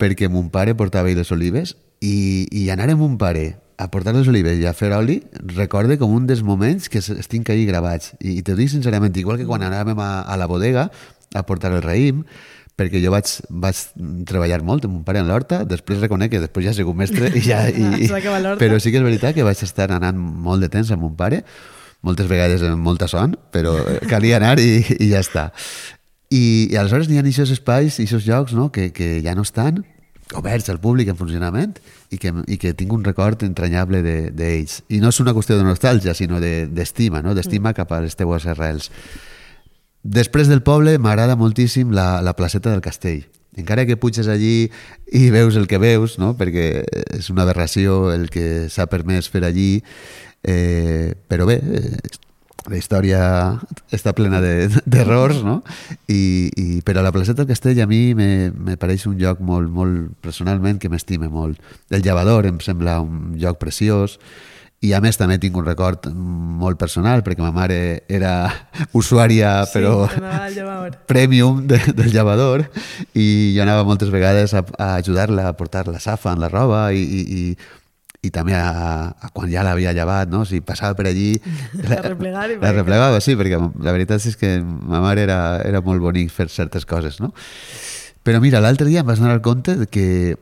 perquè 0.00 0.30
mon 0.32 0.48
pare 0.50 0.74
portava 0.74 1.12
les 1.12 1.32
olives 1.32 1.76
i, 2.00 2.48
i 2.50 2.70
anar 2.72 2.88
amb 2.88 3.04
mon 3.04 3.18
pare 3.20 3.58
a 3.80 3.88
portar 3.88 4.12
les 4.12 4.28
olives 4.28 4.58
i 4.60 4.66
a 4.68 4.74
fer 4.76 4.90
oli, 4.92 5.22
recorde 5.56 5.96
com 6.00 6.12
un 6.12 6.26
dels 6.28 6.42
moments 6.44 6.90
que 6.92 7.00
estic 7.00 7.48
ahí 7.48 7.64
gravats. 7.68 8.14
I, 8.20 8.36
i 8.40 8.42
t'ho 8.44 8.56
dic 8.56 8.68
sincerament, 8.72 9.16
igual 9.16 9.40
que 9.40 9.48
quan 9.48 9.64
anàvem 9.64 10.00
a, 10.04 10.10
a 10.20 10.36
la 10.36 10.48
bodega 10.48 10.90
a 11.32 11.42
portar 11.48 11.72
el 11.72 11.80
raïm, 11.84 12.24
perquè 12.80 13.00
jo 13.00 13.12
vaig, 13.12 13.28
vaig 13.48 13.80
treballar 14.28 14.60
molt 14.64 14.84
amb 14.84 14.98
mon 14.98 15.04
pare 15.04 15.20
en 15.20 15.28
l'horta, 15.28 15.62
després 15.68 16.00
reconec 16.00 16.34
que 16.34 16.42
després 16.44 16.66
ja 16.66 16.74
he 16.74 16.78
sigut 16.80 16.96
mestre, 16.96 17.32
i 17.32 17.44
ja, 17.44 17.62
i, 17.72 18.08
però 18.60 18.80
sí 18.80 18.92
que 18.92 19.00
és 19.00 19.06
veritat 19.06 19.36
que 19.36 19.46
vaig 19.46 19.64
estar 19.64 19.90
anant 19.96 20.16
molt 20.16 20.64
de 20.64 20.72
temps 20.72 20.92
amb 20.92 21.04
mon 21.04 21.16
pare, 21.16 21.40
moltes 22.04 22.28
vegades 22.28 22.64
amb 22.64 22.84
molta 22.84 23.08
son, 23.08 23.36
però 23.52 23.78
calia 24.12 24.40
anar 24.40 24.58
i, 24.60 24.80
i 24.96 25.10
ja 25.12 25.24
està. 25.24 25.50
I, 26.30 26.68
i 26.70 26.76
aleshores 26.78 27.08
n'hi 27.10 27.18
ha 27.18 27.24
aquests 27.26 27.56
espais, 27.56 27.98
aquests 27.98 28.28
llocs 28.28 28.54
no? 28.54 28.70
que, 28.70 28.92
que 28.94 29.18
ja 29.24 29.34
no 29.34 29.42
estan 29.42 29.82
oberts 30.38 30.68
al 30.70 30.78
públic 30.78 31.08
en 31.10 31.18
funcionament 31.18 31.74
i 32.14 32.18
que, 32.22 32.30
i 32.46 32.58
que 32.60 32.70
tinc 32.78 32.92
un 32.94 33.02
record 33.02 33.42
entranyable 33.42 34.02
d'ells. 34.04 34.76
De, 34.86 34.96
I 34.96 35.00
no 35.02 35.10
és 35.10 35.18
una 35.22 35.34
qüestió 35.34 35.58
de 35.58 35.66
nostàlgia, 35.66 36.14
sinó 36.14 36.38
d'estima, 36.38 37.18
de, 37.18 37.26
no? 37.26 37.34
d'estima 37.34 37.74
cap 37.74 37.90
a 37.92 38.00
les 38.04 38.14
teues 38.18 38.46
arrels. 38.46 38.90
Després 40.02 40.48
del 40.48 40.62
poble 40.62 40.96
m'agrada 41.02 41.36
moltíssim 41.36 41.90
la, 41.92 42.22
la 42.22 42.36
placeta 42.38 42.70
del 42.70 42.84
castell. 42.84 43.26
Encara 43.58 43.84
que 43.84 43.98
puges 43.98 44.30
allí 44.30 44.70
i 45.10 45.26
veus 45.34 45.58
el 45.58 45.66
que 45.66 45.82
veus, 45.82 46.16
no? 46.22 46.36
perquè 46.38 46.84
és 47.18 47.30
una 47.34 47.42
aberració 47.42 48.12
el 48.14 48.30
que 48.30 48.70
s'ha 48.70 48.86
permès 48.86 49.28
fer 49.28 49.42
allí, 49.44 49.82
eh, 50.46 51.18
però 51.28 51.50
bé, 51.50 51.58
eh, 51.58 51.98
la 52.68 52.76
història 52.76 53.20
està 53.94 54.12
plena 54.16 54.40
d'errors, 54.42 55.40
no? 55.46 55.60
I, 56.08 56.50
i, 56.50 56.66
però 56.86 57.02
la 57.04 57.12
placeta 57.14 57.42
del 57.42 57.50
Castell 57.54 57.80
a 57.82 57.88
mi 57.88 58.14
me, 58.18 58.50
me 58.52 58.76
pareix 58.80 59.06
un 59.08 59.16
lloc 59.20 59.40
molt, 59.40 59.70
molt 59.72 60.12
personalment 60.20 60.80
que 60.82 60.92
m'estime 60.92 61.30
molt. 61.32 61.60
El 61.90 62.04
Llavador 62.04 62.50
em 62.50 62.60
sembla 62.64 63.00
un 63.04 63.36
lloc 63.40 63.60
preciós 63.62 64.18
i 64.80 64.94
a 64.96 65.00
més 65.04 65.18
també 65.20 65.36
tinc 65.36 65.58
un 65.60 65.66
record 65.66 66.06
molt 66.10 66.78
personal 66.80 67.20
perquè 67.24 67.44
ma 67.44 67.52
mare 67.52 68.06
era 68.08 68.32
usuària 68.96 69.66
sí, 69.68 69.76
però 69.76 70.06
premium 71.10 71.66
de, 71.68 71.76
del 71.98 72.08
llevador 72.14 72.64
i 73.12 73.52
jo 73.56 73.64
anava 73.66 73.84
moltes 73.84 74.08
vegades 74.12 74.54
a, 74.56 74.64
a 74.78 74.94
ajudar-la 74.96 75.50
a 75.50 75.56
portar 75.58 75.84
la 75.92 76.00
safa 76.00 76.32
en 76.32 76.40
la 76.40 76.48
roba 76.48 76.86
i, 76.96 77.02
i, 77.04 77.20
i 77.20 77.42
i 78.20 78.30
també 78.32 78.52
a, 78.52 79.12
a 79.16 79.30
quan 79.32 79.48
ja 79.48 79.62
l'havia 79.64 79.94
llevat, 79.96 80.28
no? 80.28 80.42
si 80.44 80.60
passava 80.60 80.96
per 80.98 81.08
allí... 81.08 81.32
La, 81.90 82.02
i 82.52 82.58
la 82.60 82.74
replegava, 82.76 83.20
sí, 83.24 83.36
perquè 83.38 83.56
la 83.56 83.94
veritat 83.96 84.26
és 84.28 84.36
que 84.36 84.58
ma 84.60 85.00
mare 85.00 85.24
era, 85.24 85.40
era 85.64 85.80
molt 85.84 86.02
bonic 86.04 86.32
fer 86.34 86.50
certes 86.52 86.84
coses, 86.88 87.20
no? 87.22 87.32
Però 88.26 88.40
mira, 88.42 88.60
l'altre 88.60 88.86
dia 88.90 89.00
em 89.00 89.08
vas 89.08 89.22
donar 89.22 89.40
compte 89.40 89.78
que 89.88 90.36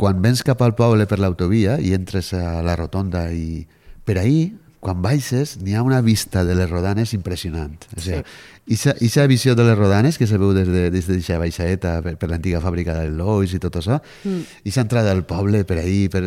quan 0.00 0.22
vens 0.22 0.44
cap 0.46 0.62
al 0.62 0.76
poble 0.78 1.04
per 1.10 1.18
l'autovia 1.18 1.80
i 1.82 1.92
entres 1.96 2.30
a 2.38 2.60
la 2.64 2.76
rotonda 2.78 3.26
i 3.34 3.66
per 4.06 4.20
ahir, 4.22 4.52
quan 4.80 5.02
baixes, 5.04 5.58
n'hi 5.60 5.74
ha 5.76 5.82
una 5.84 6.00
vista 6.00 6.42
de 6.48 6.54
les 6.56 6.68
rodanes 6.70 7.12
impressionant. 7.12 7.76
O 7.96 8.00
sigui, 8.00 8.22
sí. 8.72 8.94
Ixa 9.04 9.26
visió 9.28 9.54
de 9.58 9.64
les 9.66 9.76
rodanes 9.76 10.16
que 10.16 10.28
se 10.30 10.38
veu 10.40 10.54
des 10.56 10.68
de, 10.68 10.88
des 10.94 11.08
de 11.08 11.38
baixaeta 11.38 11.98
per, 12.04 12.14
per 12.20 12.30
l'antiga 12.30 12.62
fàbrica 12.64 12.94
del 12.96 13.18
Lois 13.18 13.52
i 13.52 13.60
tot 13.60 13.76
això, 13.80 13.98
mm. 14.24 14.62
i 14.64 14.72
s'ha 14.72 14.86
entrada 14.86 15.12
al 15.12 15.24
poble 15.28 15.64
per 15.68 15.80
ahir, 15.82 16.08
per, 16.12 16.22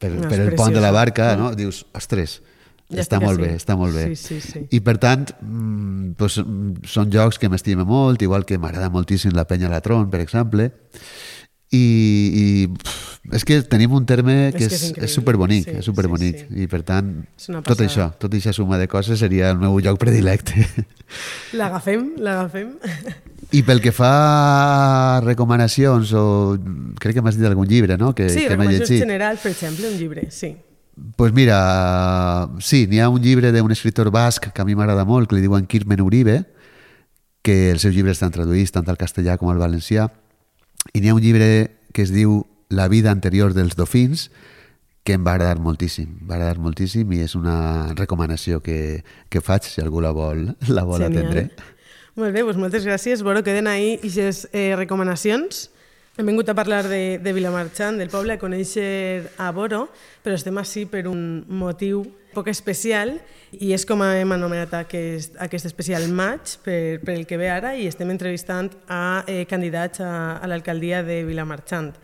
per, 0.00 0.10
no, 0.16 0.30
per 0.30 0.40
el 0.40 0.56
pont 0.58 0.74
de 0.74 0.82
la 0.82 0.90
barca, 0.90 1.34
mm. 1.34 1.38
no? 1.38 1.52
dius, 1.58 1.84
ostres, 1.94 2.40
ja 2.92 3.04
està 3.04 3.20
molt 3.22 3.38
sí. 3.38 3.44
bé, 3.46 3.52
està 3.60 3.76
molt 3.78 3.94
bé. 3.96 4.06
Sí, 4.16 4.40
sí, 4.40 4.40
sí. 4.42 4.64
I 4.74 4.82
per 4.84 4.96
tant, 5.02 5.28
mm, 5.38 6.14
doncs, 6.18 6.40
són 6.90 7.12
jocs 7.12 7.38
que 7.38 7.52
m'estime 7.52 7.86
molt, 7.88 8.24
igual 8.24 8.48
que 8.48 8.58
m'agrada 8.58 8.90
moltíssim 8.92 9.36
la 9.36 9.46
penya 9.48 9.70
Latron, 9.72 10.10
per 10.10 10.24
exemple, 10.24 10.72
i, 11.72 11.84
i 12.42 12.44
pff, 12.68 13.12
és 13.32 13.44
que 13.48 13.60
tenim 13.64 13.92
un 13.94 14.04
terme 14.04 14.50
que 14.52 14.66
és, 14.66 14.72
és, 14.72 14.82
és, 14.90 15.04
és 15.06 15.12
superbonic, 15.14 15.68
sí, 15.68 15.76
és 15.78 15.86
superbonic. 15.86 16.40
Sí, 16.42 16.46
sí. 16.48 16.64
I 16.64 16.68
per 16.68 16.82
tant, 16.84 17.12
tot 17.64 17.80
això, 17.84 18.10
tot 18.20 18.34
això 18.34 18.52
suma 18.56 18.80
de 18.80 18.88
coses 18.90 19.22
seria 19.22 19.52
el 19.54 19.60
meu 19.60 19.78
lloc 19.80 20.00
predilecte. 20.02 20.66
L'agafem, 21.58 22.10
l'agafem. 22.20 22.74
I 23.52 23.62
pel 23.68 23.82
que 23.84 23.92
fa 23.94 24.10
a 24.10 25.20
recomanacions, 25.22 26.12
o 26.18 26.24
crec 27.00 27.18
que 27.18 27.24
m'has 27.24 27.38
dit 27.38 27.46
algun 27.48 27.68
llibre, 27.68 27.96
no? 28.00 28.12
Que, 28.16 28.28
sí, 28.32 28.44
que 28.44 28.52
recomanacions 28.52 29.04
generals, 29.04 29.42
per 29.44 29.52
exemple, 29.52 29.88
un 29.92 29.98
llibre, 30.00 30.26
sí. 30.32 30.54
pues 31.16 31.32
mira, 31.36 32.48
sí, 32.60 32.86
n'hi 32.88 33.00
ha 33.00 33.10
un 33.12 33.22
llibre 33.22 33.52
d'un 33.52 33.72
escriptor 33.72 34.10
basc 34.12 34.50
que 34.52 34.64
a 34.64 34.66
mi 34.68 34.74
m'agrada 34.76 35.04
molt, 35.08 35.30
que 35.30 35.38
li 35.38 35.44
diuen 35.44 35.68
Kirmen 35.68 36.02
Uribe, 36.04 36.42
que 37.42 37.72
els 37.72 37.82
seus 37.84 37.94
llibres 37.94 38.18
estan 38.18 38.34
traduïts 38.34 38.72
tant 38.74 38.88
al 38.88 38.98
castellà 39.00 39.36
com 39.38 39.50
al 39.50 39.60
valencià, 39.60 40.08
i 40.90 41.00
n'hi 41.00 41.12
ha 41.12 41.14
un 41.14 41.22
llibre 41.22 41.48
que 41.94 42.02
es 42.02 42.12
diu 42.14 42.42
la 42.72 42.88
vida 42.88 43.12
anterior 43.12 43.54
dels 43.54 43.76
dofins, 43.76 44.30
que 45.02 45.16
em 45.18 45.24
va 45.26 45.34
agradar 45.34 45.58
moltíssim, 45.58 46.14
va 46.28 46.36
agradar 46.36 46.62
moltíssim 46.62 47.10
i 47.14 47.22
és 47.24 47.34
una 47.34 47.92
recomanació 47.98 48.60
que, 48.62 49.02
que 49.28 49.42
faig 49.42 49.66
si 49.66 49.82
algú 49.82 50.02
la 50.02 50.12
vol, 50.14 50.52
la 50.68 50.86
vol 50.86 51.02
Genial. 51.02 51.26
atendre. 51.26 51.70
Molt 52.14 52.34
bé, 52.34 52.44
doncs 52.44 52.60
moltes 52.60 52.84
gràcies. 52.86 53.22
Bueno, 53.24 53.42
queden 53.42 53.66
ahir 53.66 53.96
aquestes 53.98 54.46
eh, 54.52 54.74
recomanacions. 54.76 55.70
Hem 56.12 56.26
vingut 56.28 56.50
a 56.50 56.52
parlar 56.52 56.84
de, 56.90 57.16
de 57.24 57.32
Vilamarxant, 57.32 57.96
del 57.96 58.10
poble, 58.12 58.34
a 58.36 58.40
conèixer 58.40 59.30
a 59.40 59.46
Boro, 59.56 59.86
però 60.20 60.34
estem 60.36 60.58
així 60.60 60.82
per 60.84 61.06
un 61.08 61.22
motiu 61.48 62.02
poc 62.34 62.50
especial 62.52 63.14
i 63.56 63.70
és 63.72 63.86
com 63.88 64.04
hem 64.04 64.34
anomenat 64.36 64.74
aquest, 64.76 65.38
aquest 65.40 65.70
especial 65.70 66.04
maig 66.12 66.58
per, 66.66 67.00
per 67.00 67.14
el 67.16 67.24
que 67.24 67.38
ve 67.40 67.48
ara 67.48 67.72
i 67.80 67.88
estem 67.88 68.12
entrevistant 68.12 68.68
a 68.92 69.22
eh, 69.24 69.46
candidats 69.48 70.04
a, 70.04 70.12
a 70.36 70.52
l'alcaldia 70.52 71.00
de 71.06 71.22
Vilamarxant. 71.24 71.94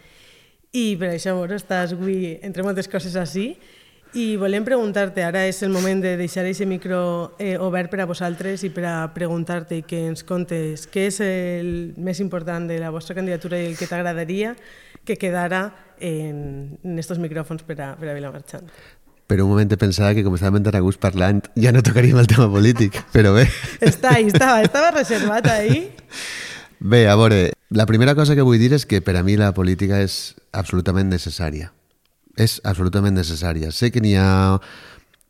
I 0.73 0.97
per 0.97 1.12
això, 1.12 1.37
bueno, 1.37 1.61
estàs 1.61 1.92
avui 1.92 2.38
entre 2.40 2.64
moltes 2.64 2.88
coses 2.88 3.12
així. 3.12 3.51
I 4.16 4.38
volem 4.40 4.64
preguntar-te, 4.64 5.21
ara 5.21 5.42
és 5.44 5.59
el 5.62 5.68
moment 5.68 6.01
de 6.01 6.14
deixar 6.16 6.47
aquest 6.47 6.64
micro 6.64 7.35
eh, 7.37 7.59
obert 7.61 7.90
per 7.92 8.01
a 8.01 8.07
vosaltres 8.09 8.64
i 8.64 8.71
per 8.73 8.87
a 8.88 8.94
preguntar-te 9.12 9.83
que 9.85 10.07
ens 10.09 10.25
contes 10.25 10.87
què 10.88 11.09
és 11.11 11.21
el 11.25 11.68
més 12.01 12.23
important 12.25 12.71
de 12.71 12.79
la 12.81 12.88
vostra 12.94 13.18
candidatura 13.18 13.61
i 13.61 13.68
el 13.68 13.77
que 13.77 13.90
t'agradaria 13.90 14.55
que 15.05 15.18
quedara 15.21 15.66
en, 16.01 16.79
en 16.83 16.99
estos 16.99 17.21
micròfons 17.21 17.66
per 17.68 17.77
a, 17.85 17.92
per 18.01 18.09
a 18.09 18.16
Vilamarxant. 18.16 18.73
Per 19.29 19.42
un 19.44 19.51
moment 19.53 19.77
pensava 19.77 20.14
que 20.16 20.25
com 20.25 20.38
estàvem 20.38 20.64
a 20.64 20.81
gust 20.81 21.01
parlant 21.05 21.44
ja 21.53 21.73
no 21.77 21.85
tocaríem 21.85 22.16
el 22.16 22.27
tema 22.33 22.49
polític, 22.49 22.97
però 23.14 23.35
bé. 23.37 23.44
Està 23.85 24.16
ahí, 24.16 24.33
estava, 24.33 24.62
estava 24.64 24.90
reservat 24.97 25.53
ahí. 25.53 25.90
Bé, 26.81 27.05
a 27.09 27.16
veure, 27.16 27.51
la 27.68 27.85
primera 27.85 28.14
cosa 28.14 28.35
que 28.35 28.47
vull 28.47 28.57
dir 28.57 28.73
és 28.73 28.87
que 28.87 29.03
per 29.05 29.18
a 29.18 29.23
mi 29.27 29.37
la 29.37 29.53
política 29.53 30.01
és 30.01 30.38
absolutament 30.53 31.12
necessària. 31.12 31.75
És 32.38 32.61
absolutament 32.62 33.18
necessària. 33.18 33.72
Sé 33.74 33.90
que 33.90 34.03
n'hi 34.05 34.14
ha... 34.18 34.29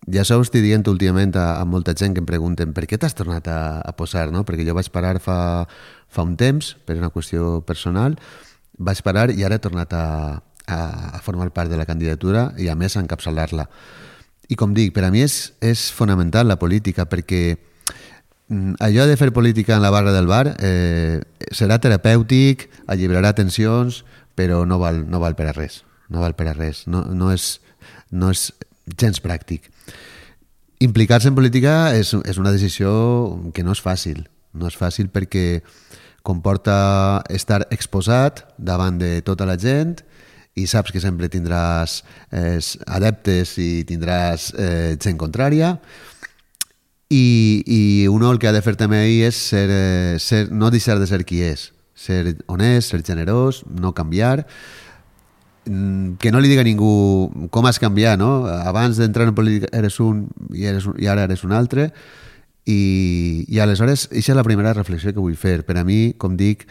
Ja 0.09 0.23
s'ho 0.25 0.38
estic 0.40 0.62
dient 0.62 0.87
últimament 0.88 1.35
a, 1.37 1.59
a 1.59 1.64
molta 1.68 1.92
gent 1.97 2.14
que 2.14 2.23
em 2.23 2.29
pregunten 2.29 2.71
per 2.73 2.85
què 2.88 2.97
t'has 3.01 3.16
tornat 3.18 3.49
a, 3.51 3.81
a 3.83 3.92
posar, 3.99 4.29
no? 4.33 4.44
Perquè 4.47 4.64
jo 4.64 4.77
vaig 4.77 4.88
parar 4.94 5.18
fa, 5.21 5.66
fa 6.09 6.25
un 6.25 6.37
temps, 6.38 6.77
per 6.87 6.97
una 7.01 7.11
qüestió 7.12 7.59
personal, 7.66 8.14
vaig 8.79 9.03
parar 9.05 9.29
i 9.35 9.42
ara 9.44 9.59
he 9.59 9.64
tornat 9.64 9.92
a, 9.92 10.05
a, 10.68 10.79
a 11.18 11.23
formar 11.25 11.51
part 11.57 11.73
de 11.73 11.81
la 11.81 11.88
candidatura 11.88 12.53
i 12.57 12.71
a 12.71 12.77
més 12.79 12.97
a 12.97 13.03
encapçalar-la. 13.03 13.66
I 14.49 14.57
com 14.57 14.73
dic, 14.77 14.94
per 14.97 15.05
a 15.09 15.11
mi 15.12 15.25
és, 15.27 15.51
és 15.61 15.88
fonamental 15.92 16.49
la 16.49 16.57
política 16.61 17.09
perquè 17.11 17.42
mm, 17.57 18.79
allò 18.85 19.09
de 19.11 19.18
fer 19.21 19.33
política 19.35 19.77
en 19.77 19.85
la 19.85 19.92
barra 19.92 20.14
del 20.14 20.31
bar 20.31 20.55
eh, 20.57 21.21
serà 21.51 21.81
terapèutic, 21.83 22.68
alliberarà 22.87 23.35
tensions, 23.37 24.05
però 24.38 24.62
no 24.64 24.79
val, 24.81 25.05
no 25.11 25.21
val 25.21 25.37
per 25.37 25.51
a 25.51 25.59
res. 25.59 25.83
No 26.09 26.23
val 26.25 26.35
per 26.37 26.49
a 26.51 26.55
res. 26.57 26.85
No, 26.88 27.05
no, 27.12 27.31
és, 27.35 27.59
no 28.11 28.31
és 28.33 28.49
gens 28.99 29.21
pràctic. 29.25 29.68
Implicar-se 30.85 31.31
en 31.31 31.37
política 31.37 31.92
és, 31.97 32.14
és 32.25 32.38
una 32.38 32.53
decisió 32.55 32.90
que 33.55 33.64
no 33.66 33.75
és 33.75 33.83
fàcil. 33.85 34.25
No 34.55 34.71
és 34.71 34.79
fàcil 34.79 35.11
perquè 35.12 35.62
comporta 36.27 37.23
estar 37.33 37.64
exposat 37.75 38.44
davant 38.59 38.99
de 39.01 39.18
tota 39.27 39.47
la 39.49 39.57
gent 39.61 39.97
i 40.59 40.66
saps 40.66 40.92
que 40.92 41.01
sempre 41.01 41.31
tindràs 41.31 42.03
eh, 42.35 42.59
adeptes 42.87 43.55
i 43.62 43.85
tindràs 43.88 44.51
eh, 44.59 44.97
gent 45.01 45.18
contrària 45.21 45.77
i, 47.09 47.62
i 47.64 47.81
un 48.11 48.27
el 48.27 48.40
que 48.40 48.51
ha 48.51 48.55
de 48.57 48.62
fer 48.64 48.75
també 48.77 49.01
ahir 49.05 49.29
és 49.31 49.38
ser, 49.53 49.66
eh, 49.71 50.16
ser, 50.21 50.49
no 50.51 50.73
deixar 50.75 50.99
de 50.99 51.07
ser 51.09 51.23
qui 51.25 51.40
és 51.47 51.71
ser 51.99 52.37
honest, 52.47 52.92
ser 52.92 53.03
generós, 53.03 53.64
no 53.66 53.90
canviar, 53.94 54.47
que 56.18 56.33
no 56.33 56.40
li 56.40 56.48
diga 56.48 56.64
a 56.64 56.68
ningú 56.68 57.48
com 57.52 57.66
has 57.68 57.78
canviat, 57.81 58.18
no? 58.20 58.46
Abans 58.48 58.98
d'entrar 59.00 59.28
en 59.28 59.37
política 59.37 59.68
eres 59.76 59.98
un 60.00 60.26
i, 60.52 60.64
eres 60.70 60.88
un, 60.88 60.96
i 61.00 61.09
ara 61.11 61.26
eres 61.28 61.44
un 61.44 61.52
altre 61.52 61.90
i, 62.68 63.44
i 63.48 63.61
aleshores 63.61 64.09
aquesta 64.12 64.33
és 64.33 64.37
la 64.37 64.46
primera 64.46 64.74
reflexió 64.76 65.12
que 65.12 65.22
vull 65.22 65.37
fer. 65.37 65.62
Per 65.68 65.76
a 65.81 65.85
mi, 65.85 66.14
com 66.18 66.37
dic, 66.40 66.66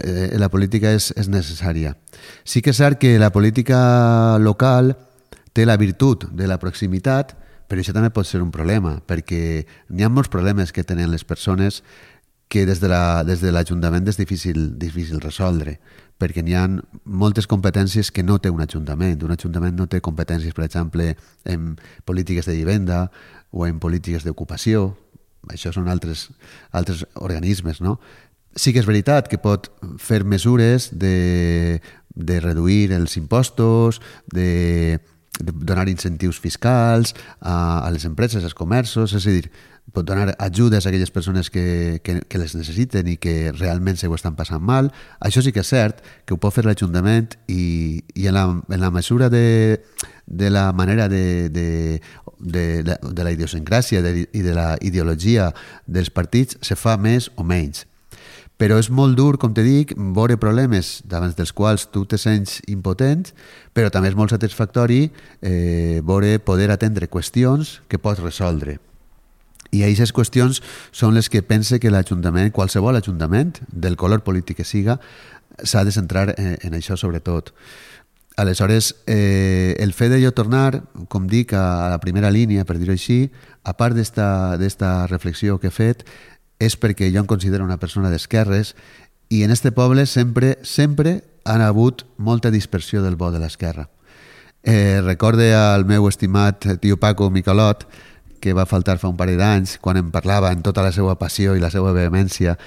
eh, 0.00 0.34
la 0.40 0.50
política 0.52 0.92
és, 0.92 1.10
és 1.16 1.28
necessària. 1.32 1.94
Sí 2.44 2.62
que 2.62 2.72
és 2.74 2.80
cert 2.80 3.00
que 3.00 3.16
la 3.20 3.32
política 3.32 4.38
local 4.40 4.94
té 5.54 5.66
la 5.66 5.78
virtut 5.80 6.26
de 6.34 6.48
la 6.50 6.58
proximitat, 6.58 7.36
però 7.68 7.80
això 7.80 7.94
també 7.96 8.10
pot 8.12 8.28
ser 8.28 8.42
un 8.42 8.52
problema, 8.52 8.98
perquè 9.06 9.64
n'hi 9.88 10.04
ha 10.04 10.12
molts 10.12 10.32
problemes 10.32 10.72
que 10.72 10.84
tenen 10.84 11.12
les 11.12 11.24
persones 11.24 11.82
que 12.48 12.66
des 12.66 12.80
de 12.80 13.50
l'Ajuntament 13.50 14.04
la, 14.04 14.10
és 14.12 14.18
difícil, 14.20 14.74
difícil 14.78 15.20
resoldre, 15.20 15.78
perquè 16.18 16.44
n'hi 16.44 16.54
ha 16.56 16.64
moltes 17.04 17.48
competències 17.50 18.10
que 18.14 18.22
no 18.22 18.38
té 18.38 18.52
un 18.52 18.62
Ajuntament. 18.64 19.22
Un 19.26 19.34
Ajuntament 19.34 19.76
no 19.76 19.88
té 19.90 20.00
competències, 20.04 20.54
per 20.54 20.66
exemple, 20.66 21.14
en 21.44 21.74
polítiques 22.04 22.46
de 22.46 22.56
vivenda 22.56 23.08
o 23.50 23.66
en 23.66 23.80
polítiques 23.82 24.24
d'ocupació. 24.24 24.92
Això 25.52 25.72
són 25.74 25.90
altres, 25.92 26.28
altres 26.72 27.04
organismes, 27.14 27.82
no? 27.84 27.98
Sí 28.56 28.72
que 28.72 28.80
és 28.80 28.86
veritat 28.86 29.28
que 29.28 29.40
pot 29.42 29.66
fer 29.98 30.22
mesures 30.24 30.92
de, 30.94 31.80
de 32.14 32.38
reduir 32.40 32.92
els 32.94 33.16
impostos, 33.18 34.00
de, 34.30 35.00
de 35.40 35.52
donar 35.52 35.88
incentius 35.90 36.38
fiscals 36.40 37.14
a, 37.40 37.82
a 37.82 37.90
les 37.90 38.06
empreses, 38.06 38.44
als 38.46 38.54
comerços, 38.54 39.12
és 39.18 39.26
a 39.26 39.34
dir, 39.34 39.50
pot 39.92 40.06
donar 40.06 40.34
ajudes 40.38 40.86
a 40.86 40.88
aquelles 40.88 41.10
persones 41.10 41.50
que, 41.50 42.00
que, 42.02 42.20
que 42.26 42.38
les 42.38 42.54
necessiten 42.56 43.08
i 43.08 43.16
que 43.20 43.52
realment 43.52 43.98
se 44.00 44.08
ho 44.08 44.14
estan 44.16 44.36
passant 44.36 44.62
mal. 44.62 44.90
Això 45.20 45.42
sí 45.44 45.52
que 45.52 45.62
és 45.62 45.70
cert, 45.70 46.02
que 46.24 46.34
ho 46.34 46.40
pot 46.40 46.54
fer 46.54 46.64
l'Ajuntament 46.66 47.36
i, 47.46 48.02
i 48.14 48.26
en, 48.26 48.34
la, 48.34 48.44
en 48.48 48.80
la 48.80 48.90
mesura 48.94 49.30
de, 49.30 49.80
de 50.26 50.50
la 50.50 50.72
manera 50.72 51.08
de, 51.08 51.48
de, 51.48 52.00
de, 52.38 52.82
de, 52.82 52.98
de 52.98 53.24
la 53.24 53.34
idiosincràsia 53.34 54.02
de, 54.02 54.24
i 54.32 54.44
de 54.44 54.54
la 54.56 54.74
ideologia 54.80 55.52
dels 55.86 56.10
partits 56.10 56.58
se 56.64 56.78
fa 56.80 56.96
més 56.96 57.30
o 57.36 57.44
menys. 57.46 57.84
Però 58.54 58.78
és 58.78 58.86
molt 58.86 59.18
dur, 59.18 59.34
com 59.42 59.50
te 59.54 59.64
dic, 59.66 59.92
veure 60.14 60.38
problemes 60.38 61.00
davant 61.10 61.34
dels 61.34 61.50
quals 61.52 61.88
tu 61.90 62.04
te 62.06 62.18
sents 62.22 62.60
impotent, 62.70 63.26
però 63.74 63.90
també 63.90 64.12
és 64.12 64.18
molt 64.18 64.30
satisfactori 64.30 65.08
eh, 65.42 66.00
veure 66.06 66.38
poder 66.38 66.70
atendre 66.70 67.10
qüestions 67.10 67.80
que 67.90 67.98
pots 67.98 68.22
resoldre. 68.22 68.78
I 69.74 69.82
aquestes 69.82 70.14
qüestions 70.14 70.60
són 70.94 71.16
les 71.16 71.30
que 71.30 71.42
pense 71.42 71.80
que 71.82 71.90
l'Ajuntament, 71.90 72.52
qualsevol 72.54 72.96
Ajuntament, 73.00 73.58
del 73.68 73.98
color 73.98 74.22
polític 74.22 74.62
que 74.62 74.68
siga, 74.68 75.00
s'ha 75.62 75.84
de 75.84 75.94
centrar 75.94 76.30
en, 76.38 76.54
en 76.62 76.78
això 76.78 76.96
sobretot. 77.00 77.52
Aleshores, 78.36 78.96
eh, 79.06 79.76
el 79.78 79.92
fet 79.94 80.10
de 80.10 80.18
jo 80.22 80.32
tornar, 80.34 80.82
com 81.08 81.28
dic, 81.30 81.52
a 81.54 81.90
la 81.92 82.00
primera 82.02 82.32
línia, 82.34 82.64
per 82.66 82.80
dir-ho 82.80 82.94
així, 82.94 83.28
a 83.62 83.76
part 83.78 83.94
d'esta 83.94 84.90
reflexió 85.06 85.60
que 85.62 85.70
he 85.70 85.74
fet, 85.74 86.02
és 86.58 86.74
perquè 86.78 87.10
jo 87.14 87.22
em 87.22 87.30
considero 87.30 87.66
una 87.66 87.78
persona 87.78 88.10
d'esquerres 88.10 88.74
i 89.28 89.42
en 89.42 89.50
este 89.50 89.72
poble 89.72 90.06
sempre, 90.06 90.58
sempre 90.62 91.22
han 91.44 91.62
hagut 91.62 92.04
molta 92.16 92.50
dispersió 92.50 93.02
del 93.02 93.16
bo 93.16 93.30
de 93.30 93.38
l'esquerra. 93.38 93.88
Eh, 94.64 95.00
recorde 95.04 95.52
al 95.54 95.84
meu 95.84 96.08
estimat 96.08 96.64
tio 96.80 96.96
Paco 96.96 97.30
Micolot, 97.30 97.84
que 98.44 98.52
va 98.52 98.66
faltar 98.68 98.98
fa 99.00 99.08
un 99.08 99.16
parell 99.16 99.40
d'anys, 99.40 99.78
quan 99.80 99.96
em 99.96 100.10
parlava 100.12 100.50
en 100.52 100.60
tota 100.60 100.82
la 100.84 100.92
seva 100.92 101.14
passió 101.16 101.54
i 101.56 101.62
la 101.62 101.70
seva 101.72 101.94
vehemència, 101.96 102.58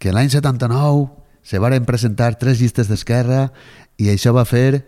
que 0.00 0.14
l'any 0.16 0.30
79 0.32 1.10
se 1.44 1.60
varen 1.60 1.84
presentar 1.84 2.38
tres 2.40 2.62
llistes 2.62 2.88
d'esquerra 2.88 3.50
i 4.00 4.08
això 4.08 4.32
va 4.32 4.46
fer 4.48 4.80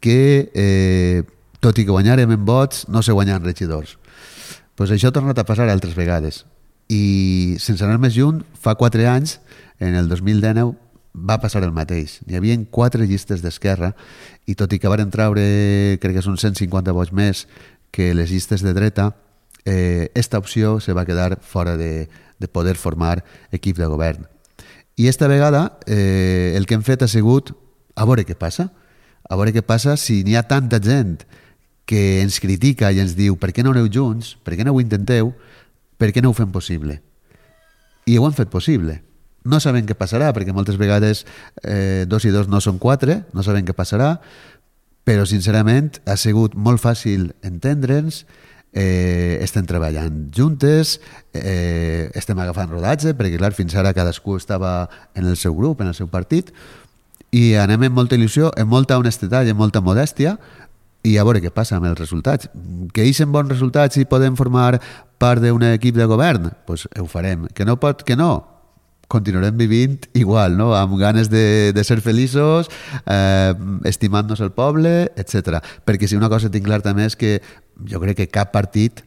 que, 0.00 0.48
eh, 0.56 1.22
tot 1.60 1.76
i 1.76 1.84
que 1.84 1.92
guanyàrem 1.92 2.32
en 2.32 2.46
vots, 2.48 2.86
no 2.88 3.02
se 3.04 3.12
guanyen 3.12 3.44
regidors. 3.44 3.98
Pues 4.74 4.90
això 4.90 5.10
ha 5.10 5.14
tornat 5.14 5.38
a 5.38 5.44
passar 5.44 5.68
altres 5.68 5.94
vegades. 5.94 6.46
I 6.88 7.58
sense 7.60 7.84
anar 7.84 8.00
més 8.00 8.16
lluny, 8.16 8.40
fa 8.58 8.74
quatre 8.74 9.06
anys, 9.06 9.40
en 9.78 9.94
el 9.94 10.08
2019, 10.08 10.72
va 11.12 11.36
passar 11.38 11.62
el 11.62 11.76
mateix. 11.76 12.22
Hi 12.26 12.40
havia 12.40 12.56
quatre 12.70 13.04
llistes 13.04 13.44
d'esquerra 13.44 13.92
i 14.48 14.56
tot 14.56 14.72
i 14.72 14.80
que 14.80 14.88
van 14.88 15.12
traure, 15.12 15.44
crec 16.00 16.16
que 16.16 16.24
són 16.24 16.40
150 16.40 16.96
vots 16.96 17.12
més 17.12 17.44
que 17.92 18.14
les 18.16 18.32
llistes 18.32 18.64
de 18.64 18.72
dreta, 18.72 19.12
eh, 19.64 20.10
esta 20.14 20.38
opció 20.38 20.80
se 20.80 20.92
va 20.92 21.06
quedar 21.06 21.40
fora 21.42 21.76
de, 21.76 22.08
de 22.38 22.48
poder 22.48 22.76
formar 22.76 23.24
equip 23.50 23.78
de 23.78 23.86
govern. 23.86 24.28
I 24.96 25.08
esta 25.08 25.28
vegada 25.28 25.78
eh, 25.86 26.54
el 26.56 26.66
que 26.66 26.74
hem 26.74 26.82
fet 26.82 27.02
ha 27.02 27.08
sigut 27.08 27.54
a 27.96 28.04
veure 28.04 28.26
què 28.28 28.36
passa. 28.38 28.70
A 29.28 29.38
veure 29.38 29.54
què 29.54 29.62
passa 29.64 29.96
si 29.96 30.22
n'hi 30.26 30.36
ha 30.36 30.44
tanta 30.48 30.80
gent 30.82 31.22
que 31.88 32.20
ens 32.22 32.38
critica 32.40 32.92
i 32.92 33.00
ens 33.02 33.16
diu 33.18 33.38
per 33.40 33.52
què 33.54 33.64
no 33.64 33.72
aneu 33.72 33.88
junts, 33.90 34.36
per 34.44 34.56
què 34.58 34.66
no 34.66 34.74
ho 34.74 34.82
intenteu, 34.82 35.32
per 35.98 36.12
què 36.12 36.22
no 36.22 36.30
ho 36.30 36.36
fem 36.36 36.52
possible? 36.52 37.00
I 38.06 38.18
ho 38.18 38.26
han 38.26 38.36
fet 38.36 38.50
possible. 38.52 39.00
No 39.42 39.58
sabem 39.58 39.86
què 39.86 39.96
passarà, 39.98 40.30
perquè 40.34 40.54
moltes 40.54 40.78
vegades 40.78 41.24
eh, 41.62 42.04
dos 42.06 42.26
i 42.26 42.30
dos 42.34 42.46
no 42.50 42.60
són 42.62 42.78
quatre, 42.78 43.22
no 43.34 43.42
sabem 43.42 43.66
què 43.66 43.74
passarà, 43.74 44.16
però 45.02 45.26
sincerament 45.26 45.98
ha 46.06 46.16
sigut 46.18 46.54
molt 46.54 46.82
fàcil 46.82 47.32
entendre'ns, 47.42 48.22
eh, 48.72 49.38
estem 49.44 49.66
treballant 49.68 50.30
juntes, 50.34 50.98
eh, 51.34 52.10
estem 52.14 52.38
agafant 52.40 52.70
rodatge, 52.72 53.14
perquè 53.18 53.38
clar, 53.38 53.52
fins 53.56 53.74
ara 53.76 53.94
cadascú 53.96 54.36
estava 54.36 54.88
en 55.14 55.28
el 55.28 55.36
seu 55.36 55.54
grup, 55.54 55.80
en 55.80 55.92
el 55.92 55.98
seu 55.98 56.08
partit, 56.08 56.52
i 57.32 57.54
anem 57.56 57.88
amb 57.88 57.96
molta 57.96 58.16
il·lusió, 58.16 58.50
amb 58.60 58.72
molta 58.72 58.98
honestedat 59.00 59.46
i 59.46 59.52
amb 59.54 59.60
molta 59.60 59.80
modèstia, 59.84 60.36
i 61.02 61.16
a 61.18 61.24
veure 61.26 61.40
què 61.42 61.50
passa 61.50 61.76
amb 61.76 61.88
els 61.88 61.98
resultats. 61.98 62.48
Que 62.94 63.02
eixen 63.02 63.32
bons 63.34 63.50
resultats 63.50 63.98
i 63.98 64.06
podem 64.06 64.36
formar 64.38 64.76
part 65.18 65.42
d'un 65.42 65.64
equip 65.72 65.96
de 65.98 66.06
govern, 66.06 66.48
doncs 66.48 66.66
pues 66.66 66.86
ho 66.98 67.08
farem. 67.10 67.48
Que 67.54 67.66
no 67.66 67.78
pot, 67.80 68.04
que 68.06 68.16
no, 68.18 68.44
continuarem 69.12 69.58
vivint 69.58 69.98
igual, 70.16 70.56
no? 70.56 70.72
amb 70.76 70.96
ganes 71.00 71.28
de, 71.28 71.72
de 71.76 71.84
ser 71.84 72.00
feliços, 72.00 72.70
eh, 73.04 73.52
estimant-nos 73.88 74.40
el 74.40 74.54
poble, 74.56 75.12
etc. 75.20 75.60
Perquè 75.84 76.08
si 76.08 76.16
una 76.16 76.30
cosa 76.32 76.50
tinc 76.52 76.64
clar 76.68 76.80
també 76.84 77.10
és 77.10 77.18
que 77.18 77.34
jo 77.88 78.00
crec 78.02 78.22
que 78.22 78.30
cap 78.32 78.52
partit 78.54 79.04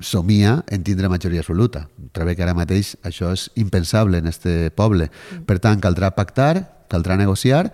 somia 0.00 0.60
en 0.70 0.84
tindre 0.86 1.10
majoria 1.10 1.42
absoluta. 1.42 1.88
Trobo 2.14 2.34
que 2.36 2.44
ara 2.46 2.54
mateix 2.54 2.94
això 3.06 3.32
és 3.34 3.48
impensable 3.58 4.20
en 4.22 4.30
este 4.30 4.70
poble. 4.70 5.10
Per 5.46 5.58
tant, 5.58 5.80
caldrà 5.82 6.12
pactar, 6.14 6.84
caldrà 6.90 7.16
negociar 7.18 7.68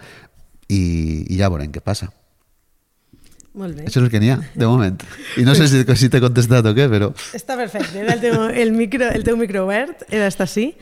i, 0.69 1.27
i 1.29 1.37
ja 1.39 1.51
veurem 1.53 1.73
què 1.73 1.85
passa. 1.85 2.09
Molt 3.57 3.73
bé. 3.73 3.87
Això 3.89 4.03
és 4.03 4.05
el 4.05 4.11
que 4.13 4.21
n'hi 4.21 4.35
ha, 4.35 4.37
de 4.53 4.67
moment. 4.69 5.01
I 5.41 5.47
no 5.47 5.55
sé 5.57 5.65
si, 5.73 5.81
si 5.97 6.11
t'he 6.13 6.21
contestat 6.21 6.67
o 6.69 6.75
què, 6.77 6.91
però... 6.93 7.09
Està 7.37 7.57
perfecte. 7.57 8.03
El 8.05 8.21
teu, 8.21 8.37
el, 8.53 8.73
micro, 8.77 9.09
el 9.09 9.25
teu 9.25 9.39
micro 9.41 9.65
obert, 9.65 10.05
era 10.11 10.29
estar 10.29 10.45
així. 10.45 10.75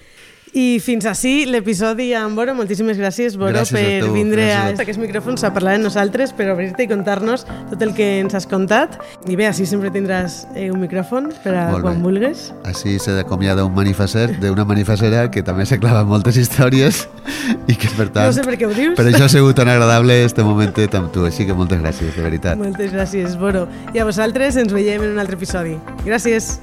I 0.55 0.79
fins 0.79 1.03
així 1.11 1.49
l'episodi 1.51 2.13
amb 2.15 2.39
Boro. 2.39 2.53
Moltíssimes 2.55 2.95
gràcies, 2.95 3.35
Boro, 3.35 3.57
gràcies 3.57 3.75
per 3.75 4.05
tu, 4.05 4.13
vindre 4.15 4.45
gràcies. 4.47 4.79
a 4.79 4.85
aquests 4.85 5.01
micròfons 5.03 5.43
a 5.43 5.51
parlar 5.55 5.73
amb 5.75 5.89
nosaltres, 5.89 6.31
per 6.31 6.47
obrir-te 6.53 6.85
i 6.87 6.91
contar-nos 6.91 7.43
tot 7.73 7.83
el 7.83 7.91
que 7.97 8.21
ens 8.21 8.37
has 8.39 8.47
contat. 8.47 8.95
I 9.27 9.35
bé, 9.35 9.49
així 9.49 9.67
sempre 9.67 9.91
tindràs 9.91 10.45
eh, 10.55 10.69
un 10.71 10.79
micròfon 10.85 11.33
per 11.43 11.57
a 11.59 11.65
quan 11.83 11.99
vulguis. 12.05 12.53
Així 12.71 13.01
s'ha 13.03 13.17
d'acomiadar 13.19 13.65
un 13.67 13.75
manifecer 13.75 14.29
d'una 14.39 14.67
manifacera 14.69 15.27
que 15.35 15.43
també 15.43 15.67
se 15.67 15.81
clava 15.83 16.05
moltes 16.07 16.39
històries 16.39 17.09
i 17.73 17.75
que, 17.75 17.91
per 17.97 18.13
tant... 18.15 18.29
No 18.29 18.37
sé 18.37 18.45
per 18.47 18.55
què 18.61 18.69
ho 18.69 18.75
dius. 18.77 18.95
Per 18.95 19.09
això 19.11 19.27
ha 19.27 19.33
sigut 19.33 19.59
tan 19.59 19.73
agradable 19.73 20.21
este 20.23 20.47
momentet 20.47 20.95
amb 20.95 21.11
tu. 21.11 21.27
Així 21.27 21.49
que 21.49 21.57
moltes 21.59 21.83
gràcies, 21.83 22.15
de 22.15 22.23
veritat. 22.23 22.63
Moltes 22.63 22.95
gràcies, 22.95 23.35
Boro. 23.41 23.67
I 23.91 24.05
a 24.05 24.07
vosaltres 24.07 24.63
ens 24.63 24.71
veiem 24.71 25.03
en 25.03 25.17
un 25.17 25.25
altre 25.25 25.35
episodi. 25.35 25.75
Gràcies. 26.07 26.61